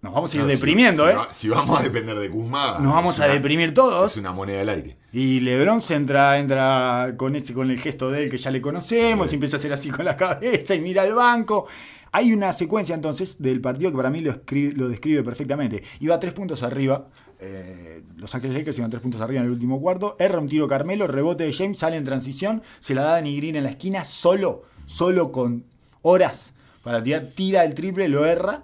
Nos 0.02 0.14
vamos 0.14 0.32
a 0.34 0.38
ir 0.38 0.42
No, 0.44 0.48
deprimiendo, 0.48 1.06
si 1.06 1.12
¿eh? 1.12 1.18
si 1.32 1.50
vamos 1.50 1.78
a 1.78 1.84
depender 1.84 2.18
de 2.18 2.30
Kuzma, 2.30 2.78
Nos 2.80 2.94
vamos 2.94 3.20
a 3.20 3.26
una- 3.26 3.34
deprimir 3.34 3.74
todos. 3.74 4.12
Es 4.14 4.18
una 4.18 4.32
moneda 4.32 4.62
al 4.62 4.70
aire. 4.70 4.98
Y 5.12 5.42
Lebron 5.42 5.82
se 5.82 5.96
entra, 5.96 6.40
entra 6.40 7.16
con, 7.18 7.36
ese, 7.36 7.54
con 7.54 7.70
el 7.70 7.80
gesto 7.82 8.10
de 8.10 8.24
él 8.24 8.32
que 8.32 8.38
ya 8.38 8.50
le 8.50 8.62
conocemos, 8.62 9.28
Sí. 9.28 9.34
y 9.34 9.36
empieza 9.36 9.58
a 9.58 9.60
hacer 9.60 9.74
así 9.74 9.90
con 9.90 10.06
la 10.06 10.16
cabeza 10.18 10.74
y 10.74 10.80
mira 10.82 11.02
al 11.02 11.14
banco. 11.14 11.68
Hay 12.14 12.32
una 12.34 12.54
secuencia 12.54 12.96
entonces 12.96 13.42
del 13.42 13.60
partido 13.60 13.92
que 13.92 13.98
para 13.98 14.10
mí 14.10 14.22
lo, 14.22 14.32
escri- 14.32 14.74
lo 14.74 14.88
describe 14.88 15.22
perfectamente. 15.22 15.84
Iba 16.00 16.18
tres 16.20 16.34
puntos 16.34 16.64
arriba, 16.64 17.08
eh, 17.42 18.02
los 18.16 18.34
Ángeles 18.34 18.56
Lakers 18.58 18.78
iban 18.78 18.90
tres 18.90 19.02
puntos 19.04 19.20
arriba 19.22 19.42
en 19.42 19.48
el 19.48 19.52
último 19.52 19.82
cuarto, 19.82 20.16
erra 20.18 20.40
un 20.40 20.48
tiro 20.48 20.68
Carmelo, 20.68 21.08
rebote 21.08 21.44
de 21.44 21.54
James, 21.54 21.78
sale 21.78 21.98
en 21.98 22.06
transición, 22.06 22.64
se 22.80 22.96
la 22.96 23.02
da 23.04 23.10
a 23.10 23.14
Danny 23.16 23.36
Green 23.36 23.58
en 23.58 23.64
la 23.66 23.70
esquina, 23.72 24.06
solo, 24.06 24.64
solo 24.86 25.32
con 25.32 25.66
horas 26.02 26.54
para 26.84 27.04
tirar, 27.04 27.32
tira 27.36 27.66
el 27.66 27.74
triple, 27.76 28.08
lo 28.08 28.26
erra. 28.26 28.64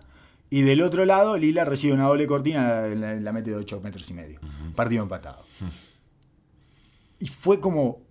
Y 0.55 0.61
del 0.61 0.81
otro 0.83 1.03
lado, 1.03 1.37
Lila 1.37 1.65
recibe 1.65 1.91
una 1.91 2.05
doble 2.05 2.27
cortina, 2.27 2.87
la, 2.87 3.15
la 3.15 3.33
mete 3.33 3.49
de 3.49 3.57
8 3.57 3.81
metros 3.83 4.09
y 4.09 4.13
medio. 4.13 4.39
Partido 4.73 5.03
empatado. 5.03 5.43
Y 7.19 7.27
fue 7.27 7.59
como 7.59 8.03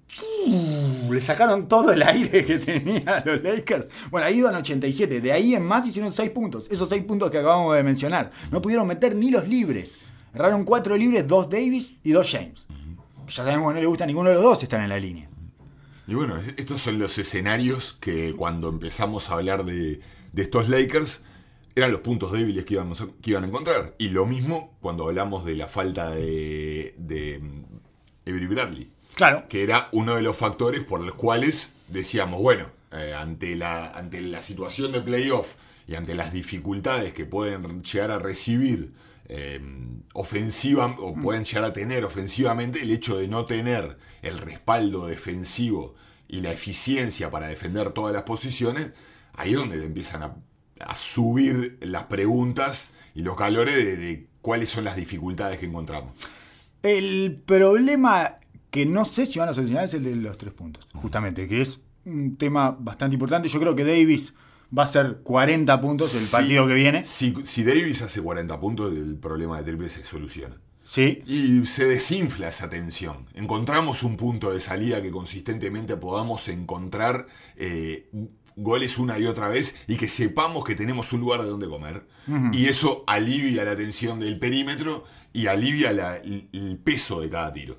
le 1.11 1.23
sacaron 1.23 1.69
todo 1.69 1.91
el 1.91 2.03
aire 2.03 2.45
que 2.45 2.59
tenía 2.59 3.23
los 3.25 3.43
Lakers. 3.43 3.89
Bueno, 4.11 4.27
ahí 4.27 4.41
iban 4.41 4.55
87. 4.55 5.23
De 5.23 5.33
ahí 5.33 5.55
en 5.55 5.65
más 5.65 5.87
hicieron 5.87 6.13
6 6.13 6.31
puntos. 6.33 6.69
Esos 6.71 6.87
6 6.91 7.05
puntos 7.05 7.31
que 7.31 7.39
acabamos 7.39 7.75
de 7.77 7.83
mencionar. 7.83 8.31
No 8.51 8.61
pudieron 8.61 8.87
meter 8.87 9.17
ni 9.17 9.31
los 9.31 9.49
libres. 9.49 9.97
Erraron 10.35 10.65
4 10.65 10.99
libres, 10.99 11.27
2 11.27 11.49
Davis 11.49 11.95
y 12.03 12.11
2 12.11 12.31
James. 12.31 12.67
Ya 13.27 13.33
sabemos 13.33 13.71
que 13.71 13.75
no 13.77 13.81
le 13.81 13.87
gusta 13.87 14.05
a 14.05 14.07
ninguno 14.07 14.29
de 14.29 14.35
los 14.35 14.45
dos 14.45 14.63
están 14.63 14.83
en 14.83 14.91
la 14.91 14.99
línea. 14.99 15.31
Y 16.07 16.15
bueno, 16.15 16.37
estos 16.59 16.83
son 16.83 16.99
los 16.99 17.17
escenarios 17.17 17.97
que 17.99 18.35
cuando 18.37 18.69
empezamos 18.69 19.31
a 19.31 19.35
hablar 19.37 19.65
de, 19.65 20.01
de 20.35 20.43
estos 20.43 20.69
Lakers 20.69 21.23
eran 21.75 21.91
los 21.91 22.01
puntos 22.01 22.33
débiles 22.33 22.65
que, 22.65 22.75
íbamos, 22.75 23.03
que 23.21 23.31
iban 23.31 23.45
a 23.45 23.47
encontrar. 23.47 23.95
Y 23.99 24.09
lo 24.09 24.27
mismo 24.27 24.77
cuando 24.81 25.05
hablamos 25.05 25.45
de 25.45 25.57
la 25.57 25.67
falta 25.67 26.11
de, 26.11 26.95
de 26.99 27.43
Avery 28.27 28.47
Bradley. 28.47 28.91
Claro. 29.15 29.45
Que 29.49 29.63
era 29.63 29.89
uno 29.93 30.17
de 30.17 30.23
los 30.23 30.37
factores 30.37 30.83
por 30.83 31.01
los 31.01 31.15
cuales 31.15 31.73
decíamos, 31.89 32.41
bueno, 32.41 32.67
eh, 32.93 33.15
ante, 33.15 33.57
la, 33.57 33.91
ante 33.91 34.21
la 34.21 34.43
situación 34.43 34.93
de 34.93 35.01
playoff 35.01 35.55
y 35.87 35.95
ante 35.95 36.15
las 36.15 36.33
dificultades 36.33 37.13
que 37.13 37.25
pueden 37.25 37.83
llegar 37.83 38.11
a 38.11 38.19
recibir 38.19 38.93
eh, 39.29 39.61
ofensiva 40.13 40.95
o 40.99 41.15
pueden 41.15 41.45
llegar 41.45 41.65
a 41.65 41.73
tener 41.73 42.05
ofensivamente, 42.05 42.83
el 42.83 42.91
hecho 42.91 43.17
de 43.17 43.29
no 43.29 43.47
tener 43.47 43.99
el 44.23 44.39
respaldo 44.39 45.07
defensivo 45.07 45.95
y 46.29 46.41
la 46.41 46.53
eficiencia 46.53 47.31
para 47.31 47.49
defender 47.49 47.91
todas 47.91 48.15
las 48.15 48.23
posiciones, 48.23 48.93
ahí 49.35 49.53
es 49.53 49.59
donde 49.59 49.85
empiezan 49.85 50.23
a, 50.23 50.37
a 50.87 50.95
subir 50.95 51.79
las 51.83 52.05
preguntas 52.05 52.91
y 53.15 53.23
los 53.23 53.37
calores 53.37 53.77
de, 53.77 53.97
de 53.97 54.27
cuáles 54.41 54.69
son 54.69 54.85
las 54.85 54.97
dificultades 54.97 55.59
que 55.59 55.67
encontramos. 55.67 56.13
El 56.83 57.37
problema 57.47 58.37
que 58.71 58.87
no 58.87 59.05
sé 59.05 59.27
si 59.27 59.39
van 59.39 59.49
a 59.49 59.55
solucionar 59.55 59.85
es 59.85 59.95
el 59.95 60.05
de 60.05 60.17
los 60.17 60.37
tres 60.37 60.53
puntos, 60.53 60.87
justamente, 60.95 61.47
que 61.49 61.63
es 61.63 61.81
un 62.05 62.37
tema 62.37 62.71
bastante 62.79 63.15
importante. 63.15 63.49
Yo 63.49 63.61
creo 63.61 63.75
que 63.77 63.85
Davis 63.85 64.35
va 64.77 64.83
a 64.83 64.87
ser 64.87 65.21
40 65.23 65.81
puntos 65.81 66.15
el 66.15 66.21
Sí, 66.21 66.33
partido 66.33 66.67
que 66.67 66.75
viene. 66.75 67.05
Si, 67.05 67.35
si 67.45 67.63
Davis 67.65 68.03
hace 68.03 68.21
40 68.21 68.59
puntos, 68.61 68.93
el 68.93 69.17
problema 69.17 69.57
de 69.59 69.65
triple 69.65 69.89
se 69.89 70.03
soluciona. 70.03 70.57
Sí, 70.83 71.23
Y 71.27 71.65
se 71.65 71.87
desinfla 71.87 72.49
esa 72.49 72.69
tensión. 72.69 73.27
Encontramos 73.33 74.03
un 74.03 74.19
punto 74.19 74.53
de 74.53 74.61
salida 74.61 75.01
que 75.01 75.11
consistentemente 75.11 75.97
podamos 75.97 76.47
encontrar 76.49 77.25
eh, 77.57 78.11
goles 78.57 78.99
una 78.99 79.19
y 79.19 79.27
otra 79.27 79.49
vez 79.49 79.77
y 79.89 79.97
que 79.97 80.09
sepamos 80.09 80.65
que 80.65 80.75
tenemos 80.75 81.13
un 81.13 81.21
lugar 81.21 81.43
de 81.43 81.49
donde 81.49 81.69
comer. 81.69 82.07
Y 82.53 82.67
eso 82.67 83.05
alivia 83.07 83.65
la 83.65 83.77
tensión 83.77 84.21
del 84.21 84.39
perímetro 84.39 85.05
y 85.33 85.47
alivia 85.47 85.93
la- 85.93 86.17
el, 86.17 86.49
el 86.53 86.79
peso 86.79 87.21
de 87.21 87.29
cada 87.31 87.53
tiro. 87.53 87.79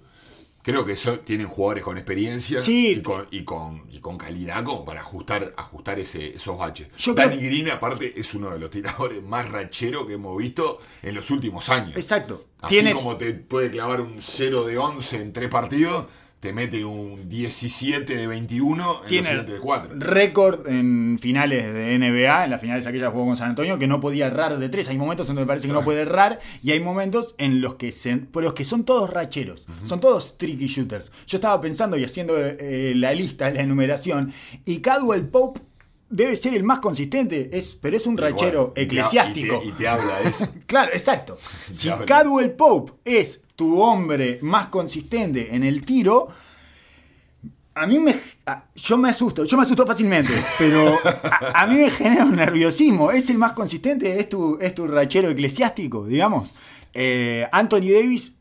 Creo 0.62 0.84
que 0.84 0.94
eso 0.94 1.20
tienen 1.20 1.48
jugadores 1.48 1.84
con 1.84 1.96
experiencia 1.96 2.60
Sí. 2.60 2.96
y, 2.98 3.02
con, 3.04 3.28
y, 3.30 3.44
con, 3.44 3.84
y 3.92 4.00
con 4.00 4.18
calidad 4.18 4.64
como 4.64 4.84
para 4.84 5.02
ajustar, 5.02 5.54
ajustar 5.58 6.00
ese, 6.00 6.30
esos 6.36 6.58
baches. 6.58 6.90
Yo 6.98 7.14
creo- 7.14 7.30
Danny 7.30 7.40
Green, 7.40 7.70
aparte, 7.70 8.20
es 8.20 8.34
uno 8.34 8.50
de 8.50 8.58
los 8.58 8.72
tiradores 8.72 9.22
más 9.22 9.48
racheros 9.52 10.08
que 10.08 10.14
hemos 10.14 10.36
visto 10.38 10.80
en 11.04 11.14
los 11.14 11.30
últimos 11.30 11.70
años. 11.70 11.96
exacto. 11.96 12.48
Así 12.62 12.74
Tiene, 12.76 12.94
como 12.94 13.16
te 13.16 13.32
puede 13.34 13.70
clavar 13.70 14.02
un 14.02 14.16
0 14.20 14.66
de 14.66 14.80
11 14.80 15.22
en 15.22 15.34
tres 15.34 15.50
partidos, 15.50 16.08
te 16.40 16.54
mete 16.54 16.86
un 16.86 17.28
17 17.28 18.16
de 18.16 18.28
21 18.28 19.02
en 19.02 19.08
tiene 19.08 19.34
los 19.34 19.48
de 19.48 19.60
4. 19.60 19.94
récord 19.98 20.68
en 20.68 21.18
finales 21.20 21.74
de 21.74 21.98
NBA, 21.98 22.46
en 22.46 22.52
las 22.52 22.62
finales 22.62 22.86
aquellas 22.86 23.12
jugó 23.12 23.26
con 23.26 23.36
San 23.36 23.50
Antonio, 23.50 23.80
que 23.80 23.88
no 23.88 24.00
podía 24.00 24.28
errar 24.28 24.60
de 24.60 24.70
tres. 24.70 24.90
Hay 24.90 24.98
momentos 24.98 25.28
donde 25.28 25.42
me 25.42 25.48
parece 25.48 25.68
que 25.68 25.74
no 25.74 25.82
puede 25.82 26.02
errar 26.02 26.40
y 26.62 26.72
hay 26.72 26.80
momentos 26.80 27.36
en 27.38 27.62
los 27.62 27.76
que 27.76 27.92
se, 27.92 28.18
pero 28.18 28.50
es 28.50 28.54
que 28.54 28.64
son 28.64 28.84
todos 28.84 29.10
racheros, 29.10 29.66
son 29.86 30.00
todos 30.00 30.38
tricky 30.38 30.68
shooters. 30.68 31.12
Yo 31.26 31.38
estaba 31.38 31.60
pensando 31.62 31.98
y 31.98 32.04
haciendo 32.04 32.36
eh, 32.38 32.94
la 32.96 33.14
lista, 33.14 33.50
la 33.50 33.62
enumeración, 33.62 34.32
y 34.66 34.80
Cadwell 34.80 35.28
Pope 35.28 35.62
debe 36.16 36.36
ser 36.36 36.54
el 36.54 36.64
más 36.64 36.80
consistente, 36.80 37.50
es, 37.52 37.78
pero 37.80 37.98
es 37.98 38.06
un 38.08 38.18
rachero 38.18 38.74
eclesiástico. 38.76 39.58
Y 39.64 39.68
te, 39.68 39.68
y 39.68 39.72
te 39.74 39.88
habla 39.88 40.20
de 40.22 40.30
eso. 40.30 40.48
Claro, 40.66 40.92
exacto. 40.94 41.38
Si. 41.72 41.90
Cadwell 42.06 42.52
Pope 42.52 42.94
es 43.06 43.42
tu 43.56 43.82
hombre 43.82 44.40
más 44.42 44.68
consistente 44.68 45.56
en 45.56 45.64
el 45.64 45.86
tiro, 45.86 46.28
a 47.74 47.86
mí 47.88 48.00
me. 48.00 48.16
a- 48.46 48.64
yo 48.76 48.98
me 48.98 49.10
asusto, 49.10 49.44
yo 49.44 49.58
me 49.58 49.64
asusto 49.64 49.86
fácilmente, 49.86 50.32
pero 50.58 50.86
a, 51.54 51.64
a 51.64 51.68
mí 51.68 51.78
me 51.78 51.90
genera 51.92 52.24
un 52.26 52.36
nerviosismo. 52.36 53.12
¿Es 53.12 53.30
el 53.30 53.38
más 53.38 53.52
consistente? 53.54 54.18
¿Es 54.20 54.30
tu, 54.30 54.58
es 54.62 54.74
tu 54.74 54.88
rachero 54.88 55.30
eclesiástico, 55.30 56.06
digamos? 56.06 56.56
Eh, 56.94 57.46
Anthony 57.52 57.92
Davis 57.94 58.34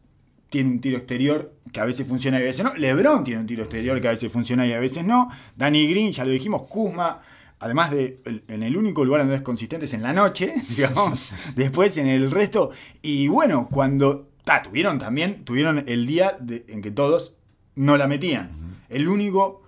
tiene 0.48 0.70
un 0.70 0.80
tiro 0.80 0.98
exterior 0.98 1.52
que 1.72 1.80
a 1.80 1.84
veces 1.84 2.06
funciona 2.06 2.38
y 2.38 2.42
a 2.42 2.46
veces 2.46 2.64
no. 2.64 2.72
LeBron 2.74 3.24
tiene 3.24 3.40
un 3.40 3.46
tiro 3.48 3.64
exterior 3.64 4.00
que 4.00 4.06
a 4.06 4.12
veces 4.12 4.32
funciona 4.32 4.64
y 4.66 4.72
a 4.72 4.78
veces 4.78 5.04
no. 5.04 5.28
Danny 5.56 5.88
Green, 5.88 6.12
ya 6.12 6.24
lo 6.24 6.30
dijimos, 6.30 6.62
Kuzma. 6.64 7.20
Además 7.64 7.90
de 7.90 8.20
en 8.48 8.62
el 8.62 8.76
único 8.76 9.04
lugar 9.04 9.22
donde 9.22 9.36
es 9.36 9.42
consistente 9.42 9.86
es 9.86 9.94
en 9.94 10.02
la 10.02 10.12
noche, 10.12 10.52
digamos. 10.76 11.28
Después 11.56 11.96
en 11.98 12.06
el 12.08 12.30
resto. 12.30 12.70
Y 13.02 13.28
bueno, 13.28 13.68
cuando. 13.70 14.28
ta, 14.44 14.62
tuvieron 14.62 14.98
también. 14.98 15.44
Tuvieron 15.44 15.82
el 15.86 16.06
día 16.06 16.36
de- 16.40 16.64
en 16.68 16.82
que 16.82 16.90
todos 16.90 17.36
no 17.74 17.96
la 17.96 18.06
metían. 18.06 18.50
El 18.88 19.08
único. 19.08 19.62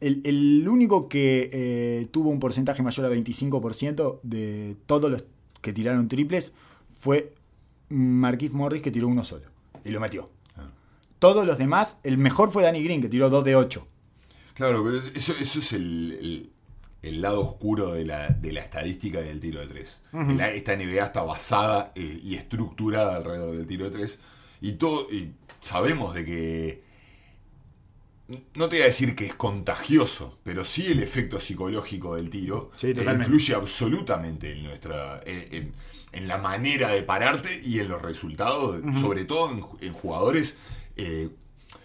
El, 0.00 0.20
el 0.24 0.68
único 0.68 1.08
que 1.08 1.48
eh, 1.52 2.06
tuvo 2.10 2.28
un 2.28 2.38
porcentaje 2.38 2.82
mayor 2.82 3.06
a 3.06 3.10
25% 3.10 4.20
de 4.22 4.76
todos 4.84 5.10
los 5.10 5.24
que 5.62 5.72
tiraron 5.72 6.06
triples 6.08 6.52
fue 6.92 7.32
Marquis 7.88 8.52
Morris, 8.52 8.82
que 8.82 8.90
tiró 8.90 9.08
uno 9.08 9.24
solo. 9.24 9.46
Y 9.86 9.90
lo 9.90 10.00
metió. 10.00 10.28
Todos 11.18 11.46
los 11.46 11.56
demás, 11.56 11.98
el 12.04 12.18
mejor 12.18 12.50
fue 12.50 12.62
Danny 12.62 12.84
Green, 12.84 13.00
que 13.00 13.08
tiró 13.08 13.30
2 13.30 13.42
de 13.42 13.56
8. 13.56 13.86
Claro, 14.52 14.84
pero 14.84 14.98
eso, 14.98 15.32
eso 15.40 15.58
es 15.60 15.72
el, 15.72 16.18
el- 16.20 16.50
el 17.06 17.20
lado 17.22 17.40
oscuro 17.40 17.92
de 17.92 18.04
la, 18.04 18.28
de 18.28 18.52
la 18.52 18.60
estadística 18.60 19.20
del 19.20 19.40
tiro 19.40 19.60
de 19.60 19.66
tres. 19.66 20.00
La- 20.12 20.50
esta 20.50 20.76
NBA 20.76 21.02
está 21.02 21.22
basada 21.22 21.92
eh, 21.94 22.20
y 22.22 22.34
estructurada 22.34 23.16
alrededor 23.16 23.56
del 23.56 23.66
tiro 23.66 23.84
de 23.84 23.90
tres. 23.90 24.18
Y, 24.60 24.72
todo, 24.72 25.08
y 25.12 25.32
sabemos 25.60 26.14
de 26.14 26.24
que. 26.24 26.86
No 28.54 28.68
te 28.68 28.76
voy 28.76 28.82
a 28.82 28.86
decir 28.86 29.14
que 29.14 29.24
es 29.26 29.34
contagioso, 29.34 30.38
pero 30.42 30.64
sí 30.64 30.86
el 30.90 31.00
efecto 31.00 31.40
psicológico 31.40 32.16
del 32.16 32.28
tiro 32.28 32.72
Sí, 32.76 32.88
eh, 32.88 32.94
influye 33.18 33.54
absolutamente 33.54 34.50
en 34.52 34.64
nuestra. 34.64 35.20
en- 35.24 35.54
en- 35.54 35.72
en 36.12 36.28
la 36.28 36.38
manera 36.38 36.88
de 36.88 37.02
pararte 37.02 37.60
y 37.62 37.78
en 37.78 37.88
los 37.88 38.00
resultados, 38.00 38.80
sobre 39.02 39.26
todo 39.26 39.50
en, 39.52 39.62
en 39.86 39.92
jugadores. 39.92 40.56
eh, 40.96 41.28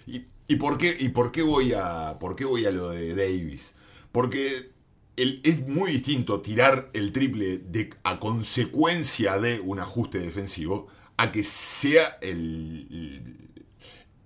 y, 0.07 0.23
y 0.47 0.55
por 0.55 0.77
qué, 0.77 0.95
¿Y 0.99 1.09
por 1.09 1.31
qué 1.31 1.41
voy 1.43 1.73
a. 1.73 2.17
por 2.17 2.35
qué 2.35 2.45
voy 2.45 2.65
a 2.65 2.71
lo 2.71 2.89
de 2.91 3.13
Davis? 3.13 3.73
Porque 4.11 4.71
el- 5.17 5.41
es 5.43 5.67
muy 5.67 5.91
distinto 5.91 6.41
tirar 6.41 6.89
el 6.93 7.11
triple 7.11 7.57
de, 7.59 7.89
a 8.03 8.19
consecuencia 8.19 9.39
de 9.39 9.59
un 9.59 9.79
ajuste 9.79 10.19
defensivo 10.19 10.87
a 11.17 11.31
que 11.31 11.43
sea 11.43 12.17
el, 12.21 12.87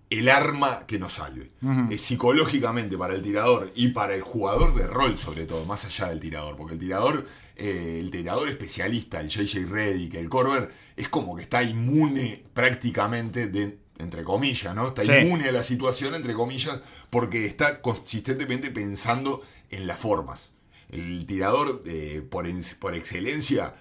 el- 0.09 0.29
arma 0.29 0.86
que 0.88 0.97
nos 0.97 1.13
salve. 1.13 1.51
Es 1.89 2.01
psicológicamente 2.01 2.97
para 2.97 3.13
el 3.15 3.21
tirador 3.21 3.71
y 3.75 3.89
para 3.89 4.15
el 4.15 4.21
jugador 4.21 4.73
de 4.73 4.88
rol, 4.88 5.17
sobre 5.17 5.45
todo, 5.45 5.65
más 5.65 5.83
allá 5.86 6.07
del 6.09 6.19
tirador. 6.21 6.55
Porque 6.55 6.73
el 6.75 6.79
tirador, 6.79 7.27
eh, 7.57 7.99
el 8.01 8.09
tirador 8.11 8.47
especialista, 8.47 9.19
el 9.19 9.27
JJ 9.29 9.65
Reddick, 9.69 10.15
el 10.15 10.29
Corber, 10.29 10.71
es 10.95 11.09
como 11.09 11.36
que 11.36 11.43
está 11.43 11.61
inmune 11.63 12.43
prácticamente 12.53 13.47
de 13.49 13.77
entre 13.97 14.23
comillas, 14.23 14.73
¿no? 14.75 14.88
Está 14.89 15.05
Sí. 15.05 15.11
inmune 15.11 15.47
a 15.47 15.51
la 15.53 15.63
situación, 15.63 16.15
entre 16.15 16.33
comillas, 16.33 16.81
porque 17.09 17.45
está 17.45 17.81
consistentemente 17.81 18.69
pensando 18.71 19.41
en 19.69 19.86
las 19.88 19.99
formas. 19.99 20.51
El 20.95 21.25
tirador, 21.25 21.83
eh, 21.85 22.25
por, 22.29 22.47
por 22.79 22.95
excelencia, 22.95 23.73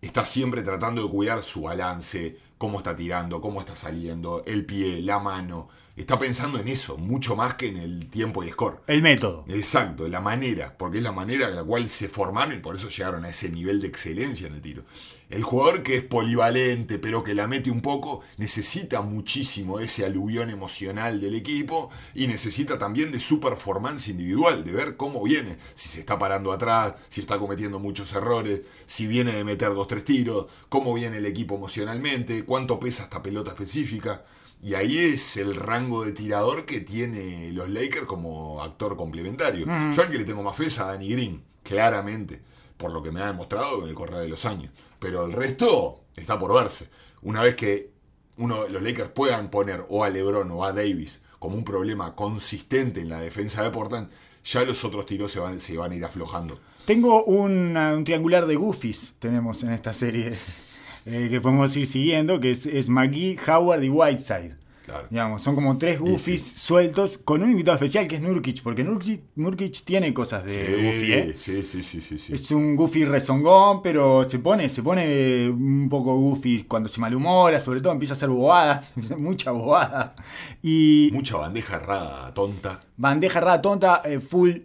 está 0.00 0.24
siempre 0.24 0.62
tratando 0.62 1.02
de 1.02 1.10
cuidar 1.10 1.42
su 1.42 1.62
balance, 1.62 2.38
cómo 2.58 2.78
está 2.78 2.94
tirando, 2.94 3.40
cómo 3.40 3.60
está 3.60 3.74
saliendo, 3.74 4.42
el 4.46 4.66
pie, 4.66 5.00
la 5.02 5.18
mano. 5.18 5.68
Está 5.96 6.18
pensando 6.18 6.58
en 6.58 6.68
eso, 6.68 6.96
mucho 6.96 7.36
más 7.36 7.54
que 7.54 7.68
en 7.68 7.76
el 7.76 8.08
tiempo 8.08 8.44
y 8.44 8.50
score. 8.50 8.82
El 8.86 9.02
método. 9.02 9.44
Exacto, 9.48 10.06
la 10.08 10.20
manera, 10.20 10.76
porque 10.76 10.98
es 10.98 11.04
la 11.04 11.12
manera 11.12 11.48
en 11.48 11.56
la 11.56 11.64
cual 11.64 11.88
se 11.88 12.08
formaron 12.08 12.54
y 12.54 12.58
por 12.58 12.76
eso 12.76 12.88
llegaron 12.88 13.24
a 13.24 13.30
ese 13.30 13.50
nivel 13.50 13.80
de 13.80 13.88
excelencia 13.88 14.46
en 14.46 14.54
el 14.54 14.60
tiro. 14.60 14.84
El 15.30 15.44
jugador 15.44 15.84
que 15.84 15.94
es 15.94 16.02
polivalente, 16.02 16.98
pero 16.98 17.22
que 17.22 17.36
la 17.36 17.46
mete 17.46 17.70
un 17.70 17.82
poco, 17.82 18.20
necesita 18.36 19.00
muchísimo 19.00 19.78
de 19.78 19.84
ese 19.84 20.04
aluvión 20.04 20.50
emocional 20.50 21.20
del 21.20 21.36
equipo 21.36 21.88
y 22.14 22.26
necesita 22.26 22.80
también 22.80 23.12
de 23.12 23.20
su 23.20 23.38
performance 23.38 24.08
individual, 24.08 24.64
de 24.64 24.72
ver 24.72 24.96
cómo 24.96 25.22
viene, 25.22 25.56
si 25.76 25.88
se 25.88 26.00
está 26.00 26.18
parando 26.18 26.50
atrás, 26.50 26.94
si 27.08 27.20
está 27.20 27.38
cometiendo 27.38 27.78
muchos 27.78 28.12
errores, 28.12 28.62
si 28.86 29.06
viene 29.06 29.32
de 29.32 29.44
meter 29.44 29.72
dos, 29.72 29.86
tres 29.86 30.04
tiros, 30.04 30.46
cómo 30.68 30.94
viene 30.94 31.18
el 31.18 31.26
equipo 31.26 31.54
emocionalmente, 31.54 32.44
cuánto 32.44 32.80
pesa 32.80 33.04
esta 33.04 33.22
pelota 33.22 33.52
específica. 33.52 34.24
Y 34.60 34.74
ahí 34.74 34.98
es 34.98 35.36
el 35.36 35.54
rango 35.54 36.04
de 36.04 36.10
tirador 36.10 36.66
que 36.66 36.80
tiene 36.80 37.52
los 37.52 37.70
Lakers 37.70 38.06
como 38.06 38.64
actor 38.64 38.96
complementario. 38.96 39.64
Yo 39.64 40.02
al 40.02 40.10
que 40.10 40.18
le 40.18 40.24
tengo 40.24 40.42
más 40.42 40.56
fe 40.56 40.66
es 40.66 40.78
a 40.80 40.86
Danny 40.86 41.08
Green, 41.08 41.44
claramente, 41.62 42.42
por 42.76 42.90
lo 42.90 43.00
que 43.00 43.12
me 43.12 43.20
ha 43.20 43.28
demostrado 43.28 43.82
en 43.82 43.88
el 43.88 43.94
correr 43.94 44.20
de 44.22 44.28
los 44.28 44.44
años. 44.44 44.72
Pero 45.00 45.24
el 45.24 45.32
resto 45.32 46.04
está 46.14 46.38
por 46.38 46.54
verse. 46.54 46.88
Una 47.22 47.42
vez 47.42 47.56
que 47.56 47.90
uno, 48.36 48.68
los 48.68 48.82
Lakers 48.82 49.10
puedan 49.10 49.50
poner 49.50 49.84
o 49.88 50.04
a 50.04 50.08
LeBron 50.08 50.50
o 50.52 50.64
a 50.64 50.72
Davis 50.72 51.20
como 51.40 51.56
un 51.56 51.64
problema 51.64 52.14
consistente 52.14 53.00
en 53.00 53.08
la 53.08 53.20
defensa 53.20 53.62
de 53.62 53.70
Portland, 53.70 54.10
ya 54.44 54.62
los 54.64 54.84
otros 54.84 55.06
tiros 55.06 55.32
se 55.32 55.40
van, 55.40 55.58
se 55.58 55.76
van 55.76 55.92
a 55.92 55.96
ir 55.96 56.04
aflojando. 56.04 56.60
Tengo 56.84 57.24
un 57.24 58.02
triangular 58.04 58.46
de 58.46 58.56
goofies, 58.56 59.14
tenemos 59.18 59.62
en 59.62 59.72
esta 59.72 59.92
serie, 59.92 60.34
eh, 61.06 61.28
que 61.30 61.40
podemos 61.40 61.74
ir 61.76 61.86
siguiendo, 61.86 62.40
que 62.40 62.50
es, 62.50 62.66
es 62.66 62.88
McGee, 62.88 63.38
Howard 63.48 63.82
y 63.82 63.88
Whiteside. 63.88 64.56
Claro. 64.90 65.06
Digamos, 65.08 65.42
son 65.42 65.54
como 65.54 65.78
tres 65.78 66.00
goofies 66.00 66.42
sueltos 66.42 67.16
con 67.18 67.42
un 67.44 67.50
invitado 67.52 67.76
especial 67.76 68.08
que 68.08 68.16
es 68.16 68.22
Nurkic, 68.22 68.60
porque 68.62 68.82
Nurkic, 68.82 69.20
Nurkic 69.36 69.84
tiene 69.84 70.12
cosas 70.12 70.44
de 70.44 70.56
goofy, 70.56 71.12
¿eh? 71.12 71.32
sí, 71.36 71.62
sí, 71.62 71.82
sí, 71.82 72.00
sí, 72.00 72.18
sí. 72.18 72.32
Es 72.34 72.50
un 72.50 72.74
goofy 72.74 73.04
rezongón, 73.04 73.82
pero 73.82 74.28
se 74.28 74.40
pone, 74.40 74.68
se 74.68 74.82
pone 74.82 75.48
un 75.48 75.88
poco 75.88 76.16
goofy 76.16 76.64
cuando 76.64 76.88
se 76.88 77.00
malhumora, 77.00 77.60
sobre 77.60 77.80
todo 77.80 77.92
empieza 77.92 78.14
a 78.14 78.16
hacer 78.16 78.28
bobadas, 78.30 78.94
mucha 79.18 79.52
bobada. 79.52 80.16
Y 80.62 81.10
Mucha 81.12 81.36
bandeja 81.36 81.76
errada, 81.76 82.34
tonta. 82.34 82.80
bandeja 82.96 83.38
errada 83.38 83.62
tonta, 83.62 84.02
eh, 84.04 84.18
full 84.18 84.56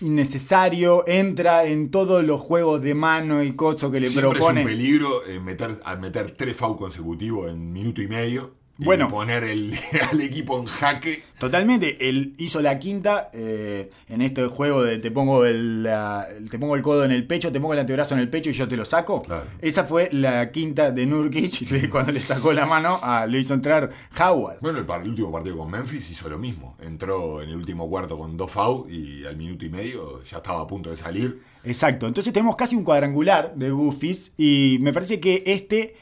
innecesario, 0.00 1.04
entra 1.06 1.66
en 1.66 1.90
todos 1.90 2.24
los 2.24 2.40
juegos 2.40 2.82
de 2.82 2.94
mano 2.94 3.42
y 3.42 3.52
coso 3.54 3.90
que 3.90 4.00
le 4.00 4.08
Siempre 4.08 4.30
propone. 4.30 4.60
es 4.62 4.66
un 4.66 4.72
peligro 4.72 5.26
eh, 5.26 5.40
meter, 5.40 5.70
al 5.84 6.00
meter 6.00 6.30
tres 6.32 6.56
FAU 6.56 6.76
consecutivos 6.76 7.50
en 7.50 7.72
minuto 7.72 8.00
y 8.02 8.08
medio. 8.08 8.52
Y 8.78 8.84
Bueno. 8.84 9.08
poner 9.08 9.44
el, 9.44 9.72
al 10.12 10.20
equipo 10.20 10.58
en 10.58 10.66
jaque. 10.66 11.22
Totalmente, 11.38 12.08
él 12.08 12.34
hizo 12.38 12.60
la 12.60 12.78
quinta 12.78 13.30
eh, 13.32 13.90
en 14.08 14.20
este 14.22 14.46
juego 14.46 14.82
de 14.82 14.98
te 14.98 15.10
pongo 15.10 15.44
el, 15.46 15.82
la- 15.82 16.26
te 16.50 16.58
pongo 16.58 16.76
el 16.76 16.82
codo 16.82 17.04
en 17.04 17.10
el 17.10 17.26
pecho, 17.26 17.50
te 17.52 17.58
pongo 17.60 17.72
el 17.72 17.78
antebrazo 17.78 18.14
en 18.14 18.20
el 18.20 18.28
pecho 18.28 18.50
y 18.50 18.52
yo 18.52 18.68
te 18.68 18.76
lo 18.76 18.84
saco. 18.84 19.22
Claro. 19.22 19.46
Esa 19.60 19.84
fue 19.84 20.08
la 20.12 20.50
quinta 20.50 20.90
de 20.90 21.06
Nurkic 21.06 21.68
de 21.68 21.88
cuando 21.90 22.12
le 22.12 22.20
sacó 22.20 22.52
la 22.52 22.66
mano 22.66 22.98
a 23.02 23.26
lo 23.26 23.38
hizo 23.38 23.54
entrar 23.54 23.90
Howard. 24.18 24.58
Bueno, 24.60 24.78
el, 24.78 25.08
último 25.08 25.32
partido 25.32 25.56
con 25.58 25.70
Memphis 25.70 26.10
hizo 26.10 26.28
lo 26.28 26.38
mismo. 26.38 26.76
Entró 26.80 27.42
en 27.42 27.48
el 27.50 27.56
último 27.56 27.88
cuarto 27.88 28.18
con 28.18 28.36
dos 28.36 28.50
FAU 28.50 28.88
y 28.90 29.24
al 29.24 29.36
minuto 29.36 29.64
y 29.64 29.70
medio 29.70 30.22
ya 30.24 30.38
estaba 30.38 30.60
a 30.60 30.66
punto 30.66 30.90
de 30.90 30.96
salir. 30.96 31.40
Exacto, 31.64 32.06
entonces 32.06 32.32
tenemos 32.32 32.56
casi 32.56 32.76
un 32.76 32.84
cuadrangular 32.84 33.54
de 33.56 33.70
Goofies 33.70 34.32
y 34.38 34.78
me 34.80 34.92
parece 34.92 35.18
que 35.18 35.42
este, 35.46 35.96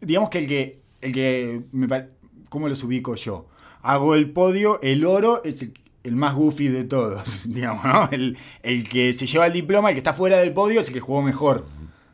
digamos 0.00 0.28
que 0.28 0.38
el 0.38 0.48
que, 0.48 0.83
el 1.04 1.12
que, 1.12 1.62
me 1.72 2.08
¿cómo 2.48 2.68
los 2.68 2.82
ubico 2.82 3.14
yo? 3.14 3.46
Hago 3.82 4.14
el 4.14 4.30
podio, 4.30 4.80
el 4.82 5.04
oro 5.04 5.42
es 5.44 5.62
el, 5.62 5.74
el 6.02 6.16
más 6.16 6.34
goofy 6.34 6.68
de 6.68 6.84
todos, 6.84 7.48
digamos, 7.52 7.84
¿no? 7.84 8.08
El, 8.10 8.36
el 8.62 8.88
que 8.88 9.12
se 9.12 9.26
lleva 9.26 9.46
el 9.46 9.52
diploma, 9.52 9.90
el 9.90 9.94
que 9.94 10.00
está 10.00 10.14
fuera 10.14 10.38
del 10.38 10.52
podio 10.52 10.80
es 10.80 10.88
el 10.88 10.94
que 10.94 11.00
jugó 11.00 11.22
mejor 11.22 11.66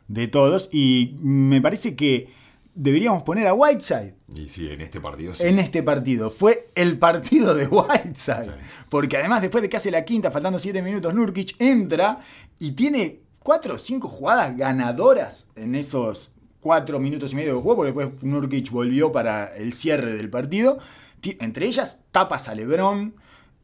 de 0.07 0.27
todos 0.27 0.69
y 0.71 1.15
me 1.21 1.61
parece 1.61 1.95
que 1.95 2.29
deberíamos 2.73 3.23
poner 3.23 3.47
a 3.47 3.53
Whiteside 3.53 4.15
Y 4.35 4.47
sí, 4.47 4.69
en 4.69 4.81
este 4.81 4.99
partido 5.01 5.35
sí. 5.35 5.43
en 5.45 5.59
este 5.59 5.83
partido. 5.83 6.31
Fue 6.31 6.69
el 6.75 6.97
partido 6.99 7.53
de 7.53 7.67
Whiteside. 7.67 8.45
Sí. 8.45 8.51
Porque 8.89 9.17
además, 9.17 9.41
después 9.41 9.61
de 9.61 9.69
que 9.69 9.77
hace 9.77 9.91
la 9.91 10.03
quinta, 10.03 10.31
faltando 10.31 10.59
7 10.59 10.81
minutos, 10.81 11.13
Nurkic 11.13 11.55
entra 11.59 12.19
y 12.59 12.71
tiene 12.73 13.21
4 13.43 13.75
o 13.75 13.77
5 13.77 14.07
jugadas 14.07 14.55
ganadoras 14.57 15.47
en 15.55 15.75
esos 15.75 16.31
4 16.61 16.99
minutos 16.99 17.33
y 17.33 17.35
medio 17.35 17.55
de 17.55 17.61
juego. 17.61 17.75
Porque 17.83 17.91
después 17.93 18.23
Nurkic 18.23 18.69
volvió 18.71 19.11
para 19.11 19.47
el 19.57 19.73
cierre 19.73 20.13
del 20.13 20.29
partido. 20.29 20.77
Ti- 21.19 21.37
Entre 21.41 21.65
ellas, 21.67 21.99
tapas 22.11 22.47
a 22.47 22.55
Lebron, 22.55 23.13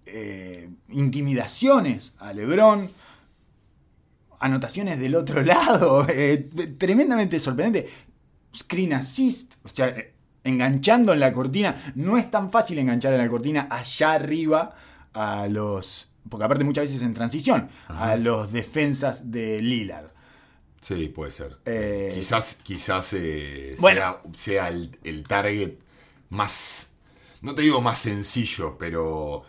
eh, 0.06 0.70
intimidaciones 0.90 2.14
a 2.20 2.34
Lebron. 2.34 2.90
Anotaciones 4.40 5.00
del 5.00 5.16
otro 5.16 5.42
lado, 5.44 6.06
eh, 6.10 6.48
tremendamente 6.78 7.40
sorprendente 7.40 7.90
screen 8.56 8.94
assist, 8.94 9.56
o 9.64 9.70
sea, 9.70 9.88
eh, 9.90 10.14
enganchando 10.44 11.14
en 11.14 11.20
la 11.20 11.34
cortina. 11.34 11.76
No 11.96 12.18
es 12.18 12.30
tan 12.30 12.52
fácil 12.52 12.78
enganchar 12.80 13.14
en 13.14 13.20
la 13.20 13.30
cortina 13.30 13.68
allá 13.70 14.14
arriba 14.14 14.76
a 15.14 15.48
los. 15.48 16.10
Porque 16.30 16.46
aparte 16.46 16.64
muchas 16.64 16.88
veces 16.88 17.02
en 17.02 17.14
transición, 17.14 17.70
a 17.88 18.16
los 18.16 18.52
defensas 18.52 19.32
de 19.32 19.62
Lillard. 19.62 20.12
Sí, 20.88 21.10
puede 21.10 21.32
ser. 21.32 21.58
Eh, 21.66 22.14
quizás 22.16 22.60
quizás 22.64 23.12
eh, 23.14 23.76
Bueno. 23.80 24.00
sea, 24.00 24.22
sea 24.36 24.68
el, 24.70 24.98
el 25.04 25.24
target 25.24 25.74
más, 26.30 26.94
no 27.42 27.54
te 27.56 27.62
digo 27.64 27.82
más 27.82 27.98
sencillo, 28.00 28.78
pero 28.78 29.42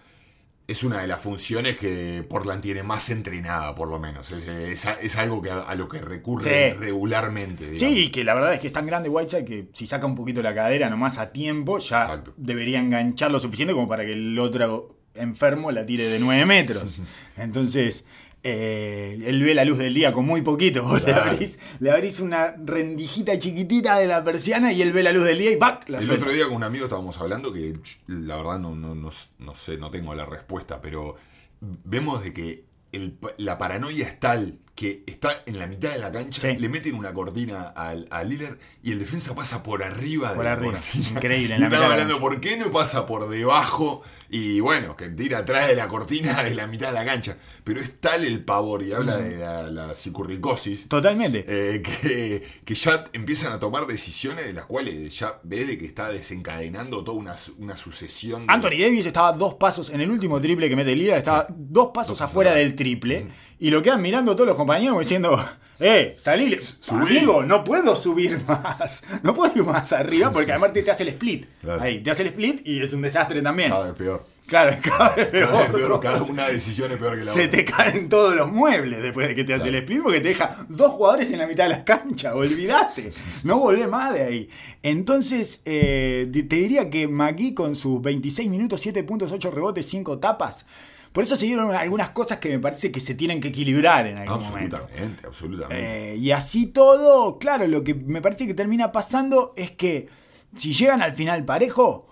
es 0.66 0.82
una 0.82 1.00
de 1.00 1.06
las 1.06 1.20
funciones 1.20 1.78
que 1.78 2.24
Portland 2.28 2.60
tiene 2.60 2.82
más 2.82 3.08
entrenada, 3.10 3.74
por 3.74 3.88
lo 3.88 3.98
menos. 3.98 4.30
Es, 4.32 4.48
es- 4.48 4.86
es 5.00 5.16
algo 5.16 5.40
que 5.40 5.50
a, 5.50 5.60
a 5.60 5.74
lo 5.76 5.88
que 5.88 6.00
recurre 6.00 6.72
Sí. 6.72 6.76
regularmente. 6.78 7.70
digamos. 7.70 7.96
Sí, 7.96 8.10
que 8.10 8.24
la 8.24 8.34
verdad 8.34 8.54
es 8.54 8.60
que 8.60 8.66
es 8.66 8.72
tan 8.72 8.86
grande 8.86 9.08
Whiteside 9.08 9.44
que 9.44 9.68
si 9.72 9.86
saca 9.86 10.06
un 10.06 10.14
poquito 10.16 10.42
la 10.42 10.54
cadera 10.54 10.90
nomás 10.90 11.18
a 11.18 11.30
tiempo, 11.32 11.78
ya 11.78 12.02
Exacto. 12.02 12.34
debería 12.36 12.80
enganchar 12.80 13.30
lo 13.30 13.38
suficiente 13.40 13.72
como 13.74 13.86
para 13.88 14.04
que 14.04 14.12
el 14.12 14.38
otro 14.38 14.96
enfermo 15.14 15.70
la 15.72 15.86
tire 15.86 16.08
de 16.08 16.18
9 16.18 16.44
metros. 16.46 16.98
Entonces, 17.36 18.04
eh, 18.42 19.18
él 19.26 19.42
ve 19.42 19.54
la 19.54 19.64
luz 19.64 19.78
del 19.78 19.92
día 19.94 20.12
con 20.12 20.24
muy 20.26 20.42
poquito. 20.42 20.82
Vos 20.84 21.02
Le, 21.04 21.12
abrís, 21.12 21.58
le 21.80 21.90
abrís 21.90 22.20
una 22.20 22.54
rendijita 22.56 23.38
chiquitita 23.38 23.98
de 23.98 24.06
la 24.06 24.22
persiana 24.24 24.72
y 24.72 24.82
él 24.82 24.92
ve 24.92 25.02
la 25.02 25.12
luz 25.12 25.24
del 25.24 25.38
día 25.38 25.50
y. 25.52 25.58
La 25.58 25.98
El 25.98 26.04
suelta. 26.04 26.14
otro 26.24 26.32
día 26.32 26.46
con 26.46 26.56
un 26.56 26.64
amigo 26.64 26.84
estábamos 26.84 27.18
hablando 27.20 27.52
que 27.52 27.74
la 28.06 28.36
verdad 28.36 28.58
no, 28.58 28.74
no, 28.74 28.94
no, 28.94 29.10
no 29.38 29.54
sé, 29.54 29.76
no 29.78 29.90
tengo 29.90 30.14
la 30.14 30.24
respuesta, 30.26 30.80
pero 30.80 31.16
vemos 31.60 32.22
de 32.24 32.32
que 32.32 32.64
el 32.92 33.18
la 33.36 33.58
paranoia 33.58 34.06
es 34.06 34.18
tal 34.20 34.58
que 34.78 35.02
está 35.08 35.42
en 35.46 35.58
la 35.58 35.66
mitad 35.66 35.90
de 35.92 35.98
la 35.98 36.12
cancha, 36.12 36.40
Sí. 36.40 36.56
le 36.56 36.68
meten 36.68 36.94
una 36.94 37.12
cortina 37.12 37.62
al, 37.74 38.06
al 38.10 38.28
Lillard 38.28 38.58
y 38.80 38.92
el 38.92 39.00
defensa 39.00 39.34
pasa 39.34 39.64
por 39.64 39.82
arriba 39.82 40.28
Por 40.28 40.38
de 40.38 40.44
la 40.44 40.52
arriba. 40.52 40.72
cortina. 40.74 41.08
Increíble, 41.10 41.54
en 41.56 41.58
Y 41.58 41.60
la 41.62 41.66
estaba 41.66 41.88
la 41.88 41.92
hablando. 41.94 42.20
¿por 42.20 42.40
qué 42.40 42.56
no 42.56 42.70
pasa 42.70 43.04
por 43.04 43.28
debajo? 43.28 44.02
Y 44.30 44.60
bueno, 44.60 44.96
que 44.96 45.08
tira 45.08 45.38
atrás 45.38 45.66
de 45.66 45.74
la 45.74 45.88
cortina 45.88 46.44
de 46.44 46.54
la 46.54 46.68
mitad 46.68 46.88
de 46.88 46.94
la 46.94 47.04
cancha. 47.04 47.36
Pero 47.64 47.80
es 47.80 47.98
tal 48.00 48.24
el 48.24 48.44
pavor 48.44 48.84
y 48.84 48.92
habla 48.92 49.16
de 49.16 49.38
la, 49.38 49.62
la 49.68 49.94
psicurricosis. 49.96 50.86
Totalmente. 50.88 51.44
Eh, 51.48 51.82
que, 51.82 52.46
que 52.64 52.74
ya 52.76 53.04
empiezan 53.14 53.52
a 53.52 53.58
tomar 53.58 53.84
decisiones 53.86 54.46
de 54.46 54.52
las 54.52 54.66
cuales 54.66 55.18
ya 55.18 55.40
ves 55.42 55.66
de 55.66 55.76
que 55.78 55.86
está 55.86 56.08
desencadenando 56.10 57.02
toda 57.02 57.18
una, 57.18 57.34
una 57.58 57.76
sucesión 57.76 58.46
de... 58.46 58.52
Anthony 58.52 58.78
Davis 58.80 59.06
estaba 59.06 59.32
dos 59.32 59.54
pasos 59.54 59.90
en 59.90 60.00
el 60.00 60.10
último 60.10 60.40
triple 60.40 60.68
que 60.68 60.76
mete 60.76 60.94
Lillard, 60.94 61.18
estaba 61.18 61.46
dos 61.50 61.88
pasos 61.92 62.10
Dos 62.18 62.20
afuera 62.20 62.54
del 62.54 62.74
triple. 62.76 63.26
Y 63.60 63.70
lo 63.70 63.82
quedan 63.82 64.00
mirando 64.02 64.34
todos 64.34 64.46
los 64.46 64.56
compañeros 64.56 64.98
diciendo, 65.00 65.38
eh, 65.80 66.14
salí, 66.16 66.56
amigo, 66.90 67.42
no 67.46 67.64
puedo 67.64 67.96
subir 67.96 68.40
más. 68.46 69.02
No 69.22 69.34
puedo 69.34 69.52
ir 69.56 69.64
más 69.64 69.92
arriba 69.92 70.30
porque 70.30 70.52
además 70.52 70.72
te, 70.72 70.82
te 70.82 70.90
hace 70.90 71.02
el 71.02 71.10
split. 71.10 71.46
Claro. 71.60 71.82
Ahí, 71.82 72.00
te 72.02 72.10
hace 72.10 72.22
el 72.22 72.28
split 72.28 72.66
y 72.66 72.80
es 72.80 72.92
un 72.92 73.02
desastre 73.02 73.42
también. 73.42 73.70
Cada 73.70 73.86
vez 73.86 73.94
peor. 73.94 74.26
Claro, 74.46 74.74
cada 74.82 75.14
vez 75.16 75.28
Cada 75.30 75.60
vez 75.60 75.70
peor. 75.70 75.72
peor, 75.72 76.00
cada 76.00 76.22
una 76.22 76.48
decisión 76.48 76.90
es 76.90 76.98
peor 76.98 77.18
que 77.18 77.24
la 77.24 77.32
Se 77.32 77.44
otra. 77.46 77.50
te 77.58 77.64
caen 77.66 78.08
todos 78.08 78.34
los 78.34 78.50
muebles 78.50 79.02
después 79.02 79.28
de 79.28 79.34
que 79.34 79.44
te 79.44 79.52
hace 79.52 79.68
el 79.68 79.74
split 79.74 80.02
porque 80.02 80.20
te 80.20 80.28
deja 80.28 80.56
dos 80.70 80.92
jugadores 80.92 81.30
en 81.32 81.38
la 81.40 81.46
mitad 81.46 81.64
de 81.64 81.70
la 81.70 81.84
cancha. 81.84 82.34
Olvídate. 82.34 83.10
No 83.42 83.58
volvés 83.58 83.88
más 83.88 84.14
de 84.14 84.22
ahí. 84.22 84.48
Entonces, 84.82 85.60
eh, 85.66 86.30
te 86.32 86.56
diría 86.56 86.88
que 86.88 87.08
McGee 87.08 87.52
con 87.54 87.76
sus 87.76 88.00
26 88.00 88.48
minutos, 88.48 88.80
7 88.80 89.02
puntos, 89.04 89.32
8 89.32 89.50
rebotes, 89.50 89.84
5 89.84 90.18
tapas. 90.18 90.64
Por 91.12 91.24
eso 91.24 91.36
se 91.36 91.46
dieron 91.46 91.74
algunas 91.74 92.10
cosas 92.10 92.38
que 92.38 92.48
me 92.50 92.58
parece 92.58 92.92
que 92.92 93.00
se 93.00 93.14
tienen 93.14 93.40
que 93.40 93.48
equilibrar 93.48 94.06
en 94.06 94.18
algún 94.18 94.42
momento. 94.42 94.76
Absolutamente, 94.76 95.26
absolutamente. 95.26 96.12
Eh, 96.12 96.16
y 96.16 96.30
así 96.30 96.66
todo, 96.66 97.38
claro, 97.38 97.66
lo 97.66 97.82
que 97.82 97.94
me 97.94 98.20
parece 98.20 98.46
que 98.46 98.54
termina 98.54 98.92
pasando 98.92 99.52
es 99.56 99.72
que 99.72 100.08
si 100.54 100.72
llegan 100.72 101.02
al 101.02 101.14
final 101.14 101.44
parejo, 101.44 102.06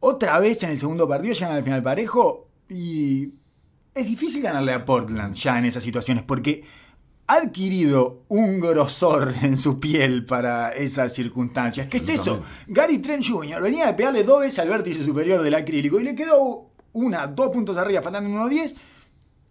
otra 0.00 0.38
vez 0.38 0.62
en 0.62 0.70
el 0.70 0.78
segundo 0.78 1.08
partido 1.08 1.34
llegan 1.34 1.52
al 1.52 1.64
final 1.64 1.82
parejo 1.82 2.48
y 2.68 3.30
es 3.94 4.06
difícil 4.06 4.42
ganarle 4.42 4.72
a 4.72 4.84
Portland 4.84 5.34
ya 5.34 5.58
en 5.58 5.66
esas 5.66 5.82
situaciones 5.82 6.24
porque 6.24 6.64
ha 7.26 7.36
adquirido 7.36 8.24
un 8.28 8.60
grosor 8.60 9.34
en 9.42 9.58
su 9.58 9.80
piel 9.80 10.24
para 10.24 10.70
esas 10.72 11.14
circunstancias. 11.14 11.88
¿Qué 11.88 11.98
es 11.98 12.08
eso? 12.08 12.42
Gary 12.66 12.98
Trent 12.98 13.24
Jr. 13.26 13.62
venía 13.62 13.86
de 13.86 13.94
pegarle 13.94 14.24
dos 14.24 14.40
veces 14.40 14.58
al 14.58 14.68
vértice 14.68 15.02
superior 15.02 15.42
del 15.42 15.54
acrílico 15.54 16.00
y 16.00 16.04
le 16.04 16.14
quedó 16.14 16.73
una, 16.94 17.26
dos 17.26 17.48
puntos 17.50 17.76
arriba, 17.76 18.02
faltando 18.02 18.30
1-10 18.30 18.74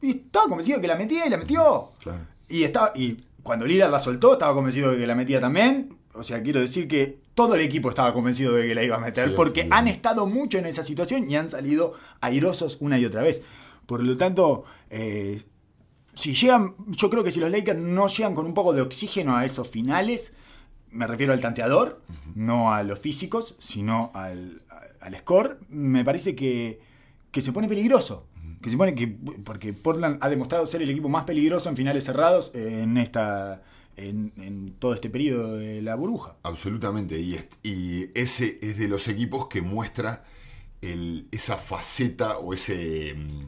y 0.01 0.09
estaba 0.09 0.47
convencido 0.47 0.77
de 0.77 0.81
que 0.81 0.87
la 0.87 0.95
metía 0.95 1.25
y 1.25 1.29
la 1.29 1.37
metió. 1.37 1.91
Claro. 2.01 2.19
Y, 2.49 2.63
estaba, 2.63 2.91
y 2.93 3.17
cuando 3.41 3.65
Lillard 3.65 3.91
la 3.91 3.99
soltó, 3.99 4.33
estaba 4.33 4.53
convencido 4.53 4.91
de 4.91 4.97
que 4.97 5.07
la 5.07 5.15
metía 5.15 5.39
también. 5.39 5.97
O 6.13 6.23
sea, 6.23 6.43
quiero 6.43 6.59
decir 6.59 6.87
que 6.87 7.19
todo 7.33 7.55
el 7.55 7.61
equipo 7.61 7.89
estaba 7.89 8.13
convencido 8.13 8.53
de 8.53 8.67
que 8.67 8.75
la 8.75 8.83
iba 8.83 8.97
a 8.97 8.99
meter. 8.99 9.29
Sí, 9.29 9.33
porque 9.35 9.67
han 9.71 9.87
estado 9.87 10.25
mucho 10.27 10.57
en 10.57 10.65
esa 10.65 10.83
situación 10.83 11.29
y 11.29 11.35
han 11.35 11.49
salido 11.49 11.93
airosos 12.19 12.77
una 12.81 12.99
y 12.99 13.05
otra 13.05 13.21
vez. 13.21 13.43
Por 13.85 14.03
lo 14.03 14.17
tanto, 14.17 14.65
eh, 14.89 15.41
si 16.13 16.33
llegan, 16.33 16.75
yo 16.89 17.09
creo 17.09 17.23
que 17.23 17.31
si 17.31 17.39
los 17.39 17.49
Lakers 17.49 17.79
no 17.79 18.07
llegan 18.07 18.35
con 18.35 18.45
un 18.45 18.53
poco 18.53 18.73
de 18.73 18.81
oxígeno 18.81 19.37
a 19.37 19.45
esos 19.45 19.67
finales, 19.67 20.33
me 20.91 21.07
refiero 21.07 21.33
al 21.33 21.41
tanteador, 21.41 22.01
no 22.35 22.73
a 22.73 22.83
los 22.83 22.99
físicos, 22.99 23.55
sino 23.57 24.11
al, 24.13 24.61
al 25.01 25.17
score, 25.17 25.59
me 25.69 26.05
parece 26.05 26.35
que, 26.35 26.79
que 27.33 27.41
se 27.41 27.51
pone 27.51 27.67
peligroso. 27.67 28.27
Que 28.61 28.69
se 28.69 28.77
pone 28.77 28.95
que. 28.95 29.07
Porque 29.07 29.73
Portland 29.73 30.19
ha 30.21 30.29
demostrado 30.29 30.65
ser 30.65 30.81
el 30.81 30.89
equipo 30.89 31.09
más 31.09 31.25
peligroso 31.25 31.67
en 31.67 31.75
finales 31.75 32.05
cerrados 32.05 32.51
en 32.53 32.95
esta. 32.97 33.63
En, 33.97 34.75
todo 34.79 34.93
este 34.93 35.09
periodo 35.09 35.57
de 35.57 35.81
la 35.81 35.95
burbuja. 35.95 36.37
Absolutamente. 36.43 37.19
Y, 37.19 38.09
ese 38.13 38.59
es 38.61 38.77
de 38.77 38.87
los 38.87 39.07
equipos 39.07 39.47
que 39.47 39.61
muestra 39.61 40.23
esa 41.31 41.57
faceta 41.57 42.37
o 42.37 42.53
ese 42.53 43.15
mm, 43.15 43.45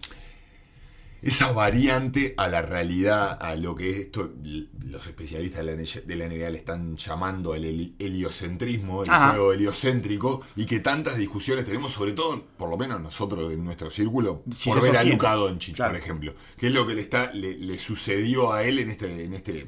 esa 1.25 1.51
variante 1.51 2.33
a 2.37 2.47
la 2.47 2.61
realidad, 2.61 3.37
a 3.41 3.55
lo 3.55 3.75
que 3.75 3.89
esto 3.89 4.31
los 4.79 5.07
especialistas 5.07 5.65
de 5.65 6.15
la, 6.15 6.27
NBA 6.29 6.49
le 6.51 6.57
están 6.57 6.95
llamando 6.95 7.55
el 7.55 7.65
heli- 7.65 7.95
heliocentrismo, 7.99 9.03
el 9.03 9.09
Ajá. 9.09 9.31
juego 9.31 9.51
heliocéntrico, 9.51 10.41
y 10.55 10.65
que 10.65 10.79
tantas 10.79 11.17
discusiones 11.17 11.65
tenemos, 11.65 11.91
sobre 11.93 12.13
todo, 12.13 12.43
por 12.57 12.69
lo 12.69 12.77
menos 12.77 13.01
nosotros 13.01 13.51
en 13.51 13.63
nuestro 13.65 13.89
círculo, 13.89 14.43
Si 14.51 14.69
por 14.69 14.81
ver 14.81 14.97
a. 14.97 15.03
Luka 15.03 15.33
Doncic, 15.33 15.75
Claro. 15.75 15.93
por 15.93 15.99
ejemplo, 16.01 16.33
que 16.57 16.67
es 16.67 16.73
lo 16.73 16.85
que 16.87 16.93
le 16.93 17.01
está 17.01 17.33
le, 17.33 17.57
le 17.57 17.77
sucedió 17.79 18.53
a 18.53 18.63
él 18.63 18.79
en 18.79 18.89
este 18.89 19.23
en 19.25 19.33
este 19.33 19.67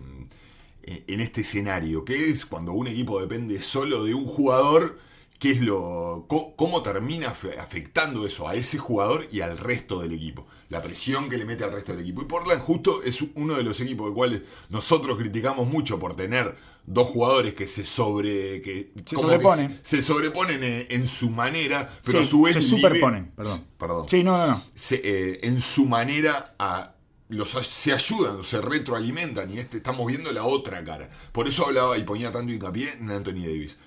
en 0.83 1.19
este 1.19 1.41
escenario, 1.41 2.05
que 2.05 2.29
es 2.29 2.45
cuando 2.45 2.71
un 2.71 2.87
equipo 2.87 3.19
depende 3.19 3.61
solo 3.61 4.05
de 4.05 4.13
un 4.13 4.25
jugador, 4.25 4.97
qué 5.39 5.51
es 5.51 5.61
lo 5.61 6.25
cómo 6.27 6.81
termina 6.81 7.27
afe- 7.31 7.57
afectando 7.59 8.25
eso 8.25 8.47
a 8.47 8.55
ese 8.55 8.77
jugador 8.77 9.27
y 9.31 9.41
al 9.41 9.57
resto 9.57 9.99
del 9.99 10.13
equipo, 10.13 10.47
la 10.69 10.81
presión 10.81 11.29
que 11.29 11.37
le 11.37 11.45
mete 11.45 11.63
al 11.63 11.71
resto 11.71 11.91
del 11.93 12.01
equipo. 12.01 12.21
Y 12.21 12.25
Portland 12.25 12.61
justo 12.61 13.03
es 13.03 13.21
uno 13.35 13.55
de 13.55 13.63
los 13.63 13.79
equipos 13.79 14.09
de 14.09 14.15
cuales 14.15 14.41
nosotros 14.69 15.17
criticamos 15.17 15.67
mucho 15.67 15.99
por 15.99 16.15
tener 16.15 16.55
dos 16.85 17.07
jugadores 17.09 17.53
que 17.53 17.67
se 17.67 17.85
sobre 17.85 18.61
que 18.61 18.91
Se 18.95 19.03
que 19.03 19.15
sobreponen. 19.21 19.79
se, 19.83 19.97
se 19.97 20.03
sobreponen 20.03 20.63
en, 20.63 20.85
en 20.89 21.07
su 21.07 21.29
manera, 21.29 21.87
pero 22.03 22.19
Sí, 22.21 22.25
a 22.25 22.29
su 22.29 22.41
vez 22.41 22.53
se 22.55 22.61
vive- 22.61 22.69
superponen, 22.69 23.31
perdón. 23.35 23.63
Perdón 23.77 24.09
Sí, 24.09 24.23
no, 24.23 24.37
no, 24.37 24.47
no. 24.47 24.63
se, 24.73 24.95
eh, 25.03 25.39
en 25.43 25.61
su 25.61 25.85
manera 25.85 26.55
a 26.57 26.93
los 27.29 27.49
se 27.51 27.91
ayudan, 27.93 28.41
se 28.41 28.61
retroalimentan 28.61 29.51
y 29.51 29.57
este 29.59 29.77
estamos 29.77 30.07
viendo 30.07 30.31
la 30.31 30.45
otra 30.45 30.83
cara. 30.83 31.09
Por 31.33 31.47
eso 31.47 31.65
hablaba 31.65 31.97
y 31.97 32.03
ponía 32.03 32.31
tanto 32.31 32.53
hincapié 32.53 32.93
en 32.93 33.11
Anthony 33.11 33.41
Davis. 33.45 33.77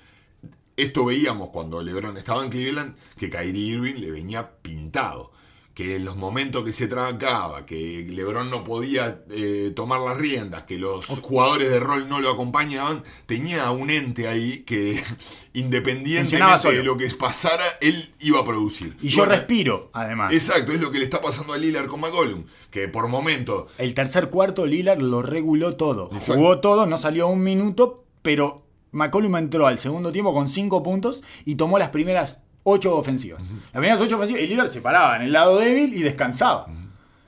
Esto 0.80 1.04
veíamos 1.04 1.50
cuando 1.50 1.82
LeBron 1.82 2.16
estaba 2.16 2.42
en 2.42 2.48
Cleveland 2.48 2.96
que 3.18 3.28
Kyrie 3.28 3.74
Irving 3.74 3.96
le 3.96 4.10
venía 4.10 4.50
pintado. 4.62 5.30
Que 5.74 5.96
en 5.96 6.06
los 6.06 6.16
momentos 6.16 6.64
que 6.64 6.72
se 6.72 6.88
trancaba, 6.88 7.64
que 7.66 8.06
LeBron 8.08 8.50
no 8.50 8.64
podía 8.64 9.22
eh, 9.30 9.72
tomar 9.76 10.00
las 10.00 10.18
riendas, 10.18 10.62
que 10.62 10.78
los 10.78 11.06
jugadores 11.06 11.70
de 11.70 11.80
rol 11.80 12.08
no 12.08 12.20
lo 12.20 12.30
acompañaban, 12.30 13.02
tenía 13.26 13.70
un 13.70 13.90
ente 13.90 14.26
ahí 14.26 14.60
que 14.60 15.02
independientemente 15.52 16.72
de 16.72 16.82
lo 16.82 16.96
que 16.96 17.08
pasara, 17.10 17.64
él 17.82 18.12
iba 18.18 18.40
a 18.40 18.44
producir. 18.44 18.96
Y 19.02 19.08
yo 19.08 19.18
bueno, 19.18 19.32
respiro, 19.32 19.90
además. 19.92 20.32
Exacto, 20.32 20.72
es 20.72 20.80
lo 20.80 20.90
que 20.90 20.98
le 20.98 21.04
está 21.04 21.20
pasando 21.20 21.52
a 21.52 21.58
Lillard 21.58 21.88
con 21.88 22.00
McCollum, 22.00 22.44
que 22.70 22.88
por 22.88 23.06
momento 23.08 23.68
El 23.76 23.92
tercer 23.94 24.30
cuarto, 24.30 24.64
Lillard 24.64 25.02
lo 25.02 25.20
reguló 25.20 25.76
todo. 25.76 26.08
Exacto. 26.12 26.34
Jugó 26.34 26.60
todo, 26.60 26.86
no 26.86 26.96
salió 26.98 27.28
un 27.28 27.42
minuto, 27.42 28.04
pero 28.22 28.69
McCollum 28.92 29.36
entró 29.36 29.66
al 29.66 29.78
segundo 29.78 30.12
tiempo 30.12 30.32
con 30.32 30.48
5 30.48 30.82
puntos 30.82 31.22
y 31.44 31.54
tomó 31.54 31.78
las 31.78 31.90
primeras 31.90 32.38
8 32.64 32.96
ofensivas. 32.96 33.42
Las 33.42 33.72
primeras 33.72 34.00
8 34.00 34.16
ofensivas 34.16 34.42
y 34.42 34.46
Lillard 34.46 34.68
se 34.68 34.80
paraba 34.80 35.16
en 35.16 35.22
el 35.22 35.32
lado 35.32 35.58
débil 35.58 35.94
y 35.94 36.02
descansaba. 36.02 36.66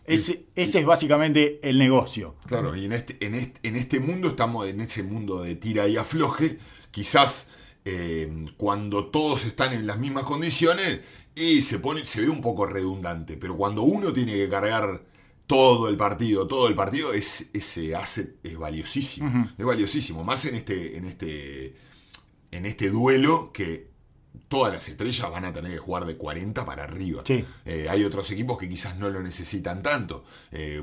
Ese, 0.05 0.47
ese 0.57 0.81
es 0.81 0.87
básicamente 0.87 1.61
el 1.63 1.79
negocio. 1.79 2.35
Claro, 2.47 2.77
y 2.77 2.85
en 2.85 2.93
este, 2.93 3.25
en 3.25 3.35
este, 3.35 3.69
en 3.69 3.77
este 3.77 4.01
mundo 4.01 4.29
estamos 4.29 4.67
en 4.67 4.81
ese 4.81 5.03
mundo 5.03 5.43
de 5.43 5.55
tira 5.55 5.87
y 5.87 5.97
afloje. 5.97 6.59
Quizás 6.91 7.49
eh, 7.85 8.47
cuando 8.57 9.07
todos 9.07 9.45
están 9.45 9.73
en 9.73 9.87
las 9.87 9.99
mismas 9.99 10.25
condiciones 10.25 11.01
y 11.35 11.63
se 11.63 11.79
pone, 11.79 12.05
se 12.05 12.21
ve 12.21 12.29
un 12.29 12.41
poco 12.41 12.67
redundante. 12.67 13.37
Pero 13.37 13.57
cuando 13.57 13.83
uno 13.83 14.13
tiene 14.13 14.35
que 14.35 14.49
cargar 14.49 15.03
todo 15.47 15.89
el 15.89 15.97
partido, 15.97 16.47
todo 16.47 16.69
el 16.69 16.75
partido, 16.75 17.13
es, 17.13 17.51
ese 17.53 17.95
asset 17.95 18.37
es 18.43 18.57
valiosísimo. 18.57 19.51
Es 19.59 19.65
valiosísimo. 19.65 20.25
Más 20.25 20.45
en 20.47 20.55
este, 20.55 20.97
en 20.97 21.05
este, 21.05 21.77
en 22.51 22.67
este 22.67 22.91
duelo 22.91 23.53
que 23.53 23.92
todas 24.49 24.73
las 24.73 24.87
estrellas 24.87 25.31
van 25.31 25.47
a 25.47 25.53
tener 25.53 25.73
que 25.73 25.79
jugar 25.79 26.05
de 26.05 26.17
40 26.17 26.67
para 26.67 26.85
arriba. 26.85 27.23
Sí. 27.25 27.45
Eh, 27.65 27.87
hay 27.89 28.05
otros 28.05 28.31
equipos 28.31 28.59
que 28.59 28.69
quizás 28.69 28.99
no 28.99 29.09
lo 29.09 29.23
necesitan 29.23 29.83
tanto. 29.83 30.25
Eh, 30.51 30.83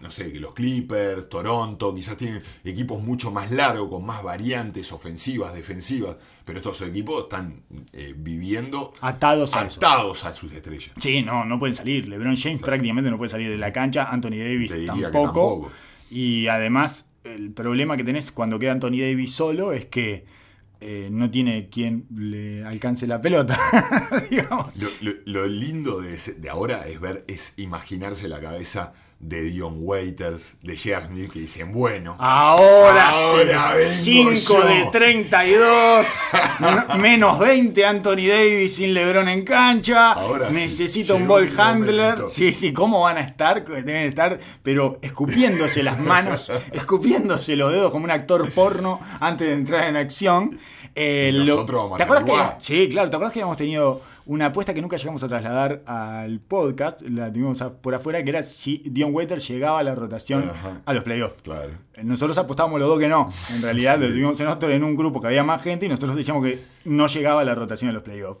no 0.00 0.10
sé, 0.10 0.32
que 0.32 0.38
los 0.38 0.54
Clippers, 0.54 1.28
Toronto, 1.28 1.94
quizás 1.94 2.16
tienen 2.16 2.42
equipos 2.64 3.02
mucho 3.02 3.30
más 3.30 3.50
largos, 3.50 3.88
con 3.88 4.06
más 4.06 4.22
variantes 4.22 4.92
ofensivas, 4.92 5.52
defensivas. 5.52 6.16
Pero 6.44 6.58
estos 6.58 6.80
equipos 6.82 7.24
están 7.24 7.62
eh, 7.92 8.14
viviendo 8.16 8.92
Atados 9.00 9.54
a 9.54 9.62
atados 9.62 10.24
a 10.24 10.32
sus 10.32 10.52
estrellas. 10.52 10.92
Sí, 10.98 11.22
no, 11.22 11.44
no 11.44 11.58
pueden 11.58 11.74
salir. 11.74 12.08
LeBron 12.08 12.36
James 12.36 12.62
prácticamente 12.62 13.10
no 13.10 13.18
puede 13.18 13.30
salir 13.30 13.50
de 13.50 13.58
la 13.58 13.72
cancha. 13.72 14.04
Anthony 14.10 14.38
Davis 14.38 14.72
tampoco. 14.86 15.10
tampoco. 15.10 15.72
Y 16.10 16.46
además, 16.46 17.06
el 17.24 17.50
problema 17.50 17.96
que 17.96 18.04
tenés 18.04 18.32
cuando 18.32 18.58
queda 18.58 18.72
Anthony 18.72 19.00
Davis 19.00 19.32
solo 19.32 19.72
es 19.72 19.86
que 19.86 20.37
eh, 20.80 21.08
no 21.10 21.30
tiene 21.30 21.68
quien 21.68 22.06
le 22.14 22.64
alcance 22.64 23.06
la 23.06 23.20
pelota. 23.20 23.58
digamos. 24.30 24.76
Lo, 24.78 24.88
lo- 25.00 25.16
lo 25.26 25.46
lindo 25.46 26.00
de, 26.00 26.14
ese- 26.14 26.34
de 26.34 26.48
ahora 26.50 26.86
es 26.88 27.00
ver, 27.00 27.24
es 27.26 27.54
imaginarse 27.56 28.28
la 28.28 28.40
cabeza 28.40 28.92
de 29.20 29.42
Dion 29.42 29.78
Waiters, 29.80 30.58
de 30.62 30.76
J.R. 30.76 31.06
Smith, 31.06 31.32
que 31.32 31.40
dicen, 31.40 31.72
bueno, 31.72 32.14
Ahora, 32.20 33.08
Ahora 33.10 33.74
vengo 33.74 33.90
5 33.90 34.30
yo. 34.32 34.62
de 34.64 34.88
32, 34.92 36.06
no- 36.60 36.98
menos 36.98 37.38
20 37.38 37.84
Anthony 37.84 38.28
Davis 38.28 38.76
sin 38.76 38.94
LeBron 38.94 39.28
en 39.28 39.44
cancha. 39.44 40.12
Ahora 40.12 40.48
sí, 40.48 40.54
necesito 40.54 41.16
un 41.16 41.26
ball 41.26 41.50
handler. 41.58 42.10
momento. 42.14 42.28
Sí, 42.30 42.54
sí, 42.54 42.72
¿cómo 42.72 43.00
van 43.02 43.16
a 43.18 43.22
estar? 43.22 43.64
Deben 43.64 44.06
estar, 44.06 44.38
pero 44.62 44.98
escupiéndose 45.02 45.82
las 45.82 45.98
manos, 45.98 46.50
escupiéndose 46.72 47.56
los 47.56 47.72
dedos 47.72 47.90
como 47.90 48.04
un 48.04 48.12
actor 48.12 48.48
porno 48.52 49.00
antes 49.20 49.48
de 49.48 49.54
entrar 49.54 49.88
en 49.88 49.96
acción. 49.96 50.58
Eh, 50.94 51.30
Y 51.34 51.38
nosotros 51.46 51.96
¿Te 51.96 52.02
acuerdas 52.04 52.24
que. 52.24 52.64
Sí, 52.64 52.88
claro, 52.88 53.10
¿te 53.10 53.16
acuerdas 53.16 53.32
que 53.32 53.40
habíamos 53.40 53.56
tenido 53.56 54.00
una 54.28 54.46
apuesta 54.46 54.72
que 54.74 54.80
nunca 54.82 54.96
llegamos 54.96 55.22
a 55.24 55.28
trasladar 55.28 55.82
al 55.86 56.38
podcast? 56.38 57.00
La 57.02 57.32
tuvimos 57.32 57.60
a- 57.62 57.72
por 57.72 57.94
afuera, 57.94 58.22
que 58.22 58.30
era 58.30 58.42
si 58.44 58.82
Dion 58.84 59.12
Waiter 59.14 59.38
llegaba 59.40 59.80
a 59.80 59.82
la 59.82 59.94
rotación 59.94 60.44
Ajá. 60.50 60.82
a 60.84 60.92
los 60.94 61.02
playoffs. 61.02 61.42
claro. 61.42 61.72
Nosotros 62.02 62.38
apostábamos 62.38 62.78
los 62.78 62.88
dos 62.88 63.00
que 63.00 63.08
no. 63.08 63.28
En 63.54 63.60
realidad 63.62 63.98
lo 64.00 64.06
tuvimos 64.08 64.38
en 64.40 64.46
otro 64.46 64.70
en 64.70 64.84
un 64.84 64.94
grupo 64.96 65.20
que 65.20 65.26
había 65.26 65.42
más 65.42 65.60
gente 65.62 65.86
y 65.86 65.88
nosotros 65.88 66.14
decíamos 66.14 66.44
que 66.44 66.60
no 66.84 67.08
llegaba 67.08 67.40
a 67.40 67.44
la 67.44 67.54
rotación 67.56 67.88
de 67.88 67.94
los 67.94 68.02
playoffs. 68.02 68.40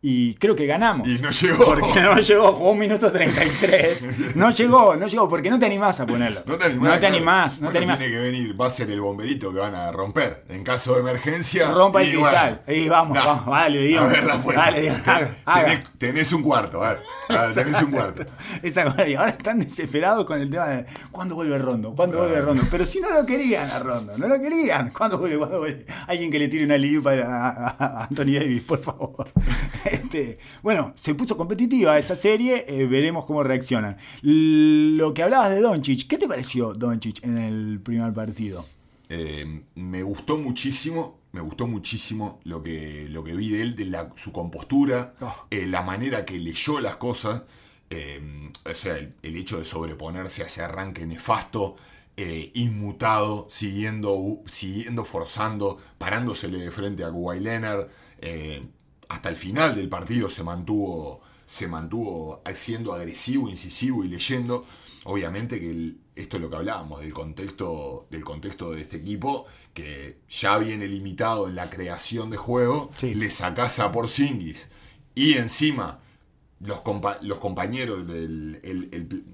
Y 0.00 0.34
creo 0.34 0.54
que 0.54 0.64
ganamos. 0.66 1.08
Y 1.08 1.18
no 1.20 1.30
llegó. 1.30 1.64
Porque 1.64 2.00
no 2.00 2.18
llegó, 2.20 2.52
jugó 2.52 2.70
un 2.70 2.78
minuto 2.78 3.10
33. 3.10 4.36
No 4.36 4.50
llegó, 4.50 4.94
no 4.94 5.08
llegó, 5.08 5.28
porque 5.28 5.50
no 5.50 5.58
te 5.58 5.66
animás 5.66 5.98
a 5.98 6.06
ponerlo. 6.06 6.42
No 6.46 6.56
te 6.56 6.66
animás. 6.66 6.88
No 6.88 6.94
te 6.94 6.98
claro. 7.00 7.16
animás, 7.16 7.54
no 7.54 7.64
Bueno, 7.64 7.72
te 7.72 7.78
animás. 7.78 7.98
Tiene 7.98 8.14
que 8.14 8.20
venir, 8.20 8.60
va 8.60 8.66
a 8.66 8.70
ser 8.70 8.90
el 8.90 9.00
bomberito 9.00 9.52
que 9.52 9.58
van 9.58 9.74
a 9.74 9.90
romper. 9.90 10.44
En 10.50 10.62
caso 10.62 10.94
de 10.94 11.00
emergencia. 11.00 11.72
Rompa 11.72 12.02
el 12.02 12.10
cristal. 12.12 12.62
bueno, 12.64 12.80
Y 12.82 12.88
vamos, 12.88 13.16
nah. 13.16 13.24
vamos, 13.24 13.46
dale, 13.46 13.80
Dios. 13.82 14.02
A 14.04 14.06
ver 14.06 14.24
la 14.24 14.40
puerta. 14.40 14.64
Haga, 14.66 15.30
haga. 15.44 15.64
Tenés, 15.64 15.84
tenés 15.98 16.32
un 16.32 16.42
cuarto, 16.42 16.84
a 16.84 16.90
ver. 16.90 16.98
A 17.30 17.42
ver, 17.42 17.54
tenés 17.54 17.82
un 17.82 17.90
cuarto. 17.90 18.24
Esa 18.62 18.84
cosa, 18.84 19.06
y 19.08 19.14
ahora 19.16 19.32
están 19.32 19.58
desesperados 19.58 20.24
con 20.24 20.40
el 20.40 20.48
tema 20.48 20.68
de 20.68 20.86
¿cuándo 21.10 21.34
vuelve 21.34 21.58
Rondo? 21.58 21.92
¿Cuándo 21.96 22.18
vuelve 22.18 22.40
Rondo? 22.40 22.62
Pero 22.70 22.86
si 22.86 23.00
no 23.00 23.10
lo 23.12 23.26
querían 23.26 23.68
a 23.68 23.80
Rondo, 23.80 24.16
no 24.16 24.28
lo 24.28 24.40
querían. 24.40 24.90
¿Cuándo 24.90 25.18
vuelve? 25.18 25.38
¿Cuándo 25.38 25.58
vuelve? 25.58 25.86
Alguien 26.06 26.30
que 26.30 26.38
le 26.38 26.46
tire 26.46 26.64
una 26.64 26.78
liu 26.78 27.02
para 27.02 27.48
a 27.78 28.04
Anthony 28.04 28.34
Davis, 28.38 28.62
por 28.62 28.80
favor. 28.80 29.28
Este, 29.92 30.38
bueno, 30.62 30.92
se 30.96 31.14
puso 31.14 31.36
competitiva 31.36 31.98
esa 31.98 32.14
serie, 32.16 32.64
eh, 32.68 32.86
veremos 32.86 33.24
cómo 33.26 33.42
reaccionan. 33.42 33.96
Lo 34.22 35.14
que 35.14 35.22
hablabas 35.22 35.50
de 35.50 35.60
Doncic, 35.60 36.06
¿qué 36.06 36.18
te 36.18 36.28
pareció 36.28 36.74
Doncic 36.74 37.24
en 37.24 37.38
el 37.38 37.80
primer 37.80 38.12
partido? 38.12 38.66
Eh, 39.08 39.62
me 39.74 40.02
gustó 40.02 40.36
muchísimo, 40.36 41.18
me 41.32 41.40
gustó 41.40 41.66
muchísimo 41.66 42.40
lo 42.44 42.62
que, 42.62 43.06
lo 43.08 43.24
que 43.24 43.34
vi 43.34 43.50
de 43.50 43.62
él, 43.62 43.76
de 43.76 43.86
la- 43.86 44.10
su 44.16 44.32
compostura, 44.32 45.14
Oh. 45.20 45.34
eh, 45.50 45.66
la 45.66 45.82
manera 45.82 46.24
que 46.24 46.38
leyó 46.38 46.80
las 46.80 46.96
cosas, 46.96 47.42
eh, 47.90 48.20
o 48.70 48.74
sea, 48.74 48.98
el, 48.98 49.14
el 49.22 49.36
hecho 49.36 49.58
de 49.58 49.64
sobreponerse 49.64 50.42
a 50.42 50.46
ese 50.46 50.62
arranque 50.62 51.06
nefasto, 51.06 51.76
eh, 52.18 52.50
inmutado, 52.54 53.46
siguiendo, 53.48 54.40
siguiendo 54.46 55.04
forzando, 55.04 55.78
parándosele 55.98 56.58
de 56.58 56.70
frente 56.70 57.04
a 57.04 57.06
Kawhi 57.10 57.40
Leonard, 57.40 57.86
eh, 58.20 58.60
hasta 59.08 59.28
el 59.28 59.36
final 59.36 59.74
del 59.74 59.88
partido 59.88 60.28
se 60.28 60.42
mantuvo, 60.44 61.20
se 61.46 61.66
mantuvo 61.68 62.42
siendo 62.54 62.92
agresivo, 62.92 63.48
incisivo 63.48 64.04
y 64.04 64.08
leyendo. 64.08 64.64
Obviamente 65.04 65.58
que 65.60 65.70
el- 65.70 66.00
esto 66.14 66.36
es 66.36 66.42
lo 66.42 66.50
que 66.50 66.56
hablábamos 66.56 67.00
del 67.00 67.14
contexto, 67.14 68.06
del 68.10 68.24
contexto 68.24 68.72
de 68.72 68.82
este 68.82 68.96
equipo, 68.98 69.46
que 69.72 70.18
ya 70.28 70.58
viene 70.58 70.86
limitado 70.88 71.48
en 71.48 71.54
la 71.54 71.70
creación 71.70 72.28
de 72.30 72.36
juego, 72.36 72.90
Sí. 72.98 73.14
le 73.14 73.30
sacás 73.30 73.78
a 73.78 73.90
Porzingis 73.92 74.68
y 75.14 75.34
encima 75.34 76.00
los, 76.60 76.78
compa- 76.80 77.18
los 77.22 77.38
compañeros 77.38 78.06
del 78.06 78.60
el, 78.64 78.88
el- 78.92 79.24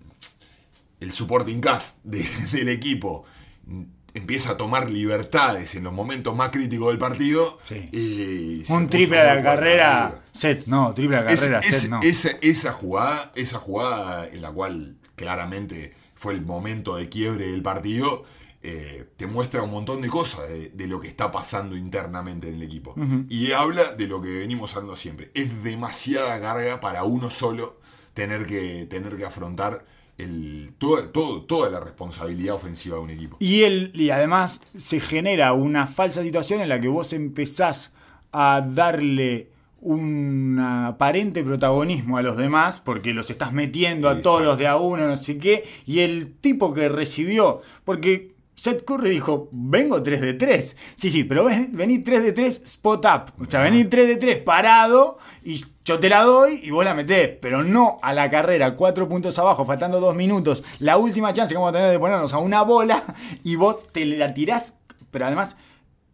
el 1.01 1.13
supporting 1.13 1.61
cast 1.61 1.99
de- 2.05 2.23
del 2.53 2.69
equipo 2.69 3.25
empieza 4.15 4.53
a 4.53 4.57
tomar 4.57 4.89
libertades 4.91 5.75
en 5.75 5.85
los 5.85 5.93
momentos 5.93 6.35
más 6.37 6.51
críticos 6.51 6.89
del 6.89 6.99
partido 6.99 7.59
Sí. 7.65 7.89
y 7.93 8.73
Un 8.73 8.89
triple 8.89 9.19
a 9.21 9.35
la 9.35 9.43
carrera, 9.43 10.23
set, 10.33 10.67
no, 10.67 10.95
triple 10.95 11.17
a 11.17 11.21
la 11.23 11.35
carrera, 11.35 11.59
es- 11.61 11.81
set, 11.83 11.91
no. 11.91 12.01
esa, 12.03 12.29
esa 12.41 12.73
jugada, 12.73 13.33
esa 13.35 13.59
jugada 13.59 14.27
en 14.29 14.41
la 14.41 14.51
cual 14.53 14.97
claramente 15.17 15.93
fue 16.15 16.35
el 16.35 16.43
momento 16.43 16.97
de 16.97 17.09
quiebre 17.09 17.51
del 17.51 17.63
partido, 17.63 18.25
eh, 18.63 19.05
te 19.17 19.27
muestra 19.27 19.61
un 19.63 19.71
montón 19.71 20.01
de 20.01 20.09
cosas 20.09 20.49
de, 20.49 20.71
de 20.71 20.87
lo 20.87 20.99
que 21.01 21.09
está 21.09 21.31
pasando 21.31 21.77
internamente 21.77 22.49
en 22.49 22.55
el 22.55 22.63
equipo. 22.63 22.95
Y 23.29 23.53
habla 23.53 23.93
de 23.93 24.07
lo 24.07 24.23
que 24.23 24.39
venimos 24.39 24.75
hablando 24.75 24.97
siempre. 24.97 25.31
Es 25.35 25.63
demasiada 25.63 26.41
carga 26.41 26.81
para 26.81 27.05
uno 27.05 27.29
solo 27.31 27.79
tener 28.15 28.47
que, 28.47 28.87
tener 28.89 29.17
que 29.19 29.25
afrontar 29.27 29.85
el, 30.19 30.71
todo, 30.79 31.09
todo- 31.11 31.43
toda 31.43 31.71
la 31.71 31.81
responsabilidad 31.81 32.55
ofensiva 32.55 32.97
de 32.97 33.03
un 33.03 33.11
equipo. 33.11 33.37
Y, 33.41 33.63
él, 33.65 33.91
y 33.95 34.11
además 34.11 34.61
se 34.77 35.01
genera 35.01 35.53
una 35.53 35.87
falsa 35.87 36.23
situación 36.23 36.61
en 36.61 36.69
la 36.69 36.81
que 36.81 36.89
vos 36.89 37.13
empezás 37.13 37.93
a 38.33 38.65
darle 38.69 39.49
un 39.81 40.59
aparente 40.59 41.45
protagonismo 41.45 42.17
a 42.17 42.23
los 42.23 42.37
demás 42.37 42.81
porque 42.81 43.13
los 43.13 43.29
estás 43.31 43.53
metiendo 43.53 44.09
a 44.09 44.13
Exacto. 44.13 44.31
todos 44.31 44.43
los 44.43 44.59
de 44.59 44.67
a 44.67 44.77
uno, 44.77 45.07
no 45.07 45.17
sé 45.17 45.39
qué, 45.39 45.65
y 45.87 46.01
el 46.01 46.33
tipo 46.41 46.73
que 46.73 46.89
recibió, 46.89 47.61
porque 47.85 48.34
Seth 48.55 48.85
Curry 48.85 49.11
dijo, 49.11 49.49
vengo 49.53 50.03
3 50.03 50.21
de 50.21 50.35
3. 50.35 50.77
Sí, 50.97 51.11
sí, 51.11 51.25
pero 51.25 51.45
ven- 51.45 51.71
vení 51.73 51.99
3 51.99 52.23
de 52.23 52.33
3 52.33 52.63
spot 52.65 53.05
up. 53.07 53.43
O 53.43 53.45
sea, 53.45 53.61
vení 53.63 53.85
3 53.85 54.07
de 54.09 54.17
3 54.17 54.39
parado 54.39 55.19
y 55.43 55.63
yo 55.85 55.99
te 55.99 56.09
la 56.09 56.23
doy 56.23 56.61
y 56.63 56.71
vos 56.71 56.85
la 56.85 56.95
metés. 56.95 57.31
Pero 57.43 57.63
no 57.63 57.99
a 58.03 58.13
la 58.15 58.31
carrera, 58.31 58.77
4 58.77 59.09
puntos 59.09 59.39
abajo, 59.39 59.67
faltando 59.67 60.01
2 60.01 60.15
minutos. 60.15 60.65
La 60.79 60.97
última 60.97 61.33
chance 61.33 61.53
que 61.53 61.59
vamos 61.59 61.71
a 61.71 61.73
tener 61.79 61.91
de 61.91 61.99
ponernos 61.99 62.33
a 62.33 62.39
una 62.39 62.63
bola 62.63 63.03
y 63.43 63.57
vos 63.57 63.87
te 63.93 64.05
la 64.05 64.33
tirás, 64.33 64.75
pero 65.11 65.27
además 65.27 65.57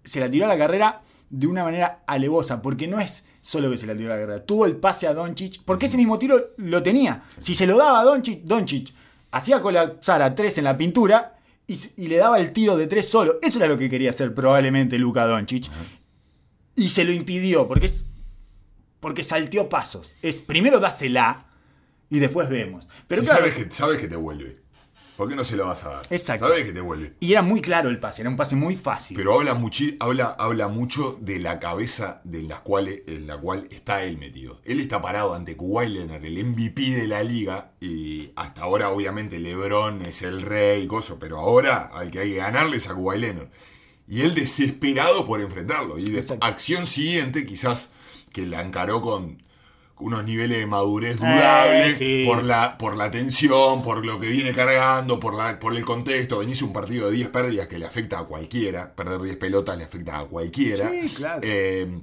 se 0.02 0.18
la 0.20 0.30
tiró 0.30 0.46
a 0.46 0.48
la 0.48 0.58
carrera 0.58 1.02
de 1.28 1.46
una 1.46 1.62
manera 1.62 2.02
alevosa, 2.06 2.60
porque 2.62 2.88
no 2.88 2.98
es 2.98 3.24
solo 3.40 3.70
que 3.70 3.76
se 3.76 3.86
la 3.86 3.94
tiró 3.96 4.12
a 4.12 4.16
la 4.16 4.22
carrera. 4.22 4.44
Tuvo 4.44 4.64
el 4.64 4.76
pase 4.76 5.06
a 5.06 5.14
Doncic, 5.14 5.62
porque 5.64 5.86
ese 5.86 5.96
mismo 5.96 6.18
tiro 6.18 6.48
lo 6.56 6.82
tenía. 6.82 7.22
Si 7.38 7.54
se 7.54 7.66
lo 7.66 7.76
daba 7.76 8.00
a 8.00 8.04
Doncic, 8.04 8.42
Doncic 8.42 8.92
hacía 9.30 9.60
colapsar 9.60 10.22
a 10.22 10.34
3 10.34 10.58
en 10.58 10.64
la 10.64 10.76
pintura 10.76 11.36
y, 11.96 12.08
le 12.08 12.16
daba 12.16 12.40
el 12.40 12.52
tiro 12.52 12.76
de 12.76 12.86
3 12.86 13.06
solo. 13.06 13.38
Eso 13.42 13.58
era 13.58 13.68
lo 13.68 13.78
que 13.78 13.88
quería 13.88 14.10
hacer 14.10 14.34
probablemente 14.34 14.98
Luka 14.98 15.26
Doncic. 15.26 15.70
Y 16.74 16.88
se 16.88 17.04
lo 17.04 17.12
impidió, 17.12 17.68
porque 17.68 17.86
es 17.86 18.06
porque 19.00 19.22
salteó 19.22 19.68
pasos. 19.68 20.16
Es 20.22 20.38
primero 20.38 20.78
dásela 20.78 21.46
y 22.10 22.18
después 22.18 22.48
vemos. 22.48 22.86
Pero 23.06 23.22
Si 23.22 23.28
claro, 23.28 23.46
sabes, 23.46 23.54
que, 23.54 23.72
sabes 23.72 23.98
que 23.98 24.08
te 24.08 24.16
vuelve. 24.16 24.58
¿Por 25.20 25.28
qué 25.28 25.36
no 25.36 25.44
se 25.44 25.54
lo 25.54 25.66
vas 25.66 25.84
a 25.84 25.90
dar? 25.90 26.06
Exacto. 26.08 26.48
Sabes 26.48 26.64
que 26.64 26.72
te 26.72 26.80
vuelve. 26.80 27.12
y 27.20 27.32
era 27.32 27.42
muy 27.42 27.60
claro 27.60 27.90
el 27.90 28.00
pase, 28.00 28.22
era 28.22 28.30
un 28.30 28.38
pase 28.38 28.56
muy 28.56 28.74
fácil. 28.74 29.14
Pero 29.18 29.34
habla, 29.34 29.54
muchi- 29.54 29.98
habla, 30.00 30.28
habla 30.38 30.68
mucho 30.68 31.18
de 31.20 31.38
la 31.38 31.60
cabeza 31.60 32.22
de 32.24 32.40
la 32.42 32.60
cual, 32.60 32.88
en 33.06 33.26
la 33.26 33.36
cual 33.36 33.68
está 33.70 34.02
él 34.04 34.16
metido. 34.16 34.62
Él 34.64 34.80
está 34.80 35.02
parado 35.02 35.34
ante 35.34 35.58
Kawhi 35.58 35.90
Leonard, 35.90 36.24
el 36.24 36.42
MVP 36.42 36.80
de 36.96 37.06
la 37.06 37.22
liga, 37.22 37.72
y 37.82 38.32
hasta 38.34 38.62
ahora 38.62 38.88
obviamente 38.88 39.38
LeBron 39.38 40.00
es 40.06 40.22
el 40.22 40.40
rey 40.40 40.84
y 40.84 40.86
cosas, 40.86 41.18
pero 41.20 41.36
ahora 41.36 41.90
al 41.92 42.10
que 42.10 42.20
hay 42.20 42.30
que 42.30 42.36
ganarle 42.36 42.78
es 42.78 42.86
a 42.88 42.94
Kawhi 42.94 43.18
Leonard. 43.18 43.48
Y 44.08 44.22
él 44.22 44.34
desesperado 44.34 45.26
por 45.26 45.42
enfrentarlo. 45.42 45.98
Y 45.98 46.10
de 46.12 46.20
Exacto. 46.20 46.46
acción 46.46 46.86
siguiente, 46.86 47.44
quizás 47.44 47.90
que 48.32 48.46
la 48.46 48.62
encaró 48.62 49.02
con 49.02 49.42
unos 50.00 50.24
niveles 50.24 50.58
de 50.58 50.66
madurez 50.66 51.16
dudables, 51.18 51.94
Eh, 51.94 51.96
sí. 51.96 52.24
por, 52.26 52.42
la, 52.44 52.76
por 52.78 52.96
la 52.96 53.10
tensión, 53.10 53.82
por 53.82 54.04
lo 54.04 54.18
que 54.18 54.28
viene 54.28 54.52
cargando, 54.52 55.18
por, 55.20 55.34
la, 55.34 55.58
por 55.58 55.76
el 55.76 55.84
contexto. 55.84 56.38
Venís 56.38 56.62
un 56.62 56.72
partido 56.72 57.10
de 57.10 57.16
10 57.16 57.28
pérdidas 57.28 57.68
que 57.68 57.78
le 57.78 57.86
afecta 57.86 58.18
a 58.18 58.24
cualquiera. 58.24 58.94
Perder 58.94 59.20
10 59.20 59.36
pelotas 59.36 59.76
le 59.78 59.84
afecta 59.84 60.18
a 60.18 60.24
cualquiera. 60.24 60.90
Sí, 60.90 61.08
claro. 61.14 61.40
Eh, 61.42 62.00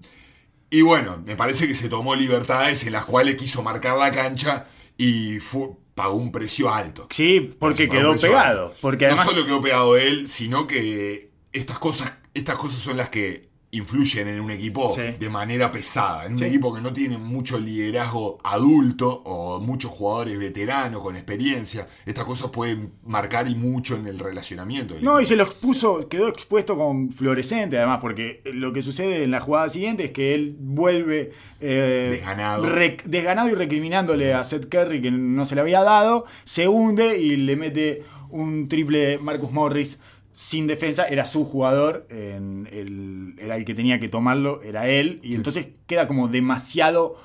y 0.70 0.82
bueno, 0.82 1.22
me 1.26 1.36
parece 1.36 1.68
que 1.68 1.76
se 1.76 1.88
tomó 1.90 2.14
libertades 2.16 2.86
en 2.86 2.94
las 2.94 3.06
cuales 3.06 3.36
quiso 3.38 3.64
marcar 3.64 3.98
la 3.98 4.12
cancha 4.12 4.66
y 4.98 5.40
fu- 5.40 5.80
pagó 5.96 6.16
un 6.16 6.32
precio 6.32 6.74
alto. 6.74 7.08
Sí, 7.10 7.56
porque 7.60 7.88
quedó 7.90 8.16
pegado. 8.18 8.66
alto. 8.68 8.76
Porque 8.82 9.06
no 9.08 9.14
además 9.14 9.30
solo 9.30 9.46
quedó 9.46 9.62
pegado 9.62 9.98
él, 9.98 10.28
sino 10.28 10.68
que 10.68 11.32
estas 11.54 11.80
cosas, 11.80 12.12
estas 12.34 12.56
cosas 12.58 12.80
son 12.82 12.98
las 12.98 13.10
que 13.10 13.48
influyen 13.72 14.30
en 14.30 14.40
un 14.40 14.50
equipo 14.50 14.90
Sí. 14.96 15.02
de 15.20 15.30
manera 15.30 15.72
pesada. 15.72 16.26
En 16.26 16.34
un 16.36 16.44
equipo 16.44 16.74
que 16.74 16.80
no 16.82 16.94
tiene 16.94 17.18
mucho 17.18 17.60
liderazgo 17.60 18.38
adulto 18.44 19.10
o 19.26 19.60
muchos 19.60 19.92
jugadores 19.92 20.40
veteranos 20.40 21.02
con 21.02 21.16
experiencia, 21.18 21.86
estas 22.06 22.24
cosas 22.24 22.50
pueden 22.52 22.94
marcar 23.06 23.48
y 23.50 23.56
mucho 23.56 23.96
en 23.96 24.08
el 24.08 24.20
relacionamiento. 24.20 24.96
No, 25.02 25.20
y 25.20 25.26
se 25.26 25.36
lo 25.36 25.44
expuso, 25.44 26.08
quedó 26.08 26.30
expuesto 26.30 26.78
con 26.78 27.12
fluorescente, 27.12 27.78
además, 27.78 28.00
porque 28.02 28.42
lo 28.46 28.72
que 28.72 28.82
sucede 28.82 29.24
en 29.24 29.32
la 29.32 29.42
jugada 29.42 29.68
siguiente 29.70 30.06
es 30.06 30.12
que 30.12 30.34
él 30.34 30.56
vuelve 30.60 31.32
eh, 31.60 32.08
Desganado. 32.12 32.66
desganado 33.06 33.50
y 33.50 33.54
recriminándole 33.56 34.34
a 34.34 34.44
Seth 34.44 34.70
Curry 34.70 35.02
que 35.02 35.12
no 35.12 35.44
se 35.46 35.56
le 35.56 35.62
había 35.62 35.84
dado, 35.84 36.26
se 36.46 36.68
hunde 36.68 37.18
y 37.20 37.36
le 37.36 37.56
mete 37.58 38.04
un 38.30 38.68
triple 38.70 39.18
Marcus 39.20 39.52
Morris 39.52 40.00
sin 40.40 40.68
defensa, 40.68 41.06
era 41.08 41.26
su 41.26 41.46
jugador, 41.46 42.06
en 42.12 42.70
el- 42.72 43.34
era 43.40 43.56
el 43.56 43.66
que 43.66 43.74
tenía 43.74 44.00
que 44.00 44.08
tomarlo, 44.08 44.62
era 44.62 44.88
él, 44.88 45.20
y 45.24 45.34
entonces 45.34 45.70
queda 45.88 46.06
como 46.08 46.28
demasiado 46.28 47.16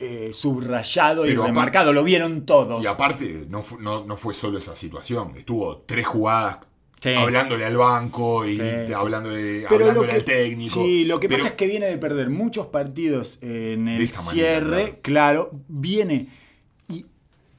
eh, 0.00 0.30
subrayado 0.32 1.26
y 1.26 1.28
Pero 1.30 1.44
remarcado, 1.44 1.92
lo 1.92 2.02
vieron 2.02 2.46
todos. 2.46 2.82
Y 2.82 2.86
aparte, 2.86 3.44
no, 3.50 3.60
fu- 3.62 3.78
no, 3.78 4.04
no 4.06 4.16
fue 4.16 4.32
solo 4.32 4.56
esa 4.58 4.74
situación. 4.74 5.34
Estuvo 5.36 5.82
tres 5.86 6.06
jugadas 6.06 6.60
Sí. 7.02 7.10
hablándole 7.14 7.64
al 7.66 7.76
banco 7.76 8.46
y 8.46 8.56
Sí, 8.56 8.92
hablándole, 8.94 9.66
que- 9.68 10.10
al 10.12 10.24
técnico. 10.24 10.82
Sí, 10.82 11.04
lo 11.04 11.20
que 11.20 11.28
Pero- 11.28 11.40
pasa 11.40 11.50
es 11.50 11.54
que 11.54 11.66
viene 11.66 11.86
de 11.86 11.98
perder 11.98 12.28
muchos 12.30 12.66
partidos 12.68 13.38
en 13.42 13.88
el 13.88 13.98
manera, 14.08 14.20
cierre, 14.22 14.98
claro. 15.02 15.50
viene. 15.68 16.28
Y, 16.88 17.04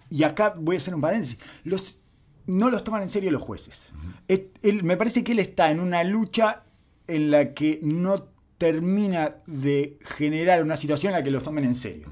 y 0.09 0.23
acá 0.23 0.53
voy 0.57 0.75
a 0.75 0.79
hacer 0.79 0.93
un 0.95 1.01
paréntesis. 1.01 1.37
Los, 1.63 2.00
no 2.45 2.69
los 2.69 2.83
toman 2.83 3.03
en 3.03 3.09
serio 3.09 3.31
los 3.31 3.41
jueces. 3.41 3.91
Me 4.63 4.97
parece 4.97 5.23
que 5.23 5.31
él 5.33 5.39
está 5.39 5.71
en 5.71 5.79
una 5.79 6.03
lucha 6.03 6.63
en 7.07 7.31
la 7.31 7.53
que 7.53 7.79
no 7.81 8.27
termina 8.57 9.35
de 9.47 9.97
generar 10.01 10.63
una 10.63 10.77
situación 10.77 11.11
en 11.11 11.19
la 11.19 11.23
que 11.23 11.31
los 11.31 11.43
tomen 11.43 11.65
en 11.65 11.75
serio. 11.75 12.07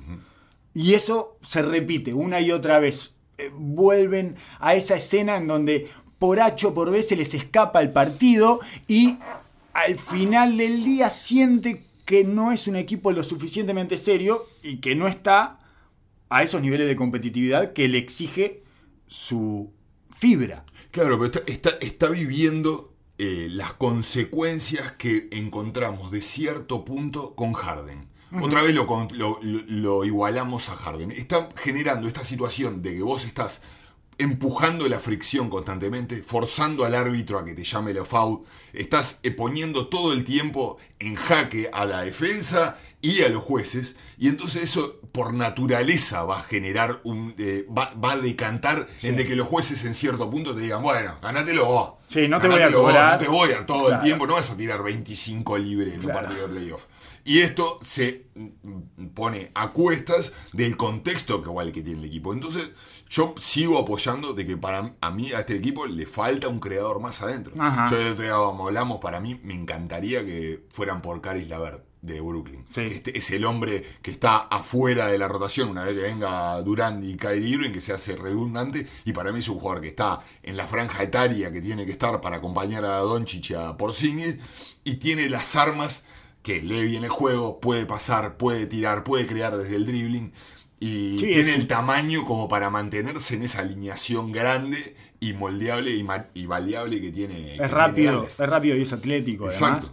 Y 0.74 0.94
eso 0.94 1.38
se 1.42 1.62
repite 1.62 2.14
una 2.14 2.42
y 2.42 2.52
otra 2.52 2.80
vez. 2.80 3.16
Eh, 3.38 3.52
vuelven 3.54 4.36
a 4.60 4.76
esa 4.76 4.96
escena 4.96 5.38
en 5.38 5.48
donde 5.48 5.88
por 6.18 6.40
H 6.40 6.68
o 6.68 6.74
por 6.74 6.92
B 6.92 7.02
se 7.02 7.16
les 7.16 7.34
escapa 7.34 7.82
el 7.82 7.92
partido 7.92 8.60
y 8.88 9.18
al 9.74 9.98
final 9.98 10.58
del 10.58 10.84
día 10.84 11.10
siente 11.10 11.84
que 12.06 12.24
no 12.24 12.52
es 12.52 12.68
un 12.68 12.76
equipo 12.76 13.12
lo 13.12 13.24
suficientemente 13.24 13.96
serio 13.96 14.48
y 14.62 14.78
que 14.78 14.96
no 14.96 15.08
está 15.08 15.60
a 16.30 16.44
esos 16.44 16.62
niveles 16.62 16.88
de 16.88 16.96
competitividad 16.96 17.74
que 17.74 17.88
le 17.88 17.98
exige 17.98 18.64
su 19.08 19.72
fibra. 20.20 20.66
Claro, 20.92 21.18
pero 21.20 21.26
está, 21.26 21.42
está, 21.48 21.70
está 21.82 22.10
viviendo 22.10 22.94
eh, 23.18 23.48
las 23.50 23.74
consecuencias 23.74 24.92
que 24.94 25.28
encontramos 25.32 26.12
de 26.12 26.22
cierto 26.22 26.84
punto 26.86 27.36
con 27.36 27.54
Harden. 27.54 28.08
Otra 28.42 28.62
vez 28.62 28.76
lo, 28.76 28.86
con- 28.86 29.08
lo- 29.18 29.40
lo- 29.42 29.64
lo 29.68 30.06
igualamos 30.06 30.70
a 30.70 30.76
Harden. 30.76 31.12
Está 31.12 31.50
generando 31.56 32.08
esta 32.08 32.24
situación 32.24 32.84
de 32.84 32.94
que 32.96 33.02
vos 33.02 33.26
estás 33.26 33.62
empujando 34.20 34.88
la 34.90 35.00
fricción 35.00 35.50
constantemente, 35.50 36.22
forzando 36.22 36.84
al 36.86 36.94
árbitro 36.94 37.40
a 37.40 37.46
que 37.46 37.54
te 37.54 37.64
llame 37.64 37.94
la 37.94 38.04
foul, 38.04 38.42
estás 38.74 39.20
eh, 39.24 39.32
poniendo 39.32 39.88
todo 39.88 40.12
el 40.14 40.24
tiempo 40.26 40.78
en 41.00 41.16
jaque 41.16 41.70
a 41.72 41.86
la 41.86 42.02
defensa 42.02 42.78
y 43.02 43.22
a 43.22 43.30
los 43.30 43.42
jueces, 43.44 43.96
y 44.18 44.28
entonces 44.28 44.64
eso 44.64 45.00
por 45.14 45.34
naturaleza 45.34 46.24
va 46.24 46.40
a 46.40 46.44
generar 46.44 47.00
un. 47.04 47.34
eh, 47.38 47.66
va, 47.76 47.94
va 47.94 48.14
a 48.14 48.18
decantar 48.18 48.88
en 49.04 49.16
de 49.16 49.26
que 49.26 49.36
los 49.36 49.48
jueces 49.48 49.86
en 49.86 49.96
cierto 49.96 50.30
punto 50.30 50.54
te 50.54 50.62
digan, 50.62 50.84
bueno, 50.84 51.16
ganátelo 51.22 51.66
vos. 51.66 51.92
Sí, 52.08 52.28
no 52.28 52.40
te 52.42 52.48
voy 52.48 52.62
a 52.62 52.70
vos, 52.70 52.94
no 52.94 53.18
te 53.18 53.28
voy 53.28 53.52
a 53.52 53.66
todo 53.66 53.88
Claro. 53.88 53.96
el 53.96 54.02
tiempo, 54.08 54.28
no 54.28 54.34
vas 54.34 54.52
a 54.52 54.58
tirar 54.58 54.84
25 54.84 55.58
libres 55.58 55.94
en 55.94 56.02
Claro. 56.02 56.20
un 56.20 56.24
partido 56.26 56.48
de 56.48 56.54
playoff. 56.56 56.82
Y 57.26 57.40
esto 57.40 57.80
se 57.84 58.28
mm, 58.36 59.08
pone 59.14 59.52
a 59.54 59.72
cuestas 59.72 60.34
del 60.54 60.76
contexto 60.78 61.42
que 61.42 61.50
igual 61.50 61.72
que 61.72 61.82
tiene 61.82 62.00
el 62.02 62.06
equipo. 62.08 62.34
Entonces, 62.34 62.72
yo 63.10 63.36
sigo 63.40 63.78
apoyando 63.78 64.34
de 64.34 64.46
que 64.46 64.58
para 64.58 64.92
a 65.02 65.12
mí 65.12 65.32
a 65.34 65.40
este 65.40 65.56
equipo 65.56 65.86
le 65.86 66.06
falta 66.06 66.48
un 66.48 66.60
creador 66.60 67.00
más 67.00 67.22
adentro. 67.22 67.54
Ajá. 67.60 67.88
Yo 67.92 67.98
el 68.00 68.12
otro 68.14 68.24
día 68.24 68.34
como 68.34 68.68
hablamos, 68.68 69.00
para 69.00 69.20
mí 69.20 69.40
me 69.44 69.54
encantaría 69.54 70.26
que 70.26 70.66
fueran 70.72 71.02
por 71.02 71.22
Caris 71.22 71.48
Lavert 71.50 71.84
de 72.02 72.22
Brooklyn. 72.22 72.64
Sí. 72.74 72.82
Este 72.82 73.18
es 73.18 73.30
el 73.32 73.44
hombre 73.46 73.84
que 74.02 74.12
está 74.12 74.38
afuera 74.38 75.08
de 75.08 75.18
la 75.18 75.28
rotación 75.28 75.70
una 75.70 75.84
vez 75.84 75.96
que 75.96 76.02
venga 76.02 76.62
Durant 76.62 77.04
y 77.04 77.18
Kyrie 77.18 77.50
Irving, 77.50 77.72
que 77.72 77.82
se 77.82 77.92
hace 77.94 78.16
redundante. 78.16 78.88
Y 79.06 79.12
para 79.12 79.32
mí 79.34 79.40
es 79.40 79.50
un 79.50 79.60
jugador 79.60 79.82
que 79.82 79.90
está 79.90 80.22
en 80.44 80.56
la 80.56 80.66
franja 80.68 81.04
etaria 81.04 81.52
que 81.52 81.62
tiene 81.62 81.86
que 81.86 81.92
estar 81.92 82.22
para 82.22 82.38
acompañar 82.38 82.86
a 82.86 82.98
Doncic 83.00 83.50
y 83.50 83.54
a 83.56 83.76
Porzingis. 83.76 84.38
Y 84.84 84.96
tiene 84.96 85.30
las 85.30 85.56
armas 85.58 86.06
que 86.42 86.62
lee 86.62 86.84
bien 86.84 87.04
el 87.04 87.10
juego, 87.10 87.60
puede 87.60 87.86
pasar, 87.86 88.38
puede 88.38 88.66
tirar, 88.66 89.04
puede 89.04 89.28
crear 89.28 89.58
desde 89.58 89.76
el 89.76 89.86
dribbling. 89.86 90.32
Y 90.80 91.18
Sí, 91.20 91.26
tiene 91.26 91.42
es- 91.42 91.56
el 91.58 91.68
tamaño 91.68 92.24
como 92.24 92.48
para 92.48 92.70
mantenerse 92.70 93.36
en 93.36 93.44
esa 93.44 93.60
alineación 93.60 94.32
grande 94.32 94.96
y 95.20 95.34
moldeable 95.34 95.92
y, 95.92 96.08
y 96.34 96.48
que 97.02 97.12
tiene. 97.12 97.56
Es 97.56 97.70
rápido, 97.72 98.26
es 98.26 98.38
rápido 98.40 98.78
y 98.78 98.84
es 98.84 98.94
atlético 98.94 99.50
además. 99.50 99.92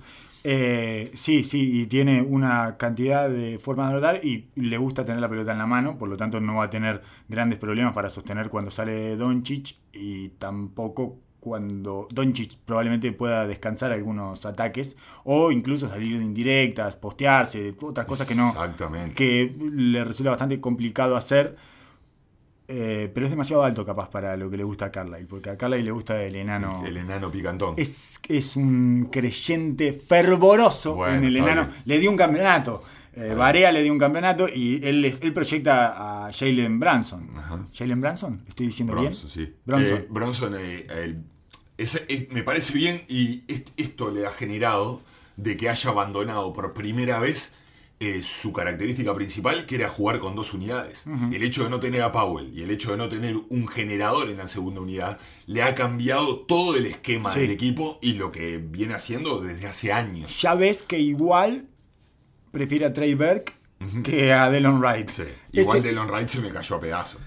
Eh, 0.49 1.11
sí, 1.14 1.42
sí, 1.42 1.80
y 1.80 1.86
tiene 1.86 2.22
una 2.22 2.76
cantidad 2.76 3.28
de 3.28 3.59
formas 3.59 3.88
de 3.88 3.92
anotar 3.94 4.24
y 4.24 4.49
le 4.55 4.78
gusta 4.78 5.05
tener 5.05 5.20
la 5.20 5.28
pelota 5.28 5.51
en 5.51 5.59
la 5.59 5.66
mano, 5.66 5.99
por 5.99 6.09
lo 6.09 6.16
tanto 6.16 6.40
no 6.40 6.55
va 6.55 6.66
a 6.66 6.70
tener 6.70 7.03
grandes 7.28 7.59
problemas 7.59 7.92
para 7.92 8.09
sostener 8.09 8.49
cuando 8.49 8.70
sale 8.70 9.16
Doncic 9.16 9.74
y 9.92 10.28
tampoco 10.28 11.18
cuando 11.40 12.07
Doncic 12.12 12.59
probablemente 12.64 13.11
pueda 13.11 13.44
descansar 13.49 13.90
algunos 13.90 14.47
ataques 14.47 14.97
o 15.24 15.51
incluso 15.51 15.88
salir 15.88 16.16
de 16.16 16.24
indirectas, 16.24 16.94
postearse, 16.94 17.74
otras 17.82 18.07
cosas 18.07 18.28
que 18.28 18.36
no 18.36 18.51
Exactamente. 18.51 19.16
que 19.16 19.53
le 19.72 20.05
resulta 20.05 20.30
bastante 20.30 20.61
complicado 20.61 21.16
hacer. 21.16 21.57
Eh, 22.68 23.10
pero 23.14 23.26
es 23.26 23.30
demasiado 23.30 23.62
alto 23.62 23.84
capaz 23.86 24.08
para 24.10 24.36
lo 24.36 24.50
que 24.50 24.56
le 24.56 24.64
gusta 24.64 24.86
a 24.86 24.90
Carlyle, 24.90 25.26
porque 25.26 25.50
a 25.50 25.56
Carlyle 25.56 25.84
le 25.84 25.90
gusta 25.92 26.22
el 26.22 26.34
enano. 26.36 26.82
El 26.86 26.96
enano 26.96 27.30
picantón. 27.30 27.74
Es, 27.76 28.18
es 28.28 28.56
un 28.56 29.08
creyente 29.12 29.92
fervoroso 29.92 30.94
Bueno, 30.94 31.14
en 31.16 31.24
el 31.24 31.36
enano. 31.36 31.66
bien. 31.66 31.82
Le 31.84 31.98
dio 31.98 32.10
un 32.10 32.16
campeonato. 32.16 32.82
Eh, 33.14 33.32
Barea 33.34 33.72
le 33.72 33.82
dio 33.82 33.92
un 33.92 33.98
campeonato 33.98 34.46
y 34.46 34.76
él, 34.86 35.02
él 35.04 35.32
proyecta 35.32 36.26
a 36.26 36.30
Jalen 36.30 36.78
Branson. 36.78 37.30
Ajá. 37.36 37.66
¿Jalen 37.72 38.00
Branson? 38.00 38.44
¿Estoy 38.46 38.66
diciendo 38.66 38.92
Bronson, 38.92 39.30
bien? 39.34 39.46
sí. 39.48 39.54
Bronson. 39.64 39.96
Eh, 39.98 40.06
Bronson, 40.10 40.54
eh, 40.58 40.86
el- 41.02 42.28
me 42.32 42.42
parece 42.42 42.72
bien 42.74 43.02
y 43.08 43.42
est- 43.48 43.68
esto 43.78 44.10
le 44.10 44.26
ha 44.26 44.30
generado 44.30 45.02
de 45.36 45.56
que 45.56 45.68
haya 45.68 45.90
abandonado 45.90 46.52
por 46.52 46.72
primera 46.74 47.18
vez 47.18 47.54
eh, 47.99 48.22
su 48.22 48.53
característica 48.53 49.14
principal, 49.14 49.64
que 49.66 49.76
era 49.76 49.88
jugar 49.88 50.18
con 50.18 50.36
dos 50.36 50.53
unidades. 50.53 51.05
El 51.32 51.42
hecho 51.42 51.64
de 51.64 51.70
no 51.70 51.80
tener 51.80 52.03
a 52.03 52.12
Powell 52.12 52.53
y 52.53 52.62
el 52.62 52.70
hecho 52.70 52.90
de 52.90 52.99
no 52.99 53.09
tener 53.09 53.36
un 53.49 53.66
generador 53.68 54.28
en 54.28 54.36
la 54.36 54.49
segunda 54.49 54.82
unidad 54.82 55.18
le 55.47 55.62
ha 55.62 55.74
cambiado 55.74 56.40
todo 56.40 56.76
el 56.76 56.84
esquema 56.86 57.32
Sí. 57.32 57.40
del 57.40 57.51
equipo 57.53 57.99
y 58.03 58.12
lo 58.14 58.30
que 58.30 58.59
viene 58.59 58.92
haciendo 58.94 59.40
desde 59.40 59.66
hace 59.66 59.92
años. 59.92 60.40
Ya 60.42 60.55
ves 60.55 60.82
que 60.82 60.99
igual 60.99 61.68
prefiere 62.53 62.84
a 62.86 62.92
Trey 62.92 63.14
Burke 63.14 63.55
que 64.05 64.32
a 64.32 64.51
Delon 64.51 64.78
Wright. 64.80 65.09
Sí. 65.11 65.22
Igual 65.53 65.78
Ese- 65.78 65.88
Delon 65.88 66.09
Wright 66.11 66.28
se 66.28 66.40
me 66.40 66.51
cayó 66.51 66.76
a 66.76 66.80
pedazos. 66.80 67.20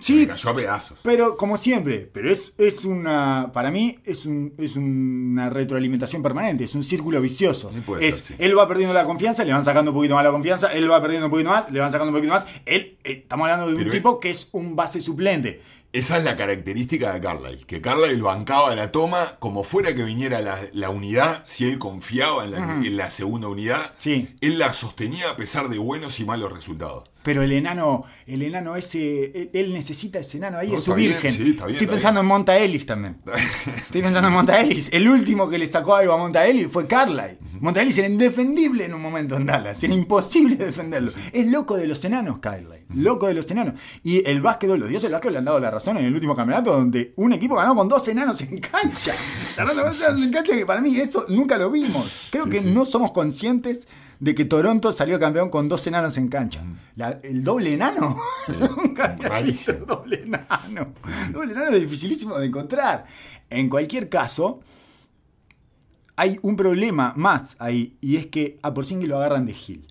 Sí. 0.00 0.14
Me 0.20 0.28
cayó 0.28 0.50
a 0.50 0.54
pedazos. 0.54 0.98
Pero 1.02 1.36
como 1.36 1.56
siempre, 1.56 2.10
pero 2.12 2.30
es, 2.30 2.54
es 2.58 2.84
una, 2.84 3.50
para 3.52 3.70
mí 3.70 3.98
es, 4.04 4.26
un- 4.26 4.54
es 4.58 4.76
una 4.76 5.50
retroalimentación 5.50 6.22
permanente, 6.22 6.64
es 6.64 6.74
un 6.74 6.84
círculo 6.84 7.20
vicioso. 7.20 7.70
Sí, 7.74 7.80
puede 7.80 8.06
es, 8.08 8.14
ser, 8.16 8.24
sí. 8.24 8.34
Él 8.38 8.56
va 8.58 8.66
perdiendo 8.68 8.94
la 8.94 9.04
confianza, 9.04 9.44
le 9.44 9.52
van 9.52 9.64
sacando 9.64 9.90
un 9.90 9.96
poquito 9.96 10.14
más 10.14 10.24
la 10.24 10.30
confianza, 10.30 10.72
él 10.72 10.90
va 10.90 11.00
perdiendo 11.00 11.26
un 11.26 11.30
poquito 11.32 11.50
más, 11.50 11.70
le 11.70 11.80
van 11.80 11.90
sacando 11.90 12.10
un 12.12 12.16
poquito 12.18 12.32
más. 12.34 12.46
Él, 12.66 12.98
eh, 13.04 13.20
estamos 13.22 13.44
hablando 13.44 13.66
de 13.66 13.72
un 13.72 13.78
Pero 13.78 13.90
él- 13.90 13.96
tipo 13.98 14.20
que 14.20 14.30
es 14.30 14.48
un 14.52 14.76
base 14.76 15.00
suplente. 15.00 15.62
Esa 15.90 16.18
es 16.18 16.24
la 16.24 16.36
característica 16.36 17.14
de 17.14 17.20
Carlyle, 17.22 17.64
que 17.64 17.80
Carlyle 17.80 18.20
bancaba 18.20 18.74
la 18.74 18.92
toma 18.92 19.36
como 19.38 19.64
fuera 19.64 19.94
que 19.94 20.02
viniera 20.04 20.42
la, 20.42 20.54
la 20.74 20.90
unidad, 20.90 21.40
si 21.46 21.64
él 21.66 21.78
confiaba 21.78 22.44
en 22.44 22.50
la, 22.50 22.58
en 22.58 22.96
la 22.98 23.10
segunda 23.10 23.48
unidad, 23.48 23.92
Sí. 23.96 24.28
él 24.42 24.58
la 24.58 24.74
sostenía 24.74 25.30
a 25.30 25.36
pesar 25.36 25.70
de 25.70 25.78
buenos 25.78 26.20
y 26.20 26.26
malos 26.26 26.52
resultados. 26.52 27.04
Pero 27.22 27.42
el 27.42 27.52
enano, 27.52 28.04
el 28.26 28.42
enano 28.42 28.76
ese, 28.76 29.50
él, 29.52 29.72
necesita 29.74 30.20
ese 30.20 30.38
enano 30.38 30.58
ahí, 30.58 30.68
No, 30.70 30.76
es 30.76 30.82
su 30.84 30.94
bien, 30.94 31.10
virgen. 31.10 31.32
sí, 31.32 31.50
está 31.50 31.66
bien, 31.66 31.74
Estoy 31.74 31.86
pensando 31.88 32.20
en 32.20 32.26
Monta 32.26 32.56
Ellis 32.56 32.86
también. 32.86 33.18
Estoy 33.76 34.02
pensando 34.02 34.28
en 34.28 34.34
Monta 34.34 34.60
Ellis. 34.60 34.88
El 34.92 35.08
último 35.08 35.48
que 35.50 35.58
le 35.58 35.66
sacó 35.66 35.96
algo 35.96 36.12
a 36.12 36.16
Monta 36.16 36.46
Ellis 36.46 36.68
fue 36.70 36.86
Carlyle. 36.86 37.38
Monta 37.60 37.82
Ellis 37.82 37.98
era 37.98 38.06
indefendible 38.08 38.84
en 38.84 38.94
un 38.94 39.02
momento 39.02 39.36
en 39.36 39.46
Dallas. 39.46 39.82
Era 39.82 39.92
imposible 39.92 40.56
defenderlo. 40.56 41.10
Es 41.32 41.46
loco 41.46 41.76
de 41.76 41.86
los 41.88 42.02
enanos, 42.04 42.38
Carlyle. 42.38 42.84
Loco 42.94 43.26
de 43.26 43.34
los 43.34 43.50
enanos. 43.50 43.74
Y 44.04 44.26
el 44.28 44.40
básquetbol, 44.40 44.78
los 44.78 44.88
dioses 44.88 45.02
del 45.04 45.12
básquetbol 45.12 45.32
le 45.34 45.38
han 45.40 45.44
dado 45.44 45.60
la 45.60 45.70
razón 45.70 45.96
en 45.98 46.04
el 46.06 46.14
último 46.14 46.36
campeonato 46.36 46.72
donde 46.72 47.12
un 47.16 47.32
equipo 47.32 47.56
ganó 47.56 47.74
con 47.74 47.88
dos 47.88 48.06
enanos 48.08 48.40
en 48.42 48.58
cancha. 48.60 49.12
Cerrando 49.54 49.82
dos 49.84 49.98
enanos 50.00 50.22
en 50.22 50.30
cancha 50.30 50.54
que 50.56 50.64
para 50.64 50.80
mí 50.80 50.96
eso 50.96 51.26
nunca 51.28 51.58
lo 51.58 51.70
vimos. 51.70 52.28
Creo 52.30 52.44
Sí, 52.44 52.50
que 52.50 52.60
no 52.62 52.84
somos 52.84 53.10
conscientes 53.12 53.88
de 54.20 54.34
que 54.34 54.44
Toronto 54.44 54.90
salió 54.92 55.18
campeón 55.20 55.48
con 55.48 55.68
dos 55.68 55.86
enanos 55.86 56.16
en 56.16 56.28
cancha. 56.28 56.62
La- 56.96 57.20
¿El 57.22 57.44
doble 57.44 57.74
enano? 57.74 58.16
Nunca 58.76 59.16
había 59.20 59.40
visto 59.42 59.72
doble 59.74 60.22
enano. 60.22 60.92
Doble 61.32 61.52
enano 61.52 61.70
es 61.70 61.80
dificilísimo 61.82 62.36
de 62.38 62.46
encontrar. 62.46 63.04
En 63.50 63.68
cualquier 63.68 64.08
caso, 64.08 64.60
hay 66.16 66.38
un 66.42 66.56
problema 66.56 67.12
más 67.16 67.54
ahí, 67.60 67.96
y 68.00 68.16
es 68.16 68.26
que 68.26 68.58
a 68.62 68.74
Porzingis 68.74 69.08
lo 69.08 69.18
agarran 69.18 69.46
de 69.46 69.54
Gil. 69.54 69.86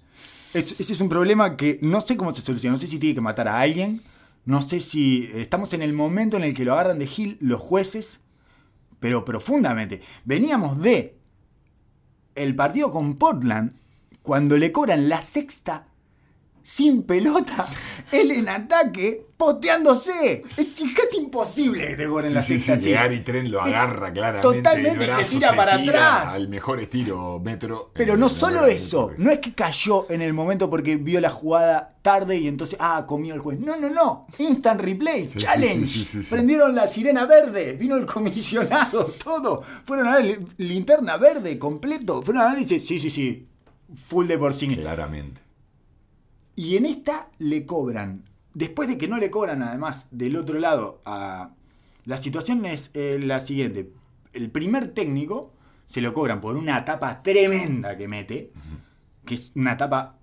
Es- 0.54 0.80
ese 0.80 0.94
es 0.94 1.02
un 1.02 1.10
problema 1.10 1.56
que 1.56 1.80
no 1.82 2.02
sé 2.02 2.18
cómo 2.18 2.34
se 2.34 2.42
soluciona. 2.42 2.74
No 2.74 2.78
sé 2.80 2.88
si 2.88 3.00
tiene 3.00 3.16
que 3.16 3.22
matar 3.22 3.48
a 3.48 3.60
alguien. 3.60 4.02
No 4.46 4.62
sé 4.62 4.80
si 4.80 5.30
estamos 5.34 5.74
en 5.74 5.82
el 5.82 5.94
momento 5.94 6.38
en 6.38 6.44
el 6.44 6.54
que 6.54 6.66
lo 6.66 6.74
agarran 6.74 7.00
de 7.00 7.08
Gil 7.08 7.38
los 7.42 7.62
jueces, 7.62 8.20
pero 9.00 9.24
profundamente. 9.26 10.02
Veníamos 10.26 10.82
de 10.82 11.18
el 12.36 12.56
partido 12.56 12.92
con 12.92 13.16
Portland, 13.16 13.77
cuando 14.28 14.58
le 14.58 14.74
cobran 14.74 15.08
la 15.08 15.22
sexta 15.22 15.86
sin 16.62 17.04
pelota, 17.04 17.66
él 18.12 18.30
en 18.32 18.50
ataque, 18.50 19.26
poteándose. 19.38 20.44
Es, 20.58 20.68
casi 20.94 21.20
imposible 21.20 21.88
que 21.88 21.96
te 21.96 22.08
cobren 22.08 22.34
la 22.34 22.42
Sí, 22.42 22.56
sí, 22.56 22.60
sexta 22.60 22.76
sí, 22.76 22.90
que 22.90 22.96
Gary 22.96 23.20
Trent 23.22 23.48
lo 23.48 23.66
Es 23.66 23.74
agarra 23.74 24.12
claramente. 24.12 24.58
Totalmente 24.58 25.06
el 25.06 25.10
se 25.10 25.16
brazo 25.16 25.30
tira 25.30 25.56
para 25.56 25.78
tira 25.78 26.16
atrás. 26.18 26.34
Al 26.34 26.50
mejor 26.50 26.82
estilo 26.82 27.40
metro. 27.40 27.92
Pero 27.94 28.18
no 28.18 28.28
solo 28.28 28.66
eso, 28.66 29.14
no 29.18 29.32
es 29.32 29.40
que 29.40 29.54
cayó 29.54 30.12
en 30.12 30.22
el 30.22 30.34
momento 30.34 30.70
porque 30.70 30.98
vio 30.98 31.22
la 31.22 31.30
jugada 31.30 31.96
tarde 32.02 32.36
y 32.36 32.50
entonces, 32.50 32.78
ah, 32.82 33.06
comió 33.08 33.34
el 33.34 33.40
juez. 33.40 33.58
No, 33.62 33.78
no, 33.78 33.90
no. 33.90 34.28
Instant 34.38 34.82
replay, 34.82 35.26
Sí, 35.30 35.40
sí, 35.40 35.46
challenge. 35.46 35.86
sí, 35.86 35.86
sí, 35.86 36.04
sí, 36.04 36.24
sí. 36.26 36.30
Prendieron 36.30 36.76
la 36.76 36.86
sirena 36.90 37.26
verde, 37.26 37.74
vino 37.80 37.96
el 37.96 38.06
comisionado, 38.06 39.06
todo. 39.24 39.62
Fueron 39.86 40.10
a 40.10 40.18
ver 40.18 40.42
linterna 40.58 41.16
verde 41.16 41.58
completo. 41.58 42.22
Fueron 42.24 42.44
a 42.44 42.50
ver 42.50 42.58
y 42.58 42.66
dice, 42.66 42.82
sí, 42.82 43.00
sí, 43.00 43.10
sí, 43.10 43.48
full 43.96 44.28
de 44.28 44.38
por 44.38 44.54
Claramente. 44.54 45.42
Y 46.56 46.76
en 46.76 46.86
esta 46.86 47.30
le 47.38 47.66
cobran, 47.66 48.24
después 48.54 48.88
de 48.90 48.98
que 48.98 49.08
no 49.08 49.18
le 49.18 49.30
cobran 49.30 49.62
además 49.62 50.08
del 50.12 50.36
otro 50.36 50.60
lado, 50.60 51.02
a... 51.06 51.52
la 52.06 52.18
situación 52.18 52.66
es 52.66 52.92
eh, 52.94 53.20
la 53.22 53.40
siguiente. 53.40 53.92
El 54.34 54.50
primer 54.50 54.90
técnico 54.90 55.54
se 55.86 56.02
lo 56.02 56.14
cobran 56.14 56.42
por 56.42 56.58
una 56.58 56.84
tapa 56.84 57.22
tremenda 57.24 57.98
que 57.98 58.08
mete, 58.08 58.52
que 59.26 59.36
es 59.36 59.52
una 59.56 59.78
tapa 59.78 60.17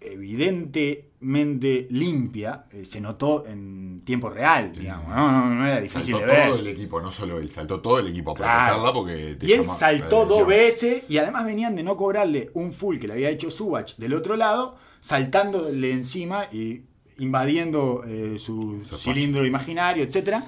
evidentemente 0.00 1.86
limpia, 1.90 2.64
eh, 2.72 2.84
se 2.84 3.00
notó 3.00 3.46
en 3.46 4.00
tiempo 4.04 4.30
real, 4.30 4.72
digamos, 4.72 5.08
no, 5.08 5.30
no, 5.32 5.54
no 5.54 5.66
era 5.66 5.80
difícil 5.80 6.14
Saltó 6.14 6.26
de 6.26 6.32
ver. 6.32 6.48
todo 6.48 6.58
el 6.58 6.66
equipo, 6.68 7.00
no 7.00 7.10
solo 7.10 7.38
él, 7.38 7.50
saltó 7.50 7.80
todo 7.80 7.98
el 7.98 8.08
equipo 8.08 8.32
a 8.32 8.34
Claro. 8.34 8.92
porque 8.94 9.36
te 9.38 9.46
Y 9.46 9.52
él 9.52 9.64
saltó 9.66 10.24
dos 10.26 10.46
veces 10.46 11.02
y 11.08 11.18
además 11.18 11.44
venían 11.44 11.76
de 11.76 11.82
no 11.82 11.96
cobrarle 11.96 12.50
un 12.54 12.72
full 12.72 12.98
que 12.98 13.06
le 13.06 13.14
había 13.14 13.30
hecho 13.30 13.50
Subach 13.50 13.96
del 13.96 14.14
otro 14.14 14.36
lado, 14.36 14.76
saltándole 15.00 15.92
encima 15.92 16.46
y 16.52 16.82
invadiendo 17.18 18.02
eh, 18.06 18.36
su 18.38 18.82
cilindro 18.96 19.44
imaginario, 19.44 20.02
etcétera. 20.04 20.46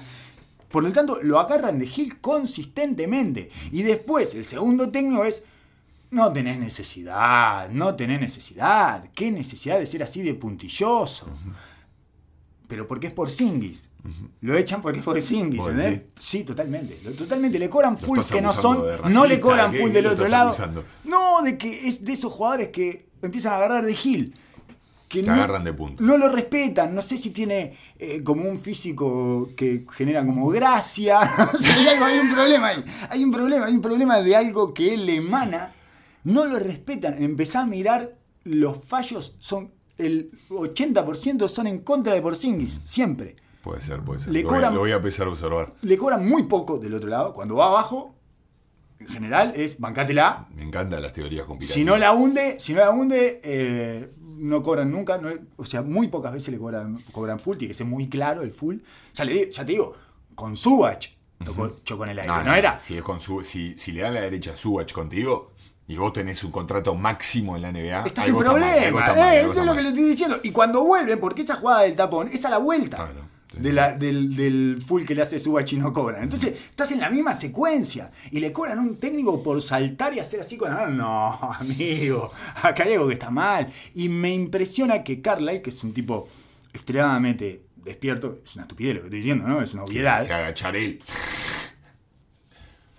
Por 0.69 0.83
lo 0.83 0.91
tanto, 0.91 1.19
lo 1.21 1.39
agarran 1.39 1.77
de 1.77 1.85
Gil 1.85 2.19
consistentemente. 2.19 3.49
Y 3.71 3.83
después, 3.83 4.33
el 4.33 4.43
segundo 4.45 4.89
técnico 4.89 5.23
es. 5.23 5.43
No 6.13 6.31
tenés 6.31 6.59
necesidad, 6.59 7.69
no 7.69 7.95
tenés 7.95 8.21
necesidad. 8.21 9.03
¿Qué 9.15 9.31
necesidad 9.31 9.79
de 9.79 9.85
ser 9.85 10.03
así 10.03 10.21
de 10.21 10.35
puntilloso? 10.35 11.27
Pero 12.67 12.87
porque 12.87 13.07
es 13.07 13.13
por 13.13 13.29
Singis. 13.31 13.89
Lo 14.41 14.55
echan 14.55 14.81
porque 14.81 14.99
es 14.99 15.05
por 15.05 15.19
Singis, 15.21 15.59
¿Vos 15.59 15.71
¿entendés? 15.71 16.01
Sí, 16.19 16.43
totalmente. 16.43 16.95
Totalmente. 17.17 17.57
Le 17.57 17.69
cobran 17.69 17.97
full 17.97 18.19
que 18.31 18.41
no 18.41 18.53
son. 18.53 18.79
no 19.11 19.25
le 19.25 19.39
cobran 19.39 19.71
¿qué- 19.71 19.79
full 19.79 19.91
del 19.91 20.07
otro 20.07 20.27
lado. 20.27 20.53
No, 21.03 21.41
de 21.41 21.57
que 21.57 21.87
es 21.87 22.03
de 22.05 22.13
esos 22.13 22.31
jugadores 22.31 22.69
que 22.69 23.07
empiezan 23.21 23.53
a 23.53 23.57
agarrar 23.57 23.85
de 23.85 23.95
Gil. 23.95 24.35
Que 25.07 25.21
Te 25.21 25.27
no, 25.27 25.33
agarran 25.33 25.63
de 25.63 25.73
punta. 25.73 26.03
no 26.03 26.17
lo 26.17 26.27
respetan. 26.29 26.93
No 26.95 27.01
sé 27.01 27.17
si 27.17 27.29
tiene 27.31 27.77
eh, 27.99 28.21
como 28.23 28.49
un 28.49 28.59
físico 28.59 29.49
que 29.55 29.85
genera 29.91 30.25
como 30.25 30.47
gracia. 30.49 31.19
Hay, 31.37 31.87
algo- 31.87 32.05
hay 32.05 32.19
un 32.19 32.33
problema 32.33 32.67
ahí. 32.67 32.83
Hay 33.09 33.23
un 33.23 33.31
problema, 33.31 33.65
hay 33.65 33.73
un 33.73 33.81
problema 33.81 34.21
de 34.21 34.35
algo 34.35 34.73
que 34.73 34.93
él 34.95 35.07
emana. 35.09 35.73
No 36.23 36.45
lo 36.45 36.59
respetan. 36.59 37.21
Empezá 37.21 37.61
a 37.61 37.65
mirar 37.65 38.15
los 38.43 38.83
fallos. 38.83 39.35
Son 39.39 39.71
el 39.97 40.31
80% 40.49 41.47
son 41.47 41.67
en 41.67 41.79
contra 41.79 42.13
de 42.13 42.21
Porzingis. 42.21 42.81
Siempre. 42.83 43.35
Puede 43.61 43.81
ser, 43.81 44.01
puede 44.01 44.19
ser. 44.19 44.33
Le 44.33 44.41
lo, 44.43 44.49
voy 44.49 44.57
a, 44.57 44.61
cobran- 44.61 44.73
lo 44.73 44.79
voy 44.81 44.91
a 44.91 44.95
empezar 44.95 45.27
a 45.27 45.29
observar. 45.29 45.73
Le 45.81 45.97
cobran 45.97 46.27
muy 46.27 46.43
poco 46.43 46.79
del 46.79 46.93
otro 46.95 47.09
lado. 47.09 47.33
Cuando 47.33 47.55
va 47.55 47.67
abajo, 47.67 48.15
en 48.99 49.07
general 49.07 49.53
es 49.55 49.79
bancátela. 49.79 50.47
Me 50.55 50.63
encantan 50.63 51.01
las 51.01 51.13
teorías 51.13 51.45
conspirativas. 51.45 51.73
Si 51.75 51.83
no 51.85 51.97
la 51.97 52.11
hunde, 52.13 52.59
si 52.59 52.73
no 52.73 52.79
la 52.79 52.89
hunde, 52.91 53.39
eh, 53.43 54.11
no 54.19 54.61
cobran 54.63 54.91
nunca. 54.91 55.17
no- 55.17 55.31
o 55.57 55.65
sea, 55.65 55.81
muy 55.81 56.07
pocas 56.09 56.33
veces 56.33 56.49
le 56.49 56.57
cobran, 56.57 57.03
cobran 57.13 57.39
full, 57.39 57.55
tiene 57.57 57.69
que 57.69 57.77
ser 57.77 57.87
muy 57.87 58.09
claro 58.09 58.41
el 58.41 58.51
full. 58.51 58.77
Ya, 59.13 59.23
le, 59.23 59.49
ya 59.49 59.65
te 59.65 59.71
digo, 59.71 59.93
con 60.35 60.57
Subach 60.57 61.07
tocó, 61.45 61.77
chocó 61.85 62.03
en 62.05 62.09
el 62.11 62.19
aire. 62.19 62.27
No, 62.29 62.37
No, 62.39 62.43
no, 62.45 62.53
era. 62.55 62.79
Si, 62.79 62.95
es 62.97 63.03
con 63.03 63.19
su, 63.21 63.43
si, 63.43 63.77
si 63.77 63.91
le 63.93 64.01
dan 64.01 64.15
la 64.15 64.21
derecha 64.21 64.51
a 64.53 64.55
Subach 64.57 64.91
contigo 64.91 65.52
y 65.87 65.97
vos 65.97 66.13
tenés 66.13 66.43
un 66.43 66.51
contrato 66.51 66.95
máximo 66.95 67.55
en 67.55 67.61
la 67.63 67.71
NBA, 67.71 68.05
Estás 68.05 68.27
en 68.27 68.35
algo 68.35 68.41
está 68.43 68.51
algo 68.55 68.65
problema. 68.67 69.05
mal, 69.15 69.17
eh, 69.35 69.41
eso 69.41 69.59
es 69.59 69.65
lo 69.65 69.75
que 69.75 69.81
le 69.81 69.89
estoy 69.89 70.03
diciendo. 70.03 70.37
Y 70.43 70.51
cuando 70.51 70.83
vuelven, 70.83 71.19
porque 71.19 71.41
esa 71.41 71.55
jugada 71.55 71.81
del 71.81 71.95
tapón 71.95 72.29
es 72.31 72.43
a 72.45 72.49
la 72.49 72.57
vuelta. 72.57 72.97
Claro, 72.97 73.21
sí. 73.51 73.59
de 73.59 73.73
la- 73.73 73.93
del, 73.93 74.35
del 74.35 74.81
full 74.85 75.03
que 75.05 75.13
le 75.13 75.21
hace 75.21 75.37
Subach 75.39 75.71
y 75.73 75.77
no 75.77 75.91
cobran. 75.93 76.23
Entonces, 76.23 76.53
estás 76.69 76.91
en 76.91 76.99
la 77.01 77.09
misma 77.09 77.33
secuencia 77.35 78.09
y 78.31 78.39
le 78.39 78.51
cobran 78.53 78.79
a 78.79 78.81
un 78.81 78.95
técnico 78.97 79.43
por 79.43 79.61
saltar 79.61 80.13
y 80.13 80.19
hacer 80.19 80.39
así 80.39 80.57
con 80.57 80.69
la 80.69 80.75
mano. 80.77 80.91
No, 80.91 81.51
amigo, 81.59 82.31
acá 82.61 82.83
hay 82.83 82.93
algo 82.93 83.07
que 83.09 83.13
está 83.13 83.29
mal. 83.29 83.67
Y 83.93 84.07
me 84.09 84.33
impresiona 84.33 85.03
que 85.03 85.21
Carlyle, 85.21 85.61
que 85.61 85.69
es 85.69 85.83
un 85.83 85.93
tipo 85.93 86.27
extremadamente 86.73 87.61
despierto, 87.75 88.39
es 88.43 88.55
una 88.55 88.63
estupidez 88.63 88.95
lo 88.95 89.01
que 89.01 89.07
estoy 89.07 89.19
diciendo, 89.19 89.47
¿no? 89.47 89.61
Es 89.61 89.73
una 89.73 89.83
obviedad. 89.83 90.25
Se 90.25 90.33
agachar 90.33 90.75
él. 90.75 90.99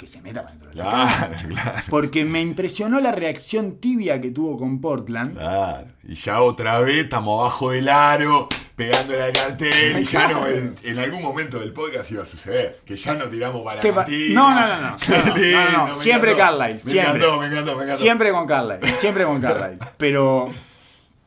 Que 0.04 0.10
se 0.10 0.20
meta 0.20 0.42
para 0.42 0.52
dentro 0.52 0.70
de 0.70 0.76
la 0.76 0.84
Claro, 0.84 1.34
claro. 1.48 1.78
Porque 1.88 2.24
me 2.24 2.40
impresionó 2.40 3.00
la 3.00 3.10
reacción 3.12 3.76
tibia 3.80 4.20
que 4.20 4.30
tuvo 4.30 4.58
con 4.58 4.80
Portland. 4.80 5.34
Claro. 5.36 5.86
Y 6.06 6.14
ya 6.14 6.42
otra 6.42 6.78
vez 6.80 7.04
estamos 7.04 7.40
abajo 7.40 7.70
del 7.70 7.88
aro, 7.88 8.48
pegando 8.76 9.14
la 9.16 9.32
cartel. 9.32 9.98
Y 10.00 10.04
ya 10.04 10.28
no, 10.28 10.46
en, 10.46 10.74
en 10.82 10.98
algún 10.98 11.22
momento 11.22 11.58
del 11.58 11.72
podcast 11.72 12.10
iba 12.12 12.22
a 12.22 12.26
suceder. 12.26 12.80
Que 12.84 12.96
ya 12.96 13.14
no 13.14 13.24
tiramos 13.24 13.62
para 13.62 13.80
¿Qué 13.80 13.88
la 13.88 13.94
pa-. 13.94 14.06
No, 14.30 14.50
no, 14.54 14.66
no, 14.66 14.90
no. 15.88 15.94
Siempre. 15.94 16.36
Carlisle, 16.36 16.80
Me 16.84 16.90
siempre. 16.90 17.00
encantó, 17.16 17.40
me 17.40 17.46
encantó, 17.46 17.76
me 17.76 17.84
encantó. 17.84 18.02
Siempre 18.02 18.30
con 18.30 18.46
Carlisle, 18.46 18.92
siempre 18.98 19.24
con 19.24 19.40
Carlisle. 19.40 19.78
Pero, 19.96 20.46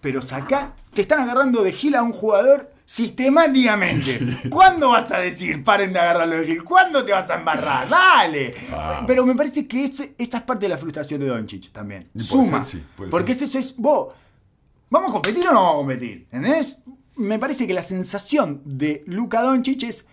pero 0.01 0.21
saca, 0.21 0.73
te 0.93 1.01
están 1.01 1.19
agarrando 1.21 1.63
de 1.63 1.71
gil 1.73 1.95
a 1.95 2.03
un 2.03 2.13
jugador 2.13 2.71
sistemáticamente. 2.87 4.19
¿Cuándo 4.49 4.89
vas 4.89 5.11
a 5.11 5.19
decir 5.19 5.63
paren 5.63 5.91
de 5.93 5.99
agarrarlo 5.99 6.37
de 6.37 6.45
gil? 6.45 6.63
¿Cuándo 6.63 7.03
te 7.03 7.11
vas 7.11 7.29
a 7.29 7.35
embarrar? 7.35 7.87
Dale. 7.89 8.55
Pero 9.05 9.25
me 9.25 9.35
parece 9.35 9.67
que 9.67 9.83
ese- 9.83 10.15
esta 10.17 10.37
es 10.37 10.43
parte 10.43 10.65
de 10.65 10.69
la 10.69 10.77
frustración 10.77 11.19
de 11.19 11.27
Doncic 11.27 11.71
también. 11.71 12.09
Suma. 12.15 12.63
ser, 12.63 12.79
sí, 12.81 12.85
puede 12.95 13.11
porque 13.11 13.33
ser. 13.33 13.47
eso 13.49 13.59
es 13.59 13.75
vos. 13.77 14.13
¿Vamos 14.89 15.09
a 15.09 15.13
competir 15.13 15.45
o 15.47 15.51
no 15.53 15.59
vamos 15.61 15.73
a 15.73 15.77
competir? 15.79 16.27
¿Entendés? 16.31 16.79
Me 17.17 17.37
parece 17.39 17.67
que 17.67 17.73
la 17.73 17.83
sensación 17.83 18.61
de 18.63 19.03
Luka 19.07 19.41
Doncic 19.41 19.83
es 19.83 20.05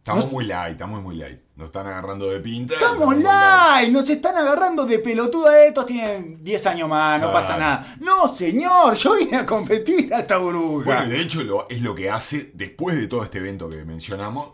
Estamos 0.00 0.32
muy 0.32 0.46
light, 0.46 0.72
estamos 0.72 1.02
muy 1.02 1.16
light. 1.16 1.38
Nos 1.56 1.66
están 1.66 1.86
agarrando 1.86 2.30
de 2.30 2.40
pinta. 2.40 2.72
Estamos 2.74 3.16
light. 3.18 3.90
nos 3.92 4.08
están 4.08 4.34
agarrando 4.34 4.86
de 4.86 4.98
pelotuda. 4.98 5.62
Estos 5.64 5.84
tienen 5.86 6.40
10 6.40 6.66
años 6.66 6.88
más, 6.88 7.20
no 7.20 7.30
pasa 7.30 7.58
nada. 7.58 7.94
No, 8.00 8.26
señor, 8.26 8.94
yo 8.94 9.16
vine 9.16 9.36
a 9.36 9.44
competir 9.46 10.12
a 10.14 10.20
esta 10.20 10.38
burbuja. 10.38 10.84
Bueno, 10.86 11.06
de 11.10 11.20
hecho 11.20 11.42
lo- 11.42 11.68
es 11.68 11.82
lo 11.82 11.94
que 11.94 12.10
hace, 12.10 12.50
después 12.54 12.96
de 12.96 13.08
todo 13.08 13.22
este 13.24 13.38
evento 13.38 13.68
que 13.68 13.84
mencionamos, 13.84 14.52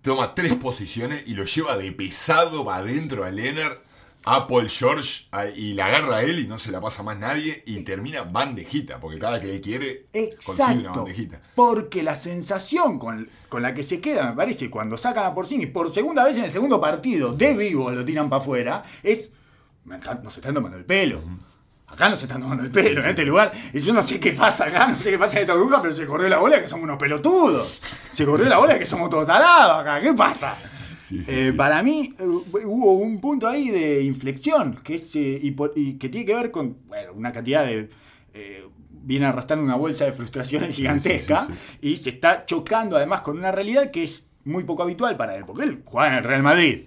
toma 0.00 0.34
tres 0.34 0.54
posiciones 0.54 1.22
y 1.26 1.34
lo 1.34 1.44
lleva 1.44 1.76
de 1.76 1.92
pesado 1.92 2.64
para 2.64 2.78
adentro 2.78 3.24
a 3.26 3.30
Leonard, 3.30 3.76
a 4.24 4.46
Paul 4.46 4.68
George, 4.68 5.26
y 5.56 5.74
la 5.74 5.86
agarra 5.86 6.16
a 6.18 6.22
él 6.22 6.38
y 6.38 6.46
no 6.46 6.58
se 6.58 6.70
la 6.70 6.80
pasa 6.80 7.02
más 7.02 7.18
nadie, 7.18 7.62
y 7.66 7.82
termina 7.82 8.22
bandejita, 8.22 9.00
porque 9.00 9.18
cada 9.18 9.40
que 9.40 9.54
él 9.54 9.60
quiere 9.60 10.06
consigue 10.44 10.80
una 10.80 10.92
bandejita. 10.92 11.40
Porque 11.54 12.02
la 12.02 12.14
sensación 12.14 12.98
con, 12.98 13.28
con 13.48 13.62
la 13.62 13.74
que 13.74 13.82
se 13.82 14.00
queda, 14.00 14.30
me 14.30 14.36
parece, 14.36 14.70
cuando 14.70 14.96
sacan 14.96 15.26
a 15.26 15.34
Porcini 15.34 15.66
por 15.66 15.92
segunda 15.92 16.24
vez 16.24 16.38
en 16.38 16.44
el 16.44 16.50
segundo 16.50 16.80
partido, 16.80 17.32
de 17.32 17.54
vivo 17.54 17.90
lo 17.90 18.04
tiran 18.04 18.28
para 18.28 18.42
afuera, 18.42 18.82
es. 19.02 19.32
nos 19.84 20.36
están 20.36 20.54
tomando 20.54 20.76
el 20.76 20.84
pelo. 20.84 21.20
Acá 21.88 22.08
nos 22.08 22.22
están 22.22 22.40
tomando 22.40 22.64
el 22.64 22.70
pelo 22.70 23.02
en 23.02 23.10
este 23.10 23.24
lugar. 23.24 23.52
Y 23.74 23.78
yo 23.78 23.92
no 23.92 24.02
sé 24.02 24.18
qué 24.18 24.32
pasa 24.32 24.64
acá, 24.64 24.86
no 24.88 24.96
sé 24.96 25.10
qué 25.10 25.18
pasa 25.18 25.36
en 25.36 25.42
esta 25.42 25.54
burbuja, 25.54 25.82
pero 25.82 25.92
se 25.92 26.06
corrió 26.06 26.26
la 26.28 26.38
bola 26.38 26.58
que 26.58 26.66
somos 26.66 26.84
unos 26.84 26.96
pelotudos. 26.98 27.80
Se 28.12 28.24
corrió 28.24 28.48
la 28.48 28.56
bola 28.56 28.78
que 28.78 28.86
somos 28.86 29.10
todos 29.10 29.26
tarados 29.26 29.82
acá. 29.82 30.00
¿Qué 30.00 30.14
pasa? 30.14 30.56
Sí, 31.12 31.24
sí, 31.24 31.30
Eh, 31.32 31.50
sí. 31.50 31.56
Para 31.56 31.82
mí 31.82 32.14
eh, 32.18 32.22
hubo 32.24 32.94
un 32.94 33.20
punto 33.20 33.48
ahí 33.48 33.70
de 33.70 34.02
inflexión 34.02 34.80
que, 34.82 34.94
es, 34.94 35.14
eh, 35.16 35.38
y, 35.42 35.50
por- 35.52 35.72
y 35.76 35.94
que 35.98 36.08
tiene 36.08 36.26
que 36.26 36.34
ver 36.34 36.50
con 36.50 36.78
bueno, 36.86 37.12
una 37.14 37.32
cantidad 37.32 37.64
de... 37.66 37.88
eh, 38.34 38.64
viene 39.04 39.26
arrastrando 39.26 39.64
una 39.64 39.74
bolsa 39.76 40.04
de 40.04 40.12
frustraciones 40.12 40.74
gigantesca 40.76 41.48
y 41.80 41.96
se 41.96 42.10
está 42.10 42.46
chocando 42.46 42.96
además 42.96 43.20
con 43.22 43.36
una 43.36 43.50
realidad 43.50 43.90
que 43.90 44.04
es 44.04 44.30
muy 44.44 44.64
poco 44.64 44.82
habitual 44.84 45.16
para 45.16 45.36
él, 45.36 45.44
porque 45.44 45.64
él 45.64 45.82
jugaba 45.84 46.08
en 46.10 46.14
el 46.18 46.24
Real 46.24 46.42
Madrid. 46.42 46.86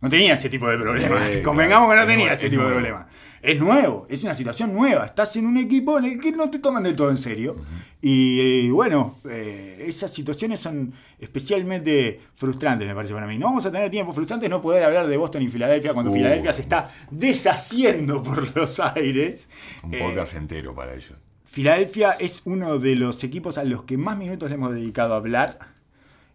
No 0.00 0.08
tenía 0.08 0.34
ese 0.34 0.48
tipo 0.48 0.68
de 0.68 0.78
problemas. 0.78 1.22
Sí, 1.32 1.42
Convengamos 1.44 1.88
claro, 1.88 2.00
que 2.00 2.06
no 2.06 2.10
tenía 2.10 2.24
nuevo, 2.26 2.36
ese 2.36 2.46
es 2.46 2.50
tipo 2.50 2.62
de 2.64 2.70
problemas. 2.70 3.06
Es 3.42 3.58
nuevo, 3.58 4.06
es 4.10 4.22
una 4.22 4.34
situación 4.34 4.74
nueva. 4.74 5.06
Estás 5.06 5.34
en 5.36 5.46
un 5.46 5.56
equipo 5.56 5.98
en 5.98 6.04
el 6.04 6.20
que 6.20 6.30
no 6.32 6.50
te 6.50 6.58
toman 6.58 6.82
de 6.82 6.92
todo 6.92 7.10
en 7.10 7.16
serio. 7.16 7.56
Y 8.02 8.66
eh, 8.66 8.70
bueno, 8.70 9.18
eh, 9.30 9.82
esas 9.88 10.12
situaciones 10.12 10.60
son 10.60 10.92
especialmente 11.18 12.20
frustrantes, 12.34 12.86
me 12.86 12.94
parece 12.94 13.14
para 13.14 13.26
mí. 13.26 13.38
No 13.38 13.46
vamos 13.46 13.64
a 13.64 13.70
tener 13.72 13.90
tiempo 13.90 14.12
frustrante 14.12 14.46
no 14.48 14.60
poder 14.60 14.82
hablar 14.84 15.06
de 15.06 15.16
Boston 15.16 15.42
y 15.42 15.48
Filadelfia 15.48 15.94
cuando 15.94 16.10
Uh. 16.10 16.14
Filadelfia 16.14 16.52
se 16.52 16.62
está 16.62 16.90
deshaciendo 17.10 18.22
por 18.22 18.54
los 18.56 18.78
aires. 18.80 19.48
Un 19.82 19.94
Eh, 19.94 19.98
podcast 20.00 20.36
entero 20.36 20.74
para 20.74 20.92
ellos. 20.94 21.14
Filadelfia 21.46 22.12
es 22.12 22.42
uno 22.44 22.78
de 22.78 22.94
los 22.94 23.24
equipos 23.24 23.56
a 23.58 23.64
los 23.64 23.84
que 23.84 23.96
más 23.96 24.16
minutos 24.18 24.48
le 24.50 24.54
hemos 24.56 24.72
dedicado 24.74 25.14
a 25.14 25.16
hablar 25.16 25.58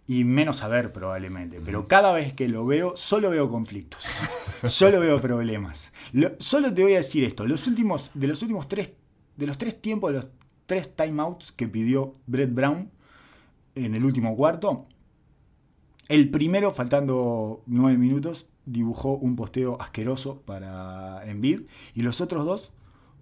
y 0.07 0.23
menos 0.23 0.61
a 0.63 0.67
ver 0.67 0.91
probablemente. 0.93 1.59
Pero 1.63 1.87
cada 1.87 2.11
vez 2.11 2.33
que 2.33 2.47
lo 2.47 2.65
veo, 2.65 2.93
solo 2.95 3.29
veo 3.29 3.49
conflictos. 3.49 4.05
Solo 4.67 4.99
veo 4.99 5.21
problemas. 5.21 5.93
Lo- 6.11 6.31
solo 6.39 6.73
te 6.73 6.81
voy 6.83 6.93
a 6.93 6.97
decir 6.97 7.23
esto. 7.23 7.45
Los 7.45 7.67
últimos, 7.67 8.09
de 8.15 8.25
los 8.27 8.41
últimos 8.41 8.67
tres, 8.67 8.91
de 9.35 9.45
los 9.45 9.57
tres 9.59 9.79
tiempos, 9.79 10.11
de 10.11 10.17
los 10.17 10.27
tres 10.65 10.95
timeouts 10.95 11.51
que 11.51 11.67
pidió 11.67 12.15
Brett 12.25 12.51
Brown 12.53 12.89
en 13.75 13.93
el 13.93 14.03
último 14.05 14.35
cuarto, 14.35 14.87
el 16.07 16.29
primero, 16.31 16.71
faltando 16.73 17.61
nueve 17.67 17.97
minutos, 17.97 18.47
dibujó 18.65 19.13
un 19.17 19.35
posteo 19.35 19.79
asqueroso 19.81 20.41
para 20.41 21.23
Embiid 21.29 21.61
y 21.93 22.01
los 22.01 22.21
otros 22.21 22.45
dos 22.45 22.71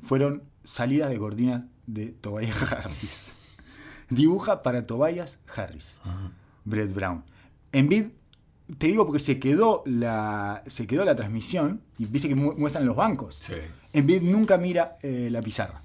fueron 0.02 0.44
salidas 0.64 1.10
de 1.10 1.18
cortina 1.18 1.68
de 1.88 2.08
Tobias 2.10 2.56
Harris. 2.72 3.34
Dibuja 4.10 4.62
para 4.64 4.86
Tobias 4.86 5.40
Harris. 5.54 6.00
Brett 6.66 6.94
Brown. 6.94 7.24
Embiid, 7.72 8.06
te 8.78 8.88
digo 8.88 9.06
porque 9.06 9.20
se 9.20 9.40
quedó 9.40 9.84
la, 9.86 10.64
se 10.68 10.88
quedó 10.88 11.06
la 11.06 11.16
transmisión 11.16 11.82
y 11.98 12.06
viste 12.06 12.28
que 12.30 12.36
mu- 12.36 12.54
muestran 12.58 12.86
los 12.86 12.96
bancos. 12.96 13.36
Sí. 13.42 13.54
Embiid 13.94 14.22
nunca 14.22 14.58
mira 14.58 14.98
eh, 15.02 15.30
la 15.32 15.42
pizarra. 15.42 15.82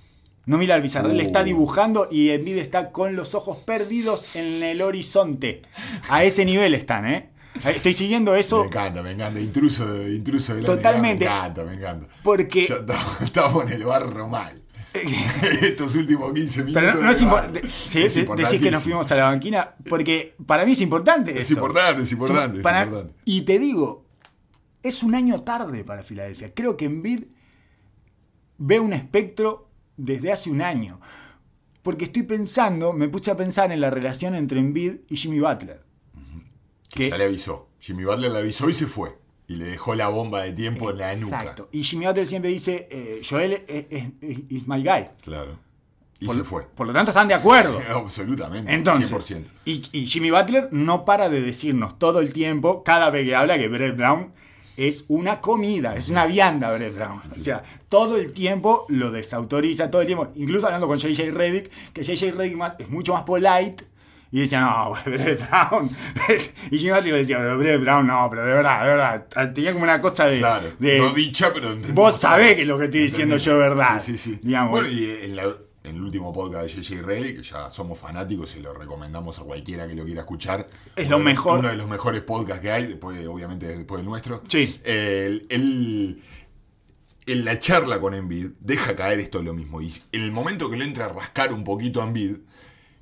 No 0.47 0.57
mira 0.57 0.77
la 0.77 0.83
pizarra, 0.83 1.11
él 1.11 1.19
Uh. 1.19 1.21
está 1.21 1.45
dibujando 1.45 2.09
y 2.11 2.31
Embiid 2.31 2.57
está 2.59 2.91
con 2.91 3.17
los 3.17 3.35
ojos 3.35 3.59
perdidos 3.59 4.35
en 4.37 4.63
el 4.63 4.81
horizonte. 4.81 5.63
A 6.09 6.25
ese 6.25 6.45
nivel 6.47 6.75
están, 6.75 7.05
¿eh? 7.07 7.31
Estoy 7.67 7.93
siguiendo 7.93 8.33
Me 8.33 8.39
eso 8.41 8.65
encanta, 8.65 9.03
me 9.03 9.11
encanta. 9.13 9.41
Intruso, 9.41 10.07
intruso 10.09 10.55
de 10.55 10.61
la 10.63 10.67
Totalmente. 10.67 11.25
Me 11.27 11.31
encanta, 11.31 11.65
me 11.65 11.75
encanta. 11.75 12.07
porque... 12.23 12.63
Estamos, 12.65 13.21
estamos 13.23 13.67
en 13.67 13.73
el 13.73 13.85
barro 13.85 14.29
mal. 14.29 14.58
Estos 15.63 15.95
últimos 15.97 16.33
15 16.33 16.65
minutos. 16.65 16.83
Pero 16.83 16.95
no, 16.95 17.03
no 17.03 17.11
es 17.13 17.53
de 17.53 17.61
de- 17.61 18.43
decís 18.43 18.61
que 18.61 18.71
nos 18.71 18.83
fuimos 18.83 19.11
a 19.13 19.17
la 19.17 19.25
banquina 19.25 19.75
porque 19.89 20.35
para 20.47 20.65
mí 20.65 20.73
es 20.73 20.81
importante. 20.81 21.33
Es 21.33 21.47
eso. 21.47 21.55
importante, 21.55 22.03
es 22.03 22.13
importante, 22.13 22.57
es 22.59 22.63
Para- 22.63 22.85
importante. 22.85 23.15
Y 23.25 23.43
te 23.43 23.59
digo, 23.59 24.07
es 24.83 25.03
un 25.03 25.15
año 25.15 25.43
tarde 25.43 25.85
para 25.85 26.03
Filadelfia. 26.03 26.53
Creo 26.55 26.77
que 26.77 26.87
Embiid 26.87 27.25
ve 28.59 28.81
un 28.81 28.93
espectro 28.93 29.69
desde 29.97 30.33
hace 30.33 30.51
un 30.51 30.63
año. 30.63 31.01
Porque 31.83 32.07
estoy 32.07 32.25
pensando, 32.25 32.93
me 32.93 33.09
puse 33.09 33.31
a 33.31 33.37
pensar 33.37 33.73
en 33.73 33.81
la 33.81 33.91
relación 33.91 34.35
entre 34.35 34.59
Embiid 34.61 34.97
y 35.09 35.17
Jimmy 35.17 35.41
Butler. 35.41 35.83
Que 36.91 37.11
ya 37.11 37.19
le 37.19 37.25
avisó. 37.25 37.69
Jimmy 37.81 38.05
Butler 38.05 38.31
le 38.33 38.39
avisó 38.39 38.69
y 38.69 38.75
se 38.75 38.87
fue. 38.87 39.17
Y 39.49 39.57
le 39.57 39.65
dejó 39.65 39.95
la 39.95 40.09
bomba 40.09 40.43
de 40.43 40.53
tiempo 40.53 40.91
en 40.91 40.99
la 40.99 41.17
nuca. 41.17 41.39
Exacto. 41.41 41.69
Y 41.73 41.83
Jimmy 41.83 42.07
Butler 42.07 42.27
siempre 42.27 42.51
dice, 42.51 42.87
eh, 42.91 43.23
Joel 43.29 43.65
es, 43.67 44.69
my 44.69 44.83
guy. 44.83 45.09
Claro. 45.23 45.59
Y 46.21 46.27
Por, 46.27 46.37
se 46.37 46.45
fue. 46.45 46.67
por 46.75 46.87
lo 46.87 46.93
tanto 46.93 47.11
están 47.13 47.29
de 47.29 47.35
acuerdo. 47.35 47.81
Absolutamente. 47.95 48.73
Entonces, 48.73 49.11
100%. 49.11 49.45
y, 49.65 49.83
y 49.93 50.07
Jimmy 50.07 50.31
Butler 50.31 50.69
no 50.73 51.05
para 51.05 51.29
de 51.31 51.41
decirnos 51.41 51.99
todo 51.99 52.21
el 52.21 52.33
tiempo, 52.33 52.85
cada 52.85 53.09
vez 53.11 53.25
que 53.27 53.35
habla, 53.35 53.57
que 53.57 53.69
Brett 53.69 53.97
Brown 53.97 54.33
es 54.79 55.07
una 55.09 55.41
comida, 55.41 55.97
es 55.97 56.09
una 56.09 56.27
vianda 56.27 56.71
Brett 56.73 56.95
Brown. 56.95 57.21
O 57.31 57.35
sea, 57.35 57.63
todo 57.89 58.17
el 58.17 58.33
tiempo 58.33 58.87
lo 58.89 59.11
desautoriza, 59.11 59.91
todo 59.91 60.03
el 60.03 60.07
tiempo, 60.07 60.29
incluso 60.37 60.67
hablando 60.67 60.87
con 60.87 60.99
JJ 60.99 61.33
Reddick, 61.33 61.71
que 61.93 62.03
JJ 62.03 62.33
Reddick 62.37 62.81
es 62.81 62.89
mucho 62.89 63.13
más 63.15 63.25
polite. 63.25 63.85
Y 64.31 64.41
decía, 64.41 64.61
no, 64.61 64.93
Brett 65.11 65.49
Brown. 65.49 65.91
y 66.71 66.91
Butler 66.91 67.15
decía, 67.15 67.39
pero 67.39 67.57
Brett 67.59 67.81
Brown, 67.81 68.07
no, 68.07 68.27
pero 68.29 68.45
de 68.45 68.53
verdad, 68.53 68.83
de 68.83 68.89
verdad. 68.89 69.53
Tenía 69.55 69.73
como 69.73 69.85
una 69.85 70.01
cosa 70.01 70.27
de. 70.27 70.39
Claro. 70.39 70.69
de- 70.79 70.99
no 70.99 71.13
dicha, 71.15 71.51
pero 71.53 71.75
vos 71.95 72.21
sabés 72.21 72.57
que 72.59 72.65
lo 72.67 72.77
que 72.79 72.85
estoy 72.85 73.01
diciendo 73.01 73.37
yo 73.39 73.53
es 73.53 73.59
verdad. 73.59 74.03
Sí, 74.03 74.19
sí, 74.19 74.35
sí. 74.35 74.41
Digamos. 74.43 74.71
Bueno, 74.73 74.89
y 74.89 75.05
en, 75.23 75.37
la- 75.37 75.57
en 75.85 75.97
el 75.97 76.03
último 76.03 76.33
podcast 76.35 76.67
de 76.67 76.83
JJ 76.83 77.03
Reddy, 77.03 77.37
que 77.37 77.43
ya 77.43 77.71
somos 77.71 77.99
fanáticos 77.99 78.55
y 78.57 78.61
lo 78.61 78.75
recomendamos 78.75 79.39
a 79.39 79.43
cualquiera 79.45 79.89
que 79.89 79.95
lo 79.95 80.05
quiera 80.05 80.21
escuchar. 80.21 80.67
Es 80.95 81.09
lo 81.09 81.17
de- 81.19 81.25
mejor. 81.25 81.61
Uno 81.61 81.69
de 81.69 81.77
los 81.77 81.89
mejores 81.89 82.21
podcasts 82.21 82.61
que 82.61 82.71
hay, 82.71 82.87
después, 82.87 83.27
obviamente 83.27 83.67
después 83.67 84.01
del 84.01 84.07
nuestro. 84.07 84.43
Sí. 84.49 84.79
El- 84.85 85.47
el- 85.49 86.23
en 87.27 87.45
la 87.45 87.59
charla 87.59 88.01
con 88.01 88.15
Envid 88.15 88.49
deja 88.61 88.95
caer 88.97 89.21
esto 89.21 89.43
lo 89.43 89.53
mismo. 89.55 89.81
Y 89.83 89.93
en 90.13 90.23
el 90.23 90.33
momento 90.33 90.69
que 90.71 90.77
le 90.77 90.85
entra 90.85 91.07
a 91.07 91.09
rascar 91.09 91.53
un 91.53 91.63
poquito 91.65 92.01
a 92.03 92.05
Envid, 92.05 92.37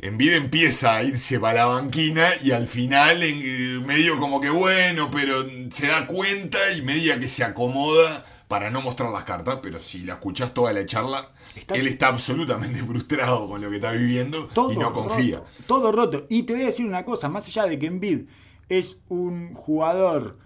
Envid 0.06 0.32
empieza 0.34 0.96
a 0.96 1.02
irse 1.02 1.38
para 1.40 1.54
la 1.60 1.66
banquina 1.66 2.28
y 2.42 2.50
al 2.52 2.66
final 2.68 3.22
en- 3.22 3.40
eh, 3.42 3.80
medio 3.86 4.18
como 4.18 4.40
que 4.40 4.50
bueno, 4.50 5.10
pero 5.10 5.44
se 5.70 5.86
da 5.88 6.06
cuenta 6.06 6.58
y 6.76 6.82
media 6.82 7.18
que 7.20 7.28
se 7.28 7.44
acomoda 7.44 8.24
para 8.48 8.70
no 8.70 8.80
mostrar 8.82 9.10
las 9.10 9.24
cartas, 9.24 9.58
pero 9.62 9.80
si 9.80 10.00
la 10.04 10.14
escuchás 10.14 10.54
toda 10.54 10.72
la 10.72 10.86
charla, 10.86 11.30
Está- 11.54 11.74
él 11.74 11.86
está 11.86 12.08
absolutamente 12.08 12.78
frustrado 12.86 13.48
con 13.48 13.60
lo 13.60 13.70
que 13.70 13.76
está 13.76 13.92
viviendo 13.92 14.46
todo 14.46 14.72
y 14.72 14.76
no 14.76 14.92
confía. 14.92 15.38
roto, 15.38 15.50
todo 15.66 15.92
roto. 15.92 16.26
Y 16.28 16.44
te 16.44 16.52
voy 16.54 16.62
a 16.62 16.66
decir 16.66 16.86
una 16.86 17.04
cosa, 17.04 17.28
más 17.28 17.46
allá 17.48 17.64
de 17.64 17.78
que 17.78 17.86
Embiid 17.86 18.20
es 18.68 19.02
un 19.08 19.54
jugador 19.54 20.38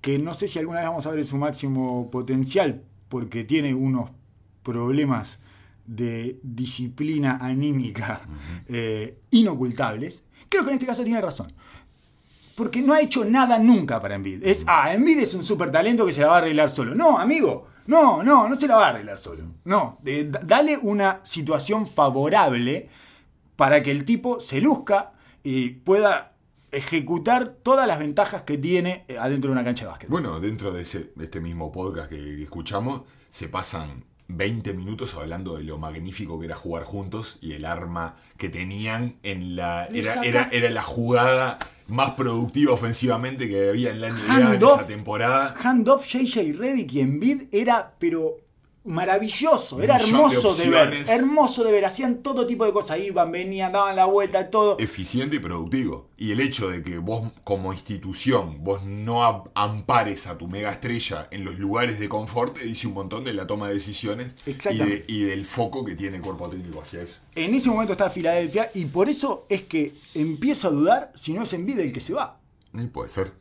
que 0.00 0.18
no 0.18 0.34
sé 0.34 0.48
si 0.48 0.58
alguna 0.58 0.80
vez 0.80 0.88
vamos 0.88 1.06
a 1.06 1.10
ver 1.12 1.24
su 1.24 1.36
máximo 1.38 2.10
potencial, 2.10 2.82
porque 3.08 3.44
tiene 3.44 3.72
unos 3.74 4.10
problemas 4.62 5.38
de 5.86 6.38
disciplina 6.42 7.38
anímica 7.40 8.22
eh, 8.66 9.18
inocultables, 9.30 10.24
creo 10.48 10.62
que 10.62 10.70
en 10.70 10.74
este 10.74 10.86
caso 10.86 11.02
tiene 11.02 11.20
razón. 11.20 11.52
Porque 12.54 12.82
no 12.82 12.92
ha 12.92 13.00
hecho 13.00 13.24
nada 13.24 13.58
nunca 13.58 14.00
para 14.00 14.14
Embiid. 14.14 14.44
Es, 14.44 14.64
ah, 14.66 14.92
Embiid 14.92 15.20
es 15.20 15.34
un 15.34 15.42
super 15.42 15.70
talento 15.70 16.04
que 16.04 16.12
se 16.12 16.20
la 16.20 16.28
va 16.28 16.34
a 16.34 16.38
arreglar 16.38 16.68
solo. 16.68 16.94
No, 16.94 17.18
amigo. 17.18 17.68
No, 17.86 18.22
no, 18.22 18.48
no 18.48 18.54
se 18.54 18.68
la 18.68 18.76
va 18.76 18.86
a 18.86 18.90
arreglar 18.90 19.18
solo. 19.18 19.44
No, 19.64 19.98
eh, 20.04 20.30
dale 20.44 20.76
una 20.76 21.20
situación 21.24 21.86
favorable 21.86 22.88
para 23.56 23.82
que 23.82 23.90
el 23.90 24.04
tipo 24.04 24.38
se 24.38 24.60
luzca 24.60 25.12
y 25.42 25.70
pueda 25.70 26.32
ejecutar 26.70 27.56
todas 27.62 27.86
las 27.86 27.98
ventajas 27.98 28.42
que 28.42 28.58
tiene 28.58 29.04
eh, 29.08 29.18
adentro 29.18 29.48
de 29.48 29.52
una 29.52 29.64
cancha 29.64 29.84
de 29.84 29.90
básquet. 29.90 30.10
Bueno, 30.10 30.40
dentro 30.40 30.72
de 30.72 30.82
ese, 30.82 31.12
este 31.20 31.40
mismo 31.40 31.70
podcast 31.70 32.08
que 32.08 32.42
escuchamos, 32.42 33.02
se 33.28 33.48
pasan 33.48 34.04
20 34.28 34.72
minutos 34.74 35.14
hablando 35.14 35.56
de 35.56 35.64
lo 35.64 35.78
magnífico 35.78 36.38
que 36.38 36.46
era 36.46 36.56
jugar 36.56 36.84
juntos 36.84 37.38
y 37.40 37.52
el 37.52 37.64
arma 37.64 38.16
que 38.36 38.48
tenían 38.48 39.16
en 39.22 39.56
la. 39.56 39.86
Era, 39.86 40.22
era, 40.22 40.48
era 40.52 40.70
la 40.70 40.82
jugada 40.82 41.58
más 41.88 42.10
productiva 42.10 42.72
ofensivamente 42.72 43.48
que 43.48 43.68
había 43.68 43.90
en 43.90 44.00
la 44.00 44.10
NBA 44.10 44.54
en 44.54 44.62
esa 44.62 44.86
temporada. 44.86 45.54
Handoff, 45.62 46.06
JJ 46.06 46.54
Redick 46.56 46.92
y 46.94 47.00
Embiid 47.00 47.42
era, 47.52 47.94
pero 47.98 48.38
maravilloso, 48.84 49.80
era 49.80 49.98
de 49.98 50.04
hermoso 50.04 50.54
de, 50.54 50.68
ver, 50.68 50.94
hermoso 51.08 51.64
de 51.64 51.72
ver, 51.72 51.84
hacían 51.84 52.22
todo 52.22 52.46
tipo 52.46 52.64
de 52.64 52.72
cosas, 52.72 52.98
iban, 52.98 53.30
venían, 53.30 53.72
daban 53.72 53.96
la 53.96 54.04
vuelta, 54.06 54.50
todo. 54.50 54.76
eficiente 54.78 55.36
y 55.36 55.38
productivo. 55.38 56.08
Y 56.16 56.30
el 56.32 56.40
hecho 56.40 56.68
de 56.68 56.82
que 56.82 56.98
vos 56.98 57.22
como 57.44 57.72
institución, 57.72 58.62
vos 58.62 58.82
no 58.84 59.24
ampares 59.54 60.26
a 60.26 60.38
tu 60.38 60.46
mega 60.48 60.70
estrella 60.70 61.26
en 61.30 61.44
los 61.44 61.58
lugares 61.58 61.98
de 61.98 62.08
confort, 62.08 62.58
te 62.58 62.64
dice 62.64 62.86
un 62.86 62.94
montón 62.94 63.24
de 63.24 63.32
la 63.32 63.46
toma 63.46 63.68
de 63.68 63.74
decisiones 63.74 64.28
y, 64.46 64.52
de- 64.84 65.04
y 65.08 65.22
del 65.24 65.44
foco 65.44 65.84
que 65.84 65.94
tiene 65.96 66.16
el 66.16 66.22
cuerpo 66.22 66.48
técnico 66.48 66.80
hacia 66.80 67.02
eso. 67.02 67.18
En 67.34 67.54
ese 67.54 67.70
momento 67.70 67.92
está 67.92 68.08
Filadelfia 68.10 68.70
y 68.74 68.84
por 68.86 69.08
eso 69.08 69.46
es 69.48 69.62
que 69.62 69.94
empiezo 70.14 70.68
a 70.68 70.70
dudar 70.70 71.12
si 71.14 71.32
no 71.32 71.42
es 71.42 71.52
Embiid 71.52 71.78
el 71.80 71.92
que 71.92 72.00
se 72.00 72.14
va. 72.14 72.38
Y 72.74 72.86
puede 72.86 73.08
ser. 73.08 73.32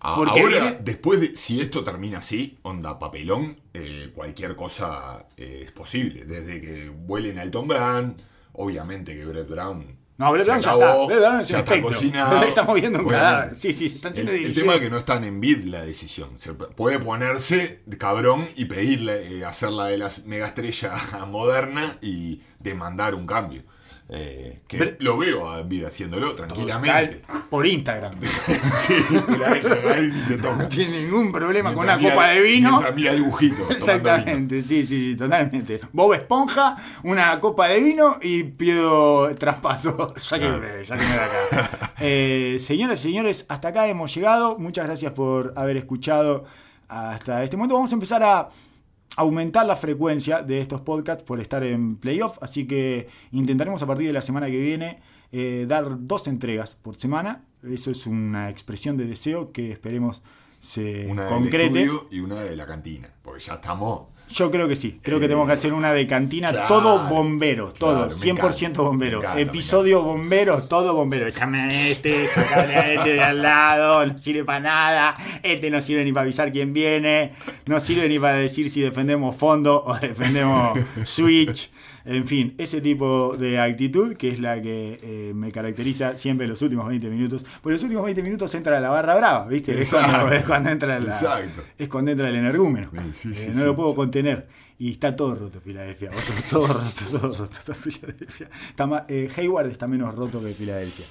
A- 0.00 0.16
Porque 0.16 0.40
Ahora, 0.40 0.60
viene- 0.60 0.78
después 0.82 1.20
de, 1.20 1.36
si 1.36 1.60
esto 1.60 1.82
termina 1.84 2.18
así, 2.18 2.58
onda 2.62 2.98
papelón, 2.98 3.60
eh, 3.74 4.10
cualquier 4.14 4.54
cosa 4.56 5.26
eh, 5.36 5.62
es 5.66 5.72
posible. 5.72 6.24
Desde 6.24 6.60
que 6.60 6.88
vuelen 6.90 7.38
a 7.38 7.42
Elton 7.42 7.68
Brand, 7.68 8.20
obviamente 8.52 9.14
que 9.16 9.24
Brett 9.24 9.48
Brown. 9.48 9.96
No, 10.18 10.32
Brett 10.32 10.46
Brown 10.46 10.60
ya 10.60 10.72
está. 10.72 11.04
Brett 11.06 11.18
Brown 11.20 11.40
es 11.40 11.48
ya 11.48 11.56
un 11.56 11.64
está 11.64 11.80
cocinado. 11.82 12.42
Estamos 12.48 12.74
viendo 12.74 12.98
un 13.00 13.06
cadáver. 13.08 13.56
Sí, 13.56 13.72
sí, 13.74 13.86
están 13.86 14.14
siendo 14.14 14.32
el, 14.32 14.46
el 14.46 14.54
tema 14.54 14.74
es 14.74 14.80
que 14.80 14.88
no 14.90 14.96
está 14.96 15.16
en 15.16 15.40
bid 15.40 15.64
la 15.64 15.84
decisión. 15.84 16.30
Se 16.38 16.54
puede 16.54 16.98
ponerse 16.98 17.82
de 17.84 17.98
cabrón 17.98 18.48
y 18.56 18.64
pedirle, 18.64 19.38
eh, 19.38 19.44
hacerla 19.44 19.86
de 19.86 19.98
la 19.98 20.10
mega 20.24 20.46
estrella 20.46 20.94
moderna 21.28 21.98
y 22.00 22.40
demandar 22.60 23.14
un 23.14 23.26
cambio. 23.26 23.62
Eh, 24.08 24.60
que 24.68 24.78
Pero- 24.78 24.96
lo 25.00 25.18
veo 25.18 25.50
a 25.50 25.62
Bid 25.62 25.84
haciéndolo 25.84 26.32
tranquilamente. 26.36 27.22
Por 27.50 27.66
Instagram. 27.66 28.14
sí, 28.22 28.94
se 30.26 30.38
toma. 30.38 30.62
No 30.62 30.68
tiene 30.68 31.02
ningún 31.02 31.32
problema 31.32 31.74
con 31.74 31.84
una 31.84 31.98
copa 31.98 32.28
de 32.28 32.40
vino. 32.40 32.82
Mira 32.94 33.12
dibujitos. 33.14 33.58
vino. 33.68 33.70
Exactamente, 33.76 34.62
sí, 34.62 34.84
sí, 34.86 35.16
totalmente. 35.16 35.80
Bob 35.92 36.14
Esponja, 36.14 36.76
una 37.02 37.38
copa 37.40 37.68
de 37.68 37.80
vino 37.80 38.16
y 38.22 38.44
pido 38.44 39.34
traspaso. 39.34 40.14
Ya 40.30 40.38
que, 40.38 40.46
Claro. 40.46 40.82
ya 40.82 40.96
que 40.96 41.02
me 41.02 41.16
da 41.16 41.24
acá. 41.24 41.92
Eh, 42.00 42.56
señoras 42.60 43.00
y 43.00 43.02
señores, 43.08 43.46
hasta 43.48 43.68
acá 43.68 43.86
hemos 43.88 44.14
llegado. 44.14 44.58
Muchas 44.58 44.86
gracias 44.86 45.12
por 45.12 45.52
haber 45.56 45.76
escuchado 45.78 46.44
hasta 46.88 47.42
este 47.42 47.56
momento. 47.56 47.74
Vamos 47.74 47.90
a 47.90 47.94
empezar 47.94 48.22
a 48.22 48.48
aumentar 49.16 49.66
la 49.66 49.76
frecuencia 49.76 50.42
de 50.42 50.60
estos 50.60 50.80
podcasts 50.82 51.24
por 51.24 51.40
estar 51.40 51.64
en 51.64 51.96
playoff. 51.96 52.38
Así 52.42 52.66
que 52.66 53.08
intentaremos 53.32 53.82
a 53.82 53.86
partir 53.86 54.06
de 54.06 54.12
la 54.12 54.22
semana 54.22 54.46
que 54.46 54.58
viene 54.58 55.00
eh, 55.32 55.64
dar 55.68 56.06
dos 56.06 56.28
entregas 56.28 56.76
por 56.76 56.94
semana. 56.96 57.44
Eso 57.62 57.90
es 57.90 58.06
una 58.06 58.50
expresión 58.50 58.96
de 58.96 59.06
deseo 59.06 59.50
que 59.52 59.72
esperemos 59.72 60.22
se 60.60 61.06
Una 61.08 61.24
del 61.24 61.32
concrete. 61.34 61.82
estudio 61.82 62.08
y 62.10 62.20
una 62.20 62.36
de 62.36 62.56
la 62.56 62.66
cantina. 62.66 63.12
Porque 63.22 63.40
ya 63.40 63.54
estamos. 63.54 64.08
Yo 64.28 64.50
creo 64.50 64.68
que 64.68 64.76
sí. 64.76 64.98
Creo 65.02 65.18
que 65.20 65.26
tenemos 65.26 65.46
que 65.46 65.52
hacer 65.52 65.72
una 65.72 65.92
de 65.92 66.06
cantina, 66.06 66.50
claro, 66.50 66.66
todo 66.68 67.08
bombero, 67.08 67.72
todo, 67.72 68.08
claro, 68.08 68.16
me 68.16 68.32
100% 68.32 68.62
encanta, 68.64 68.82
bombero. 68.82 69.18
encanta, 69.20 69.40
Episodio 69.40 70.02
bombero, 70.02 70.62
todo 70.64 70.94
bombero. 70.94 71.26
Echame 71.28 71.60
a 71.60 71.88
este, 71.88 72.26
sacale 72.26 72.74
a 72.74 72.92
este 72.94 73.14
de 73.14 73.22
al 73.22 73.40
lado, 73.42 74.04
no 74.04 74.18
sirve 74.18 74.44
para 74.44 74.60
nada. 74.60 75.16
Este 75.42 75.70
no 75.70 75.80
sirve 75.80 76.04
ni 76.04 76.12
para 76.12 76.24
avisar 76.24 76.50
quién 76.52 76.72
viene, 76.72 77.32
no 77.66 77.78
sirve 77.80 78.08
ni 78.08 78.18
para 78.18 78.34
decir 78.36 78.68
si 78.68 78.80
defendemos 78.80 79.36
fondo 79.36 79.82
o 79.84 79.94
defendemos 79.96 80.78
switch. 81.04 81.70
En 82.06 82.24
fin, 82.24 82.54
ese 82.56 82.80
tipo 82.80 83.36
de 83.36 83.58
actitud 83.58 84.14
que 84.16 84.28
es 84.30 84.38
la 84.40 84.62
que 84.62 84.98
eh, 85.02 85.32
me 85.34 85.50
caracteriza 85.50 86.16
siempre 86.16 86.46
los 86.46 86.62
últimos 86.62 86.86
20 86.88 87.08
minutos. 87.10 87.44
Por 87.60 87.72
los 87.72 87.82
últimos 87.82 88.04
20 88.04 88.22
minutos 88.22 88.54
entra 88.54 88.78
la 88.80 88.88
barra 88.90 89.16
brava, 89.16 89.46
¿viste? 89.48 89.80
Es 89.80 89.90
cuando, 89.90 90.08
Exacto. 90.10 90.34
es 90.34 90.44
cuando 90.44 90.70
entra 90.70 90.98
la, 91.00 91.04
Exacto. 91.12 91.62
es 91.76 91.88
cuando 91.88 92.10
entra 92.12 92.28
el 92.28 92.36
energúmeno. 92.36 92.90
Sí, 93.12 93.34
sí, 93.34 93.46
Eh, 93.46 93.50
no 93.52 93.60
sí, 93.60 93.66
lo 93.66 93.74
puedo 93.76 93.94
contener. 93.94 94.46
Y 94.78 94.92
está 94.92 95.16
todo 95.16 95.34
roto 95.34 95.60
Filadelfia. 95.60 96.10
Vos 96.10 96.20
sos 96.24 96.42
todo 96.44 96.66
roto, 96.68 97.04
todo 97.10 97.28
roto, 97.36 97.58
todo 97.64 97.74
Filadelfia. 97.74 98.50
Está 98.68 98.86
ma- 98.86 99.04
eh, 99.08 99.28
Hayward 99.36 99.66
está 99.70 99.86
menos 99.88 100.14
roto 100.14 100.40
que 100.42 100.52
Filadelfia. 100.52 101.06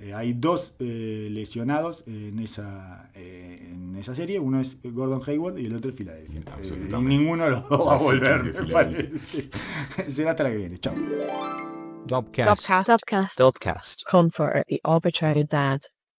Eh, 0.00 0.12
hay 0.12 0.32
dos 0.32 0.74
eh, 0.80 1.28
lesionados 1.30 2.04
en 2.06 2.38
esa, 2.40 3.10
eh, 3.14 3.70
en 3.72 3.96
esa 3.96 4.14
serie. 4.14 4.40
Uno 4.40 4.60
es 4.60 4.78
Gordon 4.82 5.22
Hayward 5.26 5.58
y 5.58 5.66
el 5.66 5.76
otro 5.76 5.90
es 5.90 5.96
Filadelfia. 5.96 6.40
Eh, 6.40 6.44
y 6.44 6.50
Absolutamente. 6.50 7.08
ninguno 7.16 7.44
de 7.44 7.50
los 7.50 7.68
dos 7.68 7.86
va 7.86 7.94
a 7.94 7.98
volver, 7.98 8.42
me 8.44 8.72
parece. 8.72 9.48
Será 10.08 10.30
hasta 10.32 10.42
la 10.44 10.50
que 10.50 10.56
viene. 10.56 10.78
Chao. 10.78 10.94
Dubcast. 12.06 12.68
Dubcast. 12.86 13.38
Dubcast. 13.38 14.02
Come 14.10 14.30
for 14.30 14.64
the 14.68 14.80
arbitrary 14.84 15.44
dad. 15.44 15.80